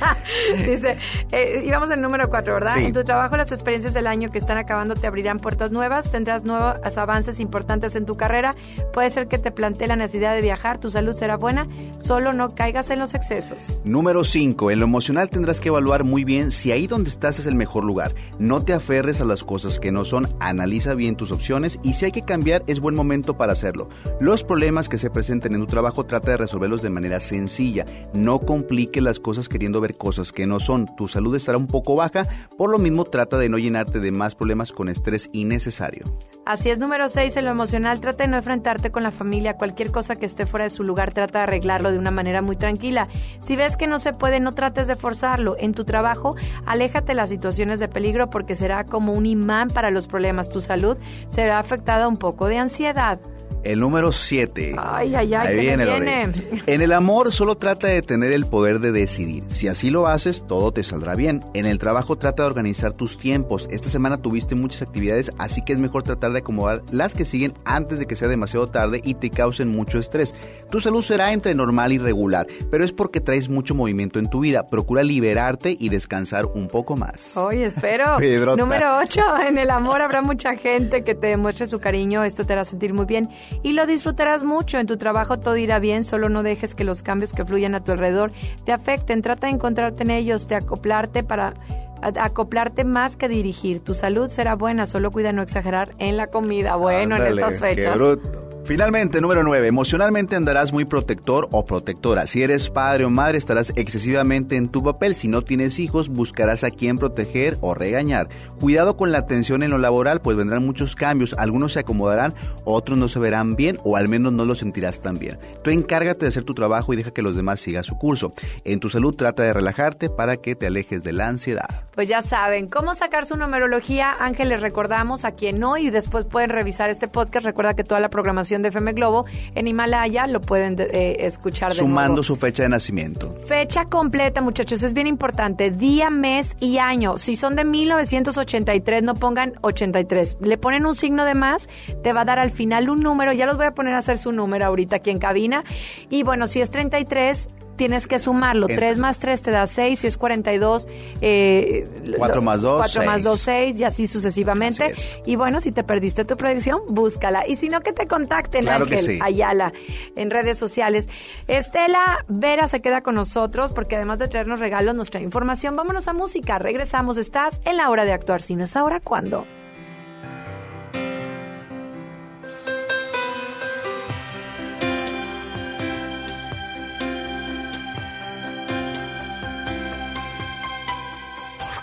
Dice, 0.67 0.99
eh, 1.33 1.63
íbamos 1.65 1.91
al 1.91 2.03
número 2.03 2.29
cuatro, 2.29 2.53
¿verdad? 2.53 2.75
Sí. 2.77 2.85
En 2.85 2.93
tu 2.93 3.05
trabajo, 3.05 3.39
las 3.39 3.53
experiencias 3.53 3.95
del 3.95 4.07
año 4.07 4.29
que 4.29 4.37
están 4.37 4.59
acabando 4.59 4.95
te 4.95 5.07
abrirán 5.07 5.39
puertas 5.39 5.73
nuevas, 5.73 6.11
tendrás 6.11 6.45
nuevos 6.45 6.77
avances 6.99 7.41
importantes 7.41 7.97
en 7.97 8.05
tu 8.05 8.17
carrera. 8.17 8.55
Puede 8.93 9.09
ser 9.09 9.29
que 9.29 9.39
te 9.39 9.51
plantee 9.51 9.89
la 9.89 9.97
necesidad 9.97 10.35
de 10.35 10.43
viajar, 10.43 10.77
tu 10.77 10.91
salud 10.91 11.15
será 11.15 11.39
buena, 11.39 11.67
solo 11.99 12.35
no 12.35 12.51
caigas 12.51 12.91
en 12.91 12.99
los 12.99 13.15
excesos. 13.15 13.81
Número 13.83 14.23
5. 14.23 14.71
En 14.71 14.81
lo 14.81 14.85
emocional 14.85 15.31
tendrás 15.31 15.59
que 15.59 15.69
evaluar 15.69 16.05
muy 16.05 16.23
bien 16.25 16.51
si 16.51 16.71
ahí 16.71 16.87
donde 16.87 17.09
estás 17.09 17.39
es 17.39 17.47
el 17.47 17.55
mejor 17.55 17.85
lugar. 17.85 18.15
No 18.39 18.63
te 18.63 18.75
aferres 18.75 19.23
a 19.23 19.25
las 19.25 19.43
cosas 19.43 19.81
que 19.81 19.91
no 19.91 20.05
son, 20.05 20.29
analiza 20.39 20.93
bien 20.93 21.17
tus 21.17 21.33
opciones 21.33 21.79
y 21.83 21.95
si 21.95 22.05
hay 22.05 22.13
que 22.13 22.27
cambiar 22.27 22.63
es 22.67 22.79
buen 22.79 22.95
momento 22.95 23.39
para 23.39 23.55
hacerlo. 23.55 23.89
Los 24.21 24.45
problemas 24.45 24.91
que 24.91 24.99
se 24.99 25.09
presenten 25.09 25.55
en 25.55 25.61
tu 25.61 25.67
trabajo 25.67 26.05
trata 26.05 26.33
de 26.33 26.37
resolverlos 26.37 26.83
de 26.83 26.91
manera 26.91 27.06
sencilla. 27.21 27.85
No 28.13 28.41
complique 28.41 29.01
las 29.01 29.21
cosas 29.21 29.49
queriendo 29.49 29.81
ver 29.81 29.97
cosas 29.97 30.33
que 30.33 30.47
no 30.47 30.61
son. 30.61 30.87
Tu 30.97 31.09
salud 31.09 31.35
estará 31.35 31.59
un 31.59 31.67
poco 31.67 31.97
baja, 31.97 32.27
por 32.57 32.71
lo 32.71 32.79
mismo 32.79 33.05
trata 33.05 33.39
de 33.39 33.49
no 33.49 33.59
llenarte 33.59 34.01
de 34.01 34.13
más 34.13 34.35
problemas 34.35 34.73
con 34.73 34.89
estrés 34.89 35.31
innecesario. 35.33 36.05
Así 36.45 36.71
es, 36.71 36.79
número 36.79 37.09
6, 37.09 37.37
en 37.39 37.45
lo 37.45 37.51
emocional, 37.51 38.01
trata 38.01 38.23
de 38.23 38.31
no 38.31 38.37
enfrentarte 38.37 38.93
con 38.93 39.03
la 39.03 39.11
familia. 39.11 39.57
Cualquier 39.57 39.91
cosa 39.91 40.15
que 40.15 40.27
esté 40.27 40.47
fuera 40.47 40.63
de 40.63 40.71
su 40.71 40.85
lugar, 40.85 41.13
trata 41.13 41.41
de 41.41 41.43
arreglarlo 41.43 41.91
de 41.91 41.99
una 41.99 42.13
manera 42.13 42.41
muy 42.41 42.55
tranquila. 42.55 43.09
Si 43.41 43.57
ves 43.57 43.77
que 43.77 43.89
no 43.89 43.99
se 43.99 44.13
puede, 44.13 44.39
no 44.39 44.53
trates 44.53 44.87
de 44.87 44.95
forzarlo. 44.95 45.57
En 45.59 45.75
tu 45.75 45.85
trabajo, 45.85 46.37
aléjate 46.65 47.09
de 47.09 47.15
las 47.15 47.31
situaciones 47.31 47.81
de 47.81 47.89
peligro 47.89 48.31
porque 48.31 48.55
será 48.55 48.85
como 48.85 49.13
un 49.13 49.27
imán 49.27 49.71
para 49.71 49.91
los 49.91 50.07
problemas. 50.07 50.51
Tu 50.51 50.61
salud 50.61 50.97
será 51.29 51.59
afectada 51.59 52.07
un 52.07 52.17
poco 52.17 52.47
de 52.47 52.59
ansiedad. 52.59 53.19
El 53.67 53.81
número 53.81 54.13
7. 54.13 54.77
Ay, 54.79 55.17
ay, 55.17 55.35
ay, 55.35 55.49
¿qué 55.49 55.55
viene? 55.57 56.31
En 56.69 56.83
el 56.83 56.93
amor 56.93 57.33
solo 57.33 57.57
trata 57.57 57.89
de 57.89 58.01
tener 58.01 58.31
el 58.31 58.47
poder 58.47 58.79
de 58.79 58.93
decidir. 58.93 59.43
Si 59.49 59.67
así 59.67 59.91
lo 59.91 60.07
haces, 60.07 60.45
todo 60.47 60.71
te 60.71 60.85
saldrá 60.85 61.17
bien. 61.17 61.45
En 61.53 61.67
el 61.67 61.81
trabajo 61.81 62.15
trata 62.15 62.45
de 62.45 62.49
organizar 62.49 62.93
tus 62.93 63.19
tiempos. 63.19 63.67
Esta 63.73 63.89
semana 63.89 64.23
tuviste 64.23 64.55
muchas 64.55 64.83
actividades, 64.83 65.33
así 65.39 65.63
que 65.63 65.73
es 65.73 65.81
mejor 65.81 66.05
tratar 66.05 66.31
de 66.31 66.39
acomodar 66.39 66.83
las 66.93 67.15
que 67.15 67.25
siguen 67.25 67.55
antes 67.65 67.99
de 67.99 68.07
que 68.07 68.15
sea 68.15 68.29
demasiado 68.29 68.69
tarde 68.69 69.01
y 69.03 69.15
te 69.15 69.31
causen 69.31 69.67
mucho 69.67 69.99
estrés. 69.99 70.33
Tu 70.71 70.79
salud 70.79 71.03
será 71.03 71.33
entre 71.33 71.53
normal 71.57 71.91
y 71.91 71.99
regular, 71.99 72.47
pero 72.71 72.85
es 72.85 72.93
porque 72.93 73.21
traes 73.21 73.49
mucho 73.49 73.75
movimiento 73.75 74.21
en 74.21 74.31
tu 74.31 74.39
vida. 74.39 74.69
Procura 74.69 75.03
liberarte 75.03 75.77
y 75.77 75.89
descansar 75.89 76.47
un 76.47 76.69
poco 76.69 76.95
más. 76.95 77.37
Oye, 77.37 77.65
espero. 77.65 78.21
Número 78.57 78.99
8. 78.99 79.21
En 79.49 79.59
el 79.59 79.71
amor 79.71 80.03
habrá 80.03 80.23
mucha 80.23 80.55
gente 80.55 81.03
que 81.03 81.17
te 81.17 81.27
demuestre 81.27 81.67
su 81.67 81.81
cariño. 81.81 82.23
Esto 82.23 82.47
te 82.47 82.53
hará 82.53 82.63
sentir 82.63 82.95
muy 82.95 83.07
bien 83.07 83.29
y 83.63 83.73
lo 83.73 83.87
disfrutarás 83.87 84.43
mucho. 84.43 84.79
En 84.79 84.87
tu 84.87 84.97
trabajo 84.97 85.39
todo 85.39 85.57
irá 85.57 85.79
bien. 85.79 86.05
Solo 86.05 86.29
no 86.29 86.43
dejes 86.43 86.75
que 86.75 86.85
los 86.85 87.03
cambios 87.03 87.33
que 87.33 87.45
fluyan 87.45 87.75
a 87.75 87.85
tu 87.85 87.93
alrededor 87.93 88.33
te 88.65 88.73
afecten. 88.73 89.23
Trata 89.23 89.47
de 89.47 89.55
encontrarte 89.55 90.03
en 90.03 90.11
ellos, 90.11 90.49
de 90.49 90.57
acoplarte 90.57 91.23
para 91.23 91.55
acoplarte 92.03 92.85
más 92.85 93.17
que 93.17 93.29
dirigir. 93.29 93.81
Tu 93.81 93.95
salud 93.95 94.29
será 94.29 94.55
buena. 94.55 94.87
Solo 94.87 95.11
cuida 95.11 95.33
no 95.33 95.43
exagerar 95.43 95.95
en 95.99 96.17
la 96.17 96.29
comida. 96.29 96.77
Bueno, 96.77 97.17
en 97.17 97.27
estas 97.27 97.61
qué 97.61 97.75
fechas. 97.75 97.97
bruto. 97.97 98.46
Finalmente, 98.67 99.21
número 99.21 99.45
9. 99.45 99.69
Emocionalmente 99.69 100.35
andarás 100.35 100.73
muy 100.73 100.85
protector 100.85 101.47
o 101.53 101.65
protectora. 101.65 102.27
Si 102.27 102.43
eres 102.43 102.69
padre 102.69 103.05
o 103.05 103.11
madre, 103.11 103.39
estarás 103.39 103.73
excesivamente 103.77 104.57
en 104.57 104.69
tu 104.69 104.83
papel. 104.83 105.15
Si 105.15 105.29
no 105.29 105.43
tienes 105.43 105.79
hijos, 105.79 106.09
buscarás 106.09 106.65
a 106.65 106.73
quien 106.73 106.99
proteger 106.99 107.59
o 107.61 107.75
regañar. 107.75 108.29
Cuidado 108.59 108.97
con 108.97 109.13
la 109.13 109.19
atención 109.19 109.63
en 109.63 109.71
lo 109.71 109.79
laboral, 109.79 110.21
pues 110.21 110.37
vendrán 110.37 110.67
muchos 110.67 110.97
cambios. 110.97 111.37
Algunos 111.39 111.75
se 111.75 111.79
acomodarán, 111.79 112.35
otros 112.65 112.99
no 112.99 113.07
se 113.07 113.21
verán 113.21 113.55
bien 113.55 113.79
o 113.85 113.97
al 113.97 114.09
menos 114.09 114.33
no 114.33 114.45
lo 114.45 114.57
sentirás 114.57 114.99
tan 114.99 115.21
bien. 115.21 115.39
Tú 115.63 115.71
encárgate 115.71 116.25
de 116.25 116.31
hacer 116.31 116.43
tu 116.43 116.55
trabajo 116.55 116.93
y 116.93 116.97
deja 116.97 117.13
que 117.13 117.23
los 117.23 117.37
demás 117.37 117.61
sigan 117.61 117.85
su 117.85 117.97
curso. 117.97 118.33
En 118.65 118.81
tu 118.81 118.89
salud, 118.89 119.15
trata 119.15 119.45
de 119.45 119.53
relajarte 119.53 120.11
para 120.11 120.39
que 120.39 120.57
te 120.57 120.67
alejes 120.67 121.05
de 121.05 121.13
la 121.13 121.29
ansiedad. 121.29 121.85
Pues 121.95 122.09
ya 122.09 122.21
saben, 122.21 122.69
cómo 122.69 122.95
sacar 122.95 123.27
su 123.27 123.37
numerología. 123.37 124.13
Ángel, 124.19 124.49
les 124.49 124.61
recordamos 124.61 125.25
a 125.25 125.31
quien 125.31 125.61
no 125.61 125.79
y 125.79 125.91
después 125.91 126.25
pueden 126.25 126.51
revisar 126.51 126.91
este 126.91 127.07
podcast. 127.07 127.47
Recuerda 127.47 127.75
que 127.75 127.85
toda 127.85 128.01
la 128.01 128.11
programación 128.11 128.56
de 128.63 128.69
FM 128.69 128.93
Globo 128.93 129.27
en 129.55 129.67
Himalaya 129.67 130.27
lo 130.27 130.41
pueden 130.41 130.77
eh, 130.79 131.17
escuchar 131.21 131.71
de 131.73 131.79
Sumando 131.79 132.09
nuevo. 132.09 132.23
su 132.23 132.37
fecha 132.37 132.63
de 132.63 132.69
nacimiento. 132.69 133.35
Fecha 133.47 133.85
completa, 133.85 134.41
muchachos, 134.41 134.83
es 134.83 134.93
bien 134.93 135.07
importante. 135.07 135.71
Día, 135.71 136.11
mes 136.11 136.57
y 136.61 136.79
año. 136.79 137.19
Si 137.19 137.37
son 137.37 137.57
de 137.57 137.65
1983, 137.65 139.03
no 139.03 139.15
pongan 139.15 139.55
83. 139.63 140.39
Le 140.41 140.59
ponen 140.59 140.87
un 140.87 140.95
signo 140.95 141.25
de 141.25 141.35
más, 141.35 141.69
te 142.03 142.13
va 142.13 142.23
a 142.23 142.25
dar 142.25 142.39
al 142.39 142.51
final 142.51 142.89
un 142.91 143.01
número. 143.01 143.33
Ya 143.33 143.47
los 143.47 143.57
voy 143.57 143.67
a 143.67 143.73
poner 143.75 143.95
a 143.95 143.99
hacer 143.99 144.19
su 144.19 144.33
número 144.33 144.65
ahorita 144.67 144.97
aquí 144.97 145.11
en 145.11 145.19
cabina. 145.19 145.65
Y 146.11 146.23
bueno, 146.23 146.47
si 146.47 146.61
es 146.61 146.71
33, 146.71 147.49
tienes 147.77 148.07
que 148.07 148.19
sumarlo. 148.19 148.69
Entre. 148.69 148.87
3 148.87 148.99
más 148.99 149.19
3 149.19 149.43
te 149.43 149.51
da 149.51 149.67
6. 149.67 149.99
Si 149.99 150.07
es 150.07 150.17
42, 150.17 150.89
eh, 151.21 151.85
Cuatro 152.17 152.43
más 152.43 152.63
dos, 152.63 152.79
4 152.79 153.05
más 153.05 153.15
seis. 153.17 153.25
2, 153.25 153.41
6 153.41 153.81
y 153.81 153.85
así 153.85 154.07
sucesivamente. 154.07 154.85
Así. 154.85 155.13
Y 155.25 155.37
bueno, 155.37 155.61
si 155.61 155.73
te 155.73 155.85
perdiste 155.85 156.25
tu 156.25 156.37
predicción, 156.37 156.81
búscala. 156.89 157.47
Y 157.47 157.57
si 157.57 157.69
no, 157.69 157.81
que 157.81 157.93
te 157.93 158.07
contacten, 158.07 158.63
Claro 158.63 158.85
Ángel 158.85 158.99
sí. 158.99 159.19
Ayala, 159.23 159.73
en 160.17 160.31
redes 160.31 160.59
sociales. 160.59 161.09
Estela 161.47 162.25
Vera 162.29 162.69
se 162.69 162.81
queda 162.81 163.03
con 163.03 163.15
nosotros 163.15 163.73
porque 163.73 163.97
además 163.97 164.19
de 164.19 164.29
traernos 164.29 164.61
regalos, 164.61 164.95
nos 164.95 165.11
trae 165.11 165.23
información. 165.23 165.77
Vámonos 165.77 166.09
a 166.09 166.13
música. 166.13 166.59
Regresamos. 166.59 167.19
Estás 167.19 167.61
en 167.65 167.77
la 167.77 167.91
hora 167.91 168.05
de 168.05 168.13
actuar. 168.13 168.43
Si 168.43 168.57
no 168.57 168.65
es 168.65 168.77
ahora, 168.77 169.01
¿cuándo? 169.01 169.47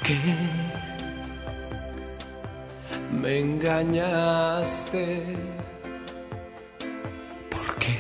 Qué 0.04 0.20
me 3.22 3.40
engañaste? 3.40 5.24
¿Por 7.50 7.76
qué 7.78 8.00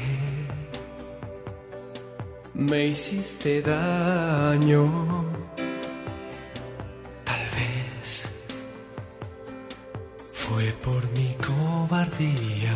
me 2.53 2.87
hiciste 2.87 3.61
daño? 3.61 4.83
Tal 7.23 7.45
vez 7.57 8.27
fue 10.33 10.73
por 10.83 11.01
mi 11.17 11.33
cobardía 11.35 12.75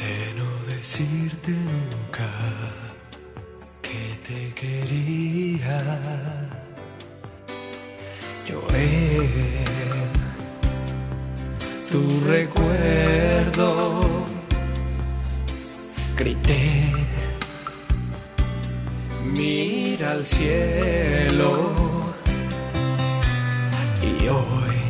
de 0.00 0.34
no 0.38 0.50
decirte 0.74 1.52
nunca 1.52 2.30
que 3.80 4.18
te 4.26 4.54
quería. 4.54 5.78
Lloré. 8.50 8.90
Tu 11.90 12.02
recuerdo, 12.26 13.66
grité, 16.16 16.92
mira 19.24 20.10
al 20.10 20.26
cielo. 20.26 21.50
Y 24.02 24.28
hoy, 24.28 24.80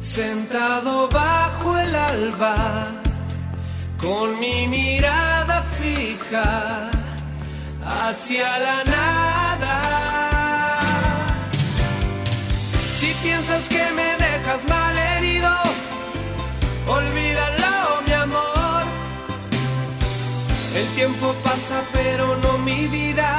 sentado 0.00 1.08
bajo 1.08 1.78
el 1.78 1.94
alba, 1.94 2.92
con 4.00 4.38
mi 4.40 4.66
mirada 4.68 5.62
fija 5.78 6.90
hacia 7.84 8.58
la 8.58 8.84
nada. 8.84 10.13
Piensas 13.46 13.68
que 13.68 13.84
me 13.92 14.16
dejas 14.16 14.64
mal 14.68 14.96
herido, 14.96 15.50
olvídalo, 16.86 18.02
mi 18.06 18.12
amor. 18.12 18.82
El 20.74 20.86
tiempo 20.94 21.34
pasa, 21.44 21.82
pero 21.92 22.36
no 22.36 22.58
mi 22.58 22.86
vida. 22.86 23.38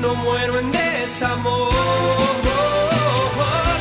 No 0.00 0.14
muero 0.16 0.58
en 0.58 0.70
desamor. 0.70 1.72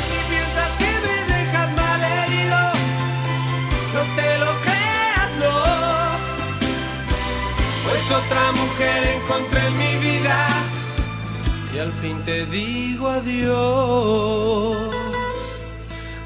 Si 0.09 0.19
piensas 0.31 0.71
que 0.81 0.91
me 1.05 1.17
dejas 1.33 1.69
mal 1.73 2.01
herido, 2.03 2.59
no 3.93 4.01
te 4.17 4.37
lo 4.37 4.51
creas, 4.65 5.31
no. 5.43 5.55
Pues 7.83 8.11
otra 8.11 8.51
mujer 8.53 9.03
encontré 9.17 9.52
al 11.83 11.91
fin 12.01 12.17
te 12.23 12.45
digo 12.45 13.09
adiós. 13.09 13.51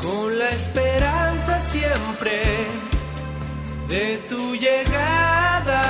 con 0.00 0.38
la 0.38 0.50
esperanza 0.50 1.60
siempre 1.60 2.66
de 3.88 4.18
tu 4.28 4.56
llegada. 4.56 5.82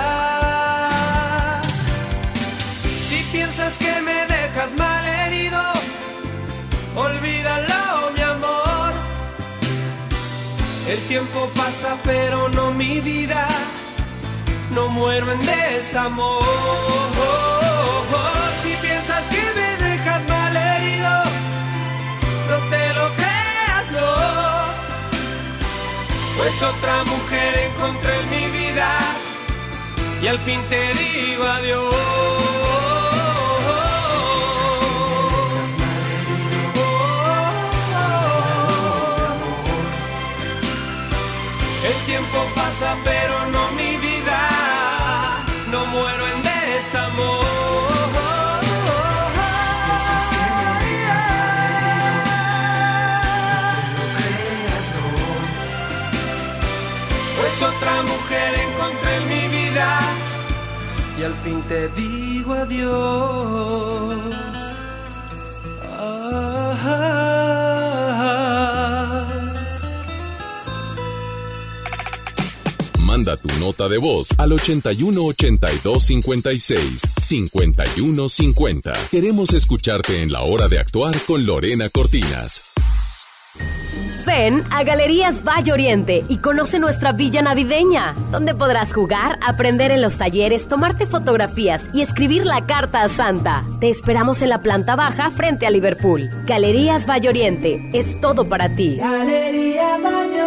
Si 3.09 3.23
piensas 3.33 3.79
que 3.79 3.95
me 4.03 4.27
dejas 4.27 4.73
mal 4.77 5.05
herido, 5.07 5.63
olvídalo, 6.95 8.11
mi 8.15 8.21
amor. 8.21 8.93
El 10.87 11.01
tiempo 11.09 11.51
pasa, 11.57 11.97
pero 12.05 12.51
no 12.51 12.73
mi 12.73 13.01
vida 13.01 13.56
no 14.77 14.89
muero 14.91 15.33
en 15.33 15.41
desamor. 15.41 16.45
Si 18.63 18.73
piensas 18.87 19.25
que 19.33 19.43
me 19.59 19.69
dejas 19.89 20.23
mal 20.29 20.57
herido, 20.57 21.15
no 22.51 22.57
te 22.73 22.83
lo 22.99 23.07
creas, 23.21 23.87
no. 23.97 24.11
Pues 26.37 26.63
otra 26.63 26.97
mujer 27.05 27.53
encontré 27.69 28.13
en 28.21 28.31
mi 28.35 28.45
vida 28.59 28.89
y 30.23 30.27
al 30.27 30.39
fin 30.41 30.61
te 30.69 30.83
digo 30.93 31.45
adiós. 31.45 31.95
El 41.89 41.97
tiempo 42.05 42.39
pasa 42.55 42.97
pero 43.05 43.47
no 43.53 43.66
fin 61.47 61.63
te 61.69 61.89
digo 61.91 62.53
adiós. 62.55 64.17
Manda 72.99 73.37
tu 73.37 73.49
nota 73.61 73.89
de 73.89 73.99
voz 73.99 74.29
al 74.37 74.53
81 74.53 75.25
82 75.25 76.03
56 76.03 77.03
51 77.17 78.29
50. 78.29 78.93
Queremos 79.11 79.55
escucharte 79.55 80.23
en 80.23 80.33
la 80.33 80.43
hora 80.43 80.69
de 80.69 80.79
actuar 80.81 81.15
con 81.27 81.47
Lorena 81.47 81.89
Cortinas. 81.89 82.76
Ven 84.27 84.65
a 84.71 84.83
Galerías 84.83 85.45
Valle 85.45 85.73
Oriente 85.73 86.25
y 86.29 86.39
conoce 86.39 86.81
nuestra 86.81 87.13
villa 87.13 87.43
navideña, 87.43 88.15
donde 88.33 88.57
podrás 88.57 88.93
jugar, 88.93 89.39
aprender 89.47 89.93
en 89.93 90.03
los 90.03 90.19
talleres, 90.19 90.67
tomarte 90.67 91.07
fotografías 91.07 91.89
y 91.93 92.03
escribir 92.03 92.45
la 92.45 92.67
carta 92.67 93.03
a 93.03 93.09
Santa. 93.09 93.65
Te 93.81 93.89
esperamos 93.89 94.43
en 94.43 94.49
la 94.49 94.63
planta 94.63 94.97
baja 94.97 95.31
frente 95.31 95.65
a 95.67 95.71
Liverpool. 95.71 96.29
Galerías 96.45 97.09
Valle 97.09 97.29
Oriente, 97.29 97.89
es 97.93 98.21
todo 98.21 98.49
para 98.49 98.69
ti. 98.69 98.97
Galerías 98.97 100.03
Valle 100.03 100.46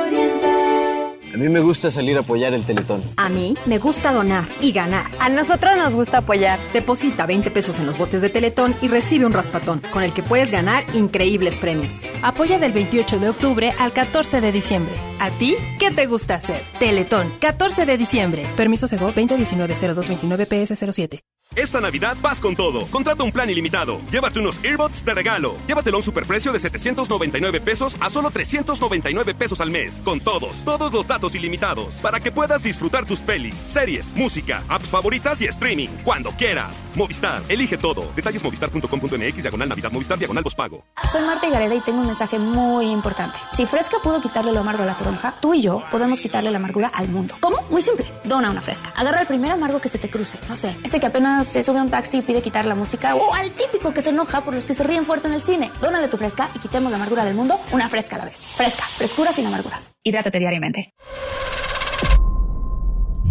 mí 1.40 1.50
me 1.50 1.62
gusta 1.62 1.90
salir 1.90 2.18
a 2.18 2.20
apoyar 2.20 2.54
el 2.54 2.66
Teletón. 2.66 3.02
A 3.16 3.30
mí 3.30 3.56
me 3.66 3.80
gusta 3.80 4.12
donar 4.12 4.46
y 4.62 4.74
ganar. 4.74 5.10
A 5.20 5.30
nosotros 5.30 5.76
nos 5.78 5.94
gusta 5.94 6.18
apoyar. 6.20 6.60
Deposita 6.74 7.26
20 7.26 7.50
pesos 7.50 7.80
en 7.80 7.88
los 7.88 7.98
botes 7.98 8.22
de 8.22 8.30
Teletón 8.30 8.76
y 8.82 8.90
recibe 8.90 9.26
un 9.26 9.34
raspatón, 9.34 9.82
con 9.92 10.04
el 10.04 10.14
que 10.14 10.22
puedes 10.22 10.52
ganar 10.52 10.86
increíbles 10.94 11.56
premios. 11.56 12.02
Apoya 12.22 12.60
del 12.60 12.74
28 12.74 13.20
de 13.20 13.30
octubre 13.30 13.74
al 13.80 13.94
14 13.94 14.42
de 14.42 14.52
diciembre. 14.52 14.94
¿A 15.20 15.32
ti 15.32 15.56
qué 15.80 15.92
te 15.92 16.06
gusta 16.06 16.36
hacer? 16.36 16.62
Teletón, 16.78 17.32
14 17.40 17.86
de 17.86 17.98
diciembre. 17.98 18.46
Permiso 18.58 18.88
Sego 18.88 19.12
2019-0229-PS07. 19.14 21.22
Esta 21.56 21.82
Navidad 21.82 22.16
vas 22.22 22.39
con 22.39 22.56
todo. 22.56 22.86
Contrata 22.91 23.24
un 23.24 23.32
plan 23.32 23.50
ilimitado. 23.50 24.00
Llévate 24.12 24.39
unos 24.39 24.64
earbuds 24.64 25.04
de 25.04 25.14
regalo. 25.16 25.56
Llévatelo 25.68 25.97
a 25.97 26.00
un 26.00 26.04
superprecio 26.04 26.52
de 26.52 26.60
799 26.60 27.60
pesos 27.60 27.95
a 28.00 28.10
solo 28.12 28.30
399 28.30 29.34
pesos 29.34 29.60
al 29.60 29.72
mes. 29.72 30.00
Con 30.06 30.20
todos, 30.20 30.64
todos 30.64 30.93
los 30.93 31.08
datos 31.08 31.34
ilimitados. 31.34 31.95
Para 31.95 32.20
que 32.20 32.32
puedas 32.32 32.62
disfrutar 32.62 33.06
tus 33.08 33.20
pelis, 33.20 33.56
series, 33.56 34.14
música, 34.16 34.64
apps 34.70 34.88
favoritas 34.89 35.41
y 35.41 35.45
streaming. 35.45 35.89
Cuando 36.04 36.32
quieras. 36.34 36.78
Movistar, 36.93 37.41
elige 37.50 37.80
todo. 37.80 38.12
Detalles 38.16 38.43
movistar.com.mx, 38.43 39.41
diagonal 39.41 39.70
Navidad, 39.70 39.91
Movistar, 39.91 40.20
diagonal 40.20 40.43
pago. 40.56 40.84
Soy 41.12 41.22
Marta 41.24 41.50
Gareda 41.50 41.74
y 41.74 41.82
tengo 41.82 42.02
un 42.02 42.08
mensaje 42.08 42.38
muy 42.38 42.91
importante. 42.91 43.39
Si 43.54 43.66
Fresca 43.66 43.97
pudo 44.04 44.22
quitarle 44.22 44.52
lo 44.54 44.60
amargo 44.60 44.84
a 44.84 44.86
la 44.86 44.95
toronja, 44.95 45.36
tú 45.41 45.56
y 45.56 45.62
yo 45.62 45.84
podemos 45.89 46.22
quitarle 46.22 46.52
la 46.52 46.58
amargura 46.58 46.91
al 46.93 47.10
mundo. 47.10 47.34
¿Cómo? 47.39 47.58
Muy 47.72 47.82
simple. 47.82 48.06
Dona 48.24 48.52
una 48.52 48.62
Fresca. 48.62 48.93
Agarra 48.95 49.22
el 49.22 49.28
primer 49.28 49.52
amargo 49.52 49.82
que 49.82 49.89
se 49.89 49.97
te 49.97 50.10
cruce. 50.10 50.38
No 50.47 50.56
sé, 50.56 50.76
este 50.84 51.00
que 51.00 51.08
apenas 51.08 51.39
se 51.44 51.64
sube 51.64 51.80
a 51.80 51.84
un 51.84 51.90
taxi 51.90 52.18
y 52.18 52.22
pide 52.22 52.42
quitar 52.42 52.66
la 52.66 52.76
música 52.76 53.16
o 53.16 53.34
al 53.34 53.52
típico 53.52 53.94
que 53.94 54.02
se 54.02 54.10
enoja 54.10 54.42
por 54.42 54.54
los 54.54 54.64
que 54.64 54.74
se 54.74 54.84
ríen 54.84 55.06
fuerte 55.06 55.28
en 55.28 55.34
el 55.34 55.42
cine. 55.42 55.72
Dónale 55.82 56.08
tu 56.08 56.18
Fresca 56.18 56.50
y 56.56 56.60
quitemos 56.60 56.92
la 56.92 56.98
amargura 56.98 57.26
del 57.26 57.36
mundo 57.36 57.60
una 57.72 57.90
Fresca 57.90 58.16
a 58.16 58.20
la 58.20 58.26
vez. 58.26 58.38
Fresca. 58.56 58.84
Frescura 58.84 59.32
sin 59.32 59.46
amarguras. 59.46 59.92
Hidrátate 60.04 60.40
diariamente. 60.40 60.94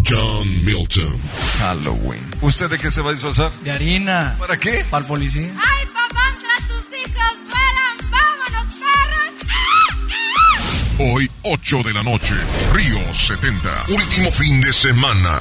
John 0.08 0.64
Milton. 0.64 1.18
Halloween. 1.58 2.24
¿Usted 2.40 2.70
de 2.70 2.78
qué 2.78 2.90
se 2.90 3.00
va 3.02 3.10
a 3.10 3.12
disfrazar? 3.12 3.50
De 3.62 3.70
harina. 3.70 4.36
¿Para 4.38 4.56
qué? 4.56 4.84
Para 4.90 5.02
el 5.02 5.08
policía. 5.08 5.50
¡Ay, 5.56 5.86
papá, 5.86 6.32
tus 6.66 6.86
hijos 6.98 7.36
vuelan! 7.46 8.10
¡Vámonos, 8.10 8.74
perros! 8.74 9.46
Hoy, 11.14 11.30
8 11.42 11.82
de 11.82 11.92
la 11.92 12.02
noche, 12.02 12.34
Río 12.72 13.12
70. 13.12 13.84
Último 13.88 14.30
fin 14.30 14.60
de 14.60 14.72
semana. 14.72 15.40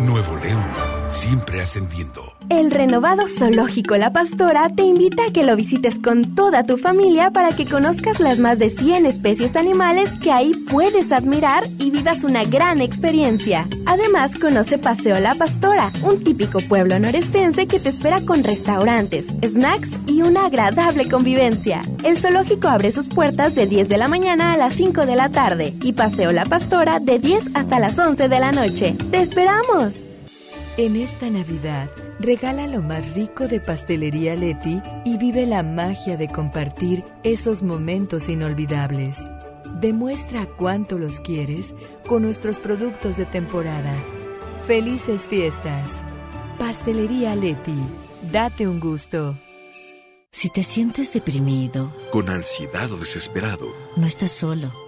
Nuevo 0.00 0.36
León, 0.36 0.64
siempre 1.08 1.60
ascendiendo. 1.60 2.37
El 2.50 2.70
renovado 2.70 3.26
Zoológico 3.26 3.98
La 3.98 4.14
Pastora 4.14 4.70
te 4.74 4.82
invita 4.82 5.26
a 5.26 5.32
que 5.32 5.44
lo 5.44 5.54
visites 5.54 6.00
con 6.00 6.34
toda 6.34 6.64
tu 6.64 6.78
familia 6.78 7.30
para 7.30 7.50
que 7.50 7.66
conozcas 7.66 8.20
las 8.20 8.38
más 8.38 8.58
de 8.58 8.70
100 8.70 9.04
especies 9.04 9.54
animales 9.54 10.10
que 10.22 10.32
ahí 10.32 10.52
puedes 10.70 11.12
admirar 11.12 11.64
y 11.78 11.90
vivas 11.90 12.24
una 12.24 12.44
gran 12.44 12.80
experiencia. 12.80 13.68
Además, 13.84 14.38
conoce 14.38 14.78
Paseo 14.78 15.20
La 15.20 15.34
Pastora, 15.34 15.92
un 16.02 16.24
típico 16.24 16.60
pueblo 16.60 16.98
norestense 16.98 17.66
que 17.66 17.80
te 17.80 17.90
espera 17.90 18.22
con 18.22 18.42
restaurantes, 18.42 19.26
snacks 19.44 19.90
y 20.06 20.22
una 20.22 20.46
agradable 20.46 21.06
convivencia. 21.06 21.82
El 22.02 22.16
zoológico 22.16 22.68
abre 22.68 22.92
sus 22.92 23.08
puertas 23.08 23.54
de 23.56 23.66
10 23.66 23.90
de 23.90 23.98
la 23.98 24.08
mañana 24.08 24.54
a 24.54 24.56
las 24.56 24.72
5 24.72 25.04
de 25.04 25.16
la 25.16 25.28
tarde 25.28 25.74
y 25.82 25.92
Paseo 25.92 26.32
La 26.32 26.46
Pastora 26.46 26.98
de 26.98 27.18
10 27.18 27.54
hasta 27.54 27.78
las 27.78 27.98
11 27.98 28.26
de 28.26 28.40
la 28.40 28.52
noche. 28.52 28.96
¡Te 29.10 29.20
esperamos! 29.20 29.92
En 30.78 30.96
esta 30.96 31.28
Navidad, 31.28 31.88
regala 32.18 32.66
lo 32.66 32.82
más 32.82 33.14
rico 33.14 33.48
de 33.48 33.60
Pastelería 33.60 34.34
Leti 34.34 34.82
y 35.04 35.16
vive 35.18 35.46
la 35.46 35.62
magia 35.62 36.16
de 36.16 36.28
compartir 36.28 37.04
esos 37.22 37.62
momentos 37.62 38.28
inolvidables. 38.28 39.28
Demuestra 39.80 40.46
cuánto 40.46 40.98
los 40.98 41.20
quieres 41.20 41.74
con 42.06 42.22
nuestros 42.22 42.58
productos 42.58 43.16
de 43.16 43.26
temporada. 43.26 43.94
Felices 44.66 45.26
fiestas. 45.26 45.92
Pastelería 46.58 47.36
Leti. 47.36 47.78
Date 48.32 48.66
un 48.66 48.80
gusto. 48.80 49.36
Si 50.30 50.50
te 50.50 50.62
sientes 50.62 51.12
deprimido, 51.12 51.92
Con 52.12 52.28
ansiedad 52.28 52.90
o 52.92 52.98
desesperado, 52.98 53.66
no 53.96 54.06
estás 54.06 54.30
solo. 54.30 54.87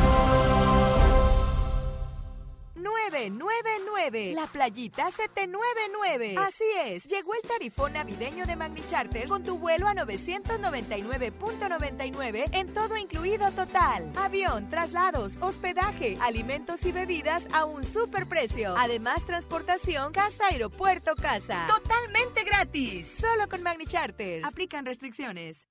999. 4.11 4.33
La 4.35 4.47
playita 4.47 5.09
799. 5.11 6.35
Así 6.37 6.63
es, 6.85 7.05
llegó 7.05 7.33
el 7.33 7.41
tarifón 7.41 7.93
navideño 7.93 8.45
de 8.45 8.55
Magni 8.55 8.85
Charter 8.87 9.27
con 9.27 9.41
tu 9.43 9.57
vuelo 9.57 9.87
a 9.87 9.93
999.99 9.93 12.49
en 12.51 12.73
todo 12.73 12.97
incluido 12.97 13.49
total. 13.51 14.11
Avión, 14.15 14.69
traslados, 14.69 15.37
hospedaje, 15.39 16.17
alimentos 16.21 16.83
y 16.85 16.91
bebidas 16.91 17.45
a 17.53 17.65
un 17.65 17.83
superprecio. 17.83 18.75
Además, 18.77 19.25
transportación 19.25 20.11
casa, 20.11 20.47
aeropuerto, 20.49 21.15
casa. 21.15 21.65
Totalmente 21.67 22.43
gratis. 22.43 23.07
Solo 23.19 23.47
con 23.49 23.63
Magni 23.63 23.85
Charter. 23.85 24.45
Aplican 24.45 24.85
restricciones. 24.85 25.70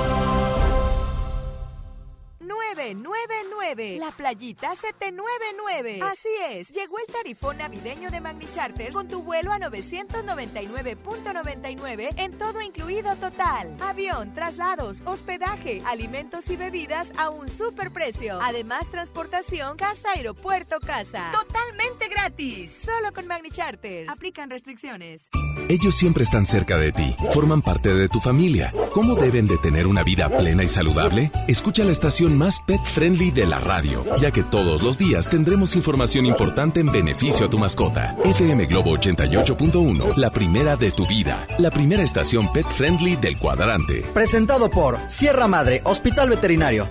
999. 2.81 3.97
La 3.99 4.09
playita 4.11 4.75
799. 4.75 6.01
Así 6.03 6.27
es, 6.49 6.69
llegó 6.69 6.97
el 6.99 7.05
tarifón 7.05 7.59
navideño 7.59 8.09
de 8.09 8.19
Magni 8.19 8.49
Charter 8.51 8.91
con 8.91 9.07
tu 9.07 9.21
vuelo 9.21 9.53
a 9.53 9.59
999.99 9.59 12.13
en 12.17 12.37
todo 12.37 12.61
incluido 12.61 13.15
total. 13.15 13.75
Avión, 13.79 14.33
traslados, 14.33 15.01
hospedaje, 15.05 15.81
alimentos 15.85 16.49
y 16.49 16.55
bebidas 16.55 17.09
a 17.17 17.29
un 17.29 17.47
super 17.49 17.91
precio. 17.91 18.39
Además, 18.41 18.89
transportación 18.89 19.77
casa, 19.77 20.09
aeropuerto, 20.15 20.79
casa. 20.79 21.31
Totalmente 21.31 22.07
gratis. 22.07 22.71
Solo 22.83 23.13
con 23.13 23.27
Magni 23.27 23.51
Charter. 23.51 24.09
Aplican 24.09 24.49
restricciones. 24.49 25.29
Ellos 25.69 25.95
siempre 25.95 26.23
están 26.23 26.45
cerca 26.45 26.77
de 26.77 26.91
ti, 26.91 27.15
forman 27.33 27.61
parte 27.61 27.93
de 27.93 28.07
tu 28.07 28.19
familia. 28.19 28.73
¿Cómo 28.93 29.15
deben 29.15 29.47
de 29.47 29.57
tener 29.57 29.87
una 29.87 30.03
vida 30.03 30.29
plena 30.29 30.63
y 30.63 30.67
saludable? 30.67 31.31
Escucha 31.47 31.83
la 31.83 31.91
estación 31.91 32.37
más 32.37 32.59
pet 32.59 32.81
friendly 32.83 33.31
de 33.31 33.45
la 33.45 33.59
radio, 33.59 34.03
ya 34.19 34.31
que 34.31 34.43
todos 34.43 34.81
los 34.81 34.97
días 34.97 35.29
tendremos 35.29 35.75
información 35.75 36.25
importante 36.25 36.79
en 36.79 36.91
beneficio 36.91 37.45
a 37.45 37.49
tu 37.49 37.57
mascota. 37.57 38.15
FM 38.25 38.65
Globo 38.65 38.95
88.1, 38.97 40.15
la 40.17 40.29
primera 40.31 40.75
de 40.75 40.91
tu 40.91 41.07
vida, 41.07 41.45
la 41.57 41.71
primera 41.71 42.03
estación 42.03 42.51
pet 42.51 42.67
friendly 42.67 43.15
del 43.15 43.37
cuadrante. 43.37 44.05
Presentado 44.13 44.69
por 44.69 44.99
Sierra 45.07 45.47
Madre, 45.47 45.81
Hospital 45.85 46.29
Veterinario. 46.29 46.89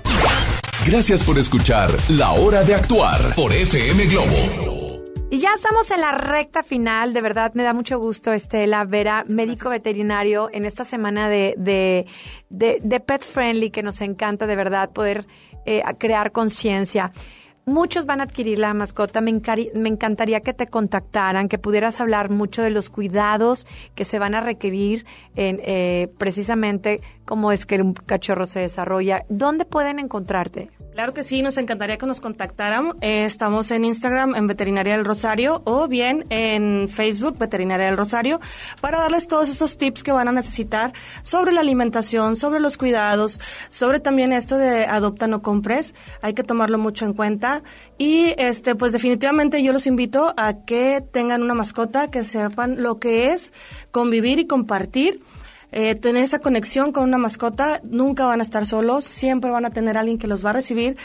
Gracias 0.86 1.22
por 1.22 1.38
escuchar 1.38 1.94
La 2.08 2.32
Hora 2.32 2.62
de 2.64 2.74
Actuar 2.74 3.34
por 3.34 3.52
FM 3.52 4.06
Globo. 4.06 4.79
Y 5.32 5.38
ya 5.38 5.50
estamos 5.54 5.88
en 5.92 6.00
la 6.00 6.10
recta 6.10 6.64
final, 6.64 7.12
de 7.12 7.20
verdad 7.20 7.54
me 7.54 7.62
da 7.62 7.72
mucho 7.72 8.00
gusto, 8.00 8.32
Estela, 8.32 8.84
ver 8.84 9.08
a 9.08 9.24
médico 9.28 9.70
veterinario 9.70 10.48
en 10.52 10.64
esta 10.64 10.82
semana 10.82 11.28
de, 11.28 11.54
de, 11.56 12.06
de, 12.48 12.80
de 12.82 12.98
Pet 12.98 13.22
Friendly, 13.22 13.70
que 13.70 13.84
nos 13.84 14.00
encanta 14.00 14.48
de 14.48 14.56
verdad 14.56 14.90
poder 14.90 15.28
eh, 15.66 15.84
crear 15.98 16.32
conciencia. 16.32 17.12
Muchos 17.64 18.06
van 18.06 18.20
a 18.20 18.24
adquirir 18.24 18.58
la 18.58 18.74
mascota. 18.74 19.20
Me, 19.20 19.40
me, 19.74 19.88
encantaría 19.88 20.40
que 20.40 20.52
te 20.52 20.66
contactaran, 20.66 21.48
que 21.48 21.58
pudieras 21.58 22.00
hablar 22.00 22.28
mucho 22.30 22.62
de 22.62 22.70
los 22.70 22.90
cuidados 22.90 23.68
que 23.94 24.04
se 24.04 24.18
van 24.18 24.34
a 24.34 24.40
requerir 24.40 25.06
en, 25.36 25.60
eh, 25.62 26.08
precisamente 26.18 27.02
cómo 27.24 27.52
es 27.52 27.66
que 27.66 27.76
un 27.76 27.94
cachorro 27.94 28.46
se 28.46 28.58
desarrolla. 28.58 29.24
¿Dónde 29.28 29.64
pueden 29.64 30.00
encontrarte? 30.00 30.70
Claro 30.92 31.14
que 31.14 31.22
sí, 31.22 31.40
nos 31.40 31.56
encantaría 31.56 31.98
que 31.98 32.06
nos 32.06 32.20
contactaran. 32.20 32.94
Eh, 33.00 33.24
estamos 33.24 33.70
en 33.70 33.84
Instagram, 33.84 34.34
en 34.34 34.48
Veterinaria 34.48 34.96
del 34.96 35.04
Rosario, 35.04 35.62
o 35.64 35.86
bien 35.86 36.26
en 36.30 36.88
Facebook, 36.88 37.38
Veterinaria 37.38 37.86
del 37.86 37.96
Rosario, 37.96 38.40
para 38.80 38.98
darles 38.98 39.28
todos 39.28 39.48
esos 39.48 39.78
tips 39.78 40.02
que 40.02 40.10
van 40.10 40.26
a 40.26 40.32
necesitar 40.32 40.92
sobre 41.22 41.52
la 41.52 41.60
alimentación, 41.60 42.34
sobre 42.34 42.58
los 42.58 42.76
cuidados, 42.76 43.40
sobre 43.68 44.00
también 44.00 44.32
esto 44.32 44.58
de 44.58 44.84
adopta 44.84 45.28
no 45.28 45.42
compres. 45.42 45.94
Hay 46.22 46.34
que 46.34 46.42
tomarlo 46.42 46.76
mucho 46.76 47.06
en 47.06 47.14
cuenta. 47.14 47.62
Y 47.96 48.34
este, 48.36 48.74
pues 48.74 48.92
definitivamente 48.92 49.62
yo 49.62 49.72
los 49.72 49.86
invito 49.86 50.34
a 50.36 50.64
que 50.64 51.02
tengan 51.12 51.42
una 51.42 51.54
mascota, 51.54 52.10
que 52.10 52.24
sepan 52.24 52.82
lo 52.82 52.98
que 52.98 53.32
es 53.32 53.52
convivir 53.92 54.40
y 54.40 54.46
compartir 54.46 55.20
eh, 55.72 55.94
tener 55.94 56.24
esa 56.24 56.40
conexión 56.40 56.92
con 56.92 57.04
una 57.04 57.18
mascota, 57.18 57.80
nunca 57.84 58.26
van 58.26 58.40
a 58.40 58.42
estar 58.42 58.66
solos, 58.66 59.04
siempre 59.04 59.50
van 59.50 59.64
a 59.64 59.70
tener 59.70 59.96
alguien 59.96 60.18
que 60.18 60.26
los 60.26 60.44
va 60.44 60.50
a 60.50 60.54
recibir, 60.54 60.96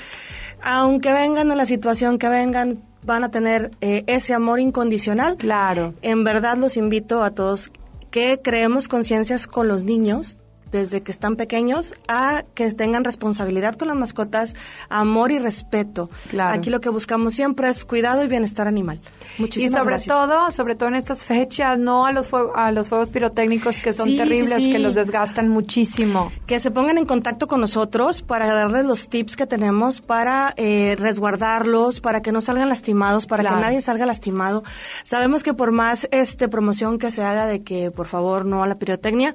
aunque 0.62 1.14
vengan 1.14 1.52
en 1.52 1.58
la 1.58 1.66
situación 1.66 2.18
que 2.18 2.30
vengan, 2.30 2.84
van 3.04 3.24
a 3.24 3.32
tener 3.32 3.72
eh, 3.82 4.04
ese 4.08 4.34
amor 4.34 4.60
incondicional. 4.60 5.38
Claro. 5.38 5.94
En 6.02 6.24
verdad 6.24 6.58
los 6.58 6.78
invito 6.78 7.24
a 7.24 7.32
todos 7.32 7.72
que 8.10 8.40
creemos 8.42 8.88
conciencias 8.88 9.46
con 9.46 9.68
los 9.68 9.84
niños, 9.84 10.38
desde 10.76 11.02
que 11.02 11.12
están 11.12 11.36
pequeños 11.36 11.94
a 12.08 12.44
que 12.54 12.72
tengan 12.74 13.04
responsabilidad 13.04 13.76
con 13.76 13.88
las 13.88 13.98
mascotas, 13.98 14.56
amor 14.90 15.32
y 15.32 15.40
respeto. 15.40 16.10
Aquí 16.38 16.70
lo 16.70 16.82
que 16.82 16.90
buscamos 16.90 17.34
siempre 17.34 17.70
es 17.70 17.86
cuidado 17.86 18.24
y 18.24 18.28
bienestar 18.28 18.68
animal. 18.68 19.00
Muchísimas 19.38 19.72
y 19.72 19.76
sobre 19.76 19.90
gracias. 19.92 20.16
todo, 20.16 20.52
sobre 20.52 20.76
todo 20.76 20.90
en 20.90 20.96
estas 20.96 21.24
fechas, 21.24 21.80
no 21.80 22.06
a 22.06 22.12
los 22.12 22.32
a 22.34 22.72
los 22.72 22.90
fuegos 22.90 23.10
pirotécnicos 23.10 23.80
que 23.80 23.94
son 23.94 24.16
terribles, 24.16 24.58
que 24.58 24.80
los 24.80 24.96
desgastan 24.96 25.50
muchísimo. 25.50 26.32
Que 26.46 26.60
se 26.60 26.72
pongan 26.72 26.98
en 26.98 27.06
contacto 27.06 27.48
con 27.48 27.62
nosotros 27.62 28.22
para 28.22 28.48
darles 28.48 28.86
los 28.86 29.10
tips 29.10 29.36
que 29.36 29.48
tenemos 29.48 30.02
para 30.02 30.54
eh, 30.58 30.96
resguardarlos, 31.00 32.02
para 32.02 32.22
que 32.22 32.32
no 32.32 32.42
salgan 32.42 32.70
lastimados, 32.70 33.28
para 33.28 33.44
que 33.44 33.56
nadie 33.56 33.82
salga 33.82 34.06
lastimado. 34.06 34.64
Sabemos 35.04 35.44
que 35.44 35.54
por 35.54 35.72
más 35.72 36.08
este 36.12 36.50
promoción 36.50 37.00
que 37.00 37.12
se 37.12 37.24
haga 37.24 37.46
de 37.46 37.64
que 37.64 37.92
por 37.92 38.08
favor 38.08 38.46
no 38.46 38.64
a 38.64 38.68
la 38.68 38.76
pirotecnia, 38.76 39.34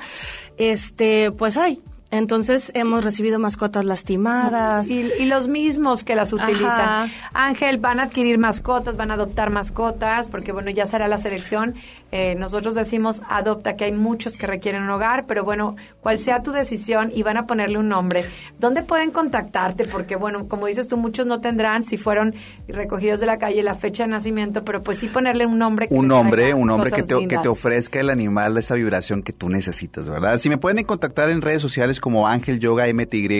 este 0.56 1.29
pues 1.32 1.56
hay 1.56 1.82
entonces 2.10 2.72
hemos 2.74 3.04
recibido 3.04 3.38
mascotas 3.38 3.84
lastimadas. 3.84 4.90
Y, 4.90 5.24
los 5.26 5.46
mismos 5.46 6.02
que 6.02 6.16
las 6.16 6.32
utilizan. 6.32 7.10
Ángel, 7.32 7.78
van 7.78 8.00
a 8.00 8.04
adquirir 8.04 8.36
mascotas, 8.38 8.96
van 8.96 9.12
a 9.12 9.14
adoptar 9.14 9.50
mascotas, 9.50 10.28
porque 10.28 10.50
bueno, 10.50 10.70
ya 10.70 10.86
será 10.86 11.06
la 11.06 11.18
selección. 11.18 11.76
Eh, 12.10 12.34
nosotros 12.34 12.74
decimos 12.74 13.22
adopta, 13.28 13.76
que 13.76 13.84
hay 13.84 13.92
muchos 13.92 14.36
que 14.36 14.48
requieren 14.48 14.82
un 14.82 14.90
hogar, 14.90 15.26
pero 15.26 15.44
bueno, 15.44 15.76
cual 16.00 16.18
sea 16.18 16.42
tu 16.42 16.50
decisión 16.50 17.12
y 17.14 17.22
van 17.22 17.36
a 17.36 17.46
ponerle 17.46 17.78
un 17.78 17.88
nombre. 17.88 18.24
¿Dónde 18.58 18.82
pueden 18.82 19.12
contactarte? 19.12 19.84
Porque 19.84 20.16
bueno, 20.16 20.48
como 20.48 20.66
dices 20.66 20.88
tú, 20.88 20.96
muchos 20.96 21.26
no 21.26 21.40
tendrán 21.40 21.84
si 21.84 21.96
fueron 21.96 22.34
recogidos 22.66 23.20
de 23.20 23.26
la 23.26 23.38
calle 23.38 23.62
la 23.62 23.74
fecha 23.74 24.02
de 24.02 24.08
nacimiento, 24.08 24.64
pero 24.64 24.82
pues 24.82 24.98
sí 24.98 25.06
ponerle 25.06 25.46
un 25.46 25.58
nombre. 25.58 25.86
un 25.90 26.08
nombre, 26.08 26.54
un 26.54 26.66
nombre 26.66 26.90
que 26.90 27.04
te, 27.04 27.28
que 27.28 27.38
te 27.38 27.48
ofrezca 27.48 28.00
el 28.00 28.10
animal 28.10 28.56
esa 28.56 28.74
vibración 28.74 29.22
que 29.22 29.32
tú 29.32 29.48
necesitas, 29.48 30.08
¿verdad? 30.08 30.38
Si 30.38 30.48
me 30.48 30.58
pueden 30.58 30.84
contactar 30.84 31.30
en 31.30 31.40
redes 31.40 31.62
sociales 31.62 31.99
como 32.00 32.28
Ángel 32.28 32.58
Yoga 32.58 32.86
MTY 32.92 33.30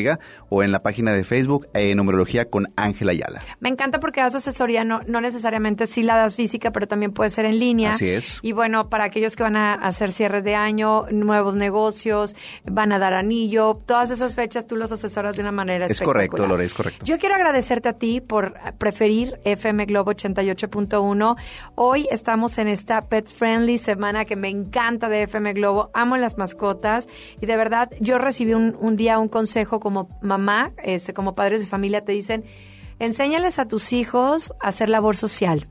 o 0.48 0.62
en 0.62 0.72
la 0.72 0.82
página 0.82 1.12
de 1.12 1.24
Facebook 1.24 1.68
eh, 1.74 1.94
Numerología 1.94 2.48
con 2.48 2.72
Ángel 2.76 3.08
Ayala. 3.08 3.40
Me 3.60 3.68
encanta 3.68 4.00
porque 4.00 4.20
das 4.20 4.34
asesoría, 4.34 4.84
no, 4.84 5.00
no 5.06 5.20
necesariamente 5.20 5.86
sí 5.86 6.02
la 6.02 6.16
das 6.16 6.34
física, 6.34 6.70
pero 6.70 6.86
también 6.86 7.12
puede 7.12 7.30
ser 7.30 7.44
en 7.44 7.58
línea. 7.58 7.92
Así 7.92 8.08
es. 8.08 8.38
Y 8.42 8.52
bueno, 8.52 8.88
para 8.88 9.04
aquellos 9.04 9.36
que 9.36 9.42
van 9.42 9.56
a 9.56 9.74
hacer 9.74 10.12
cierres 10.12 10.44
de 10.44 10.54
año, 10.54 11.06
nuevos 11.10 11.56
negocios, 11.56 12.36
van 12.64 12.92
a 12.92 12.98
dar 12.98 13.14
anillo, 13.14 13.78
todas 13.86 14.10
esas 14.10 14.34
fechas 14.34 14.66
tú 14.66 14.76
los 14.76 14.92
asesoras 14.92 15.36
de 15.36 15.42
una 15.42 15.52
manera 15.52 15.86
Es 15.86 16.00
correcto, 16.00 16.46
Lore, 16.46 16.64
es 16.64 16.74
correcto. 16.74 17.04
Yo 17.04 17.18
quiero 17.18 17.34
agradecerte 17.34 17.88
a 17.88 17.92
ti 17.94 18.20
por 18.20 18.54
preferir 18.78 19.40
FM 19.44 19.86
Globo 19.86 20.12
88.1. 20.12 21.36
Hoy 21.74 22.06
estamos 22.10 22.58
en 22.58 22.68
esta 22.68 23.06
Pet 23.08 23.26
Friendly 23.26 23.78
semana 23.78 24.24
que 24.24 24.36
me 24.36 24.48
encanta 24.48 25.08
de 25.08 25.22
FM 25.24 25.52
Globo. 25.54 25.90
Amo 25.94 26.16
las 26.16 26.38
mascotas 26.38 27.08
y 27.40 27.46
de 27.46 27.56
verdad 27.56 27.90
yo 28.00 28.18
recibí 28.18 28.49
un, 28.54 28.76
un 28.80 28.96
día 28.96 29.18
un 29.18 29.28
consejo 29.28 29.80
como 29.80 30.08
mamá, 30.22 30.72
este, 30.82 31.12
como 31.12 31.34
padres 31.34 31.60
de 31.60 31.66
familia, 31.66 32.04
te 32.04 32.12
dicen, 32.12 32.44
enséñales 32.98 33.58
a 33.58 33.66
tus 33.66 33.92
hijos 33.92 34.52
a 34.60 34.68
hacer 34.68 34.88
labor 34.88 35.16
social 35.16 35.66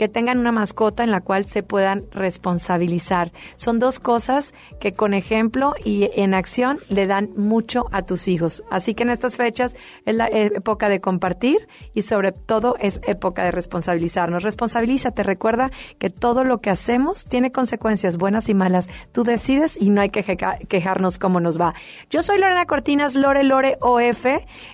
que 0.00 0.08
tengan 0.08 0.38
una 0.38 0.50
mascota 0.50 1.04
en 1.04 1.10
la 1.10 1.20
cual 1.20 1.44
se 1.44 1.62
puedan 1.62 2.06
responsabilizar. 2.10 3.32
Son 3.56 3.78
dos 3.78 4.00
cosas 4.00 4.54
que 4.80 4.94
con 4.94 5.12
ejemplo 5.12 5.74
y 5.84 6.08
en 6.14 6.32
acción 6.32 6.78
le 6.88 7.06
dan 7.06 7.28
mucho 7.36 7.84
a 7.92 8.00
tus 8.00 8.26
hijos. 8.26 8.62
Así 8.70 8.94
que 8.94 9.02
en 9.02 9.10
estas 9.10 9.36
fechas 9.36 9.76
es 10.06 10.14
la 10.14 10.26
época 10.28 10.88
de 10.88 11.02
compartir 11.02 11.68
y 11.92 12.00
sobre 12.00 12.32
todo 12.32 12.76
es 12.80 13.02
época 13.06 13.44
de 13.44 13.50
responsabilizarnos. 13.50 14.42
Responsabilízate, 14.42 15.22
recuerda 15.22 15.70
que 15.98 16.08
todo 16.08 16.44
lo 16.44 16.62
que 16.62 16.70
hacemos 16.70 17.26
tiene 17.26 17.52
consecuencias 17.52 18.16
buenas 18.16 18.48
y 18.48 18.54
malas. 18.54 18.88
Tú 19.12 19.22
decides 19.22 19.76
y 19.78 19.90
no 19.90 20.00
hay 20.00 20.08
que 20.08 20.24
quejarnos 20.66 21.18
cómo 21.18 21.40
nos 21.40 21.60
va. 21.60 21.74
Yo 22.08 22.22
soy 22.22 22.38
Lorena 22.38 22.64
Cortinas, 22.64 23.14
Lore 23.14 23.44
Lore 23.44 23.76
OF, 23.82 24.24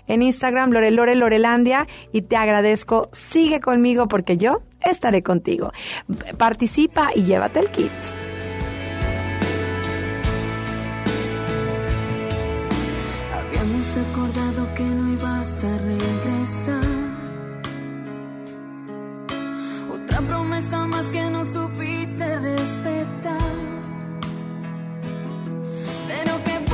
en 0.06 0.22
Instagram 0.22 0.70
Lore 0.70 0.92
Lore 0.92 1.16
Lorelandia 1.16 1.88
y 2.12 2.22
te 2.22 2.36
agradezco. 2.36 3.08
Sigue 3.10 3.58
conmigo 3.58 4.06
porque 4.06 4.36
yo 4.36 4.62
estaré 4.90 5.22
contigo. 5.22 5.70
Participa 6.38 7.10
y 7.14 7.24
llévate 7.24 7.60
el 7.60 7.68
kit. 7.70 7.90
Habíamos 13.32 13.96
acordado 13.96 14.74
que 14.74 14.84
no 14.84 15.12
ibas 15.12 15.64
a 15.64 15.78
regresar. 15.78 16.84
Otra 19.92 20.20
promesa 20.20 20.86
más 20.86 21.06
que 21.06 21.30
no 21.30 21.44
supiste 21.44 22.38
respetar. 22.38 23.56
Pero 26.08 26.32
qué 26.44 26.65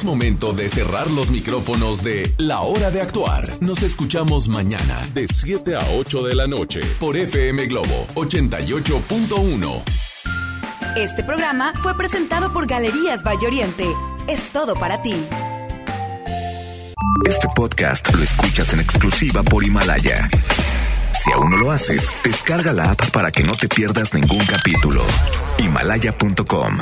Es 0.00 0.04
momento 0.06 0.54
de 0.54 0.70
cerrar 0.70 1.10
los 1.10 1.30
micrófonos 1.30 2.02
de 2.02 2.32
La 2.38 2.60
Hora 2.62 2.90
de 2.90 3.02
Actuar. 3.02 3.50
Nos 3.60 3.82
escuchamos 3.82 4.48
mañana 4.48 4.98
de 5.12 5.28
7 5.28 5.76
a 5.76 5.80
8 5.98 6.22
de 6.22 6.34
la 6.34 6.46
noche 6.46 6.80
por 6.98 7.18
FM 7.18 7.66
Globo 7.66 8.06
88.1. 8.14 9.82
Este 10.96 11.22
programa 11.22 11.74
fue 11.82 11.94
presentado 11.98 12.50
por 12.50 12.66
Galerías 12.66 13.22
Valle 13.22 13.46
Oriente. 13.46 13.84
Es 14.26 14.48
todo 14.54 14.72
para 14.74 15.02
ti. 15.02 15.14
Este 17.28 17.48
podcast 17.54 18.10
lo 18.14 18.22
escuchas 18.22 18.72
en 18.72 18.80
exclusiva 18.80 19.42
por 19.42 19.62
Himalaya. 19.64 20.30
Si 21.12 21.30
aún 21.30 21.50
no 21.50 21.58
lo 21.58 21.72
haces, 21.72 22.10
descarga 22.24 22.72
la 22.72 22.92
app 22.92 23.10
para 23.10 23.30
que 23.30 23.44
no 23.44 23.52
te 23.52 23.68
pierdas 23.68 24.14
ningún 24.14 24.46
capítulo. 24.46 25.02
Himalaya.com 25.58 26.78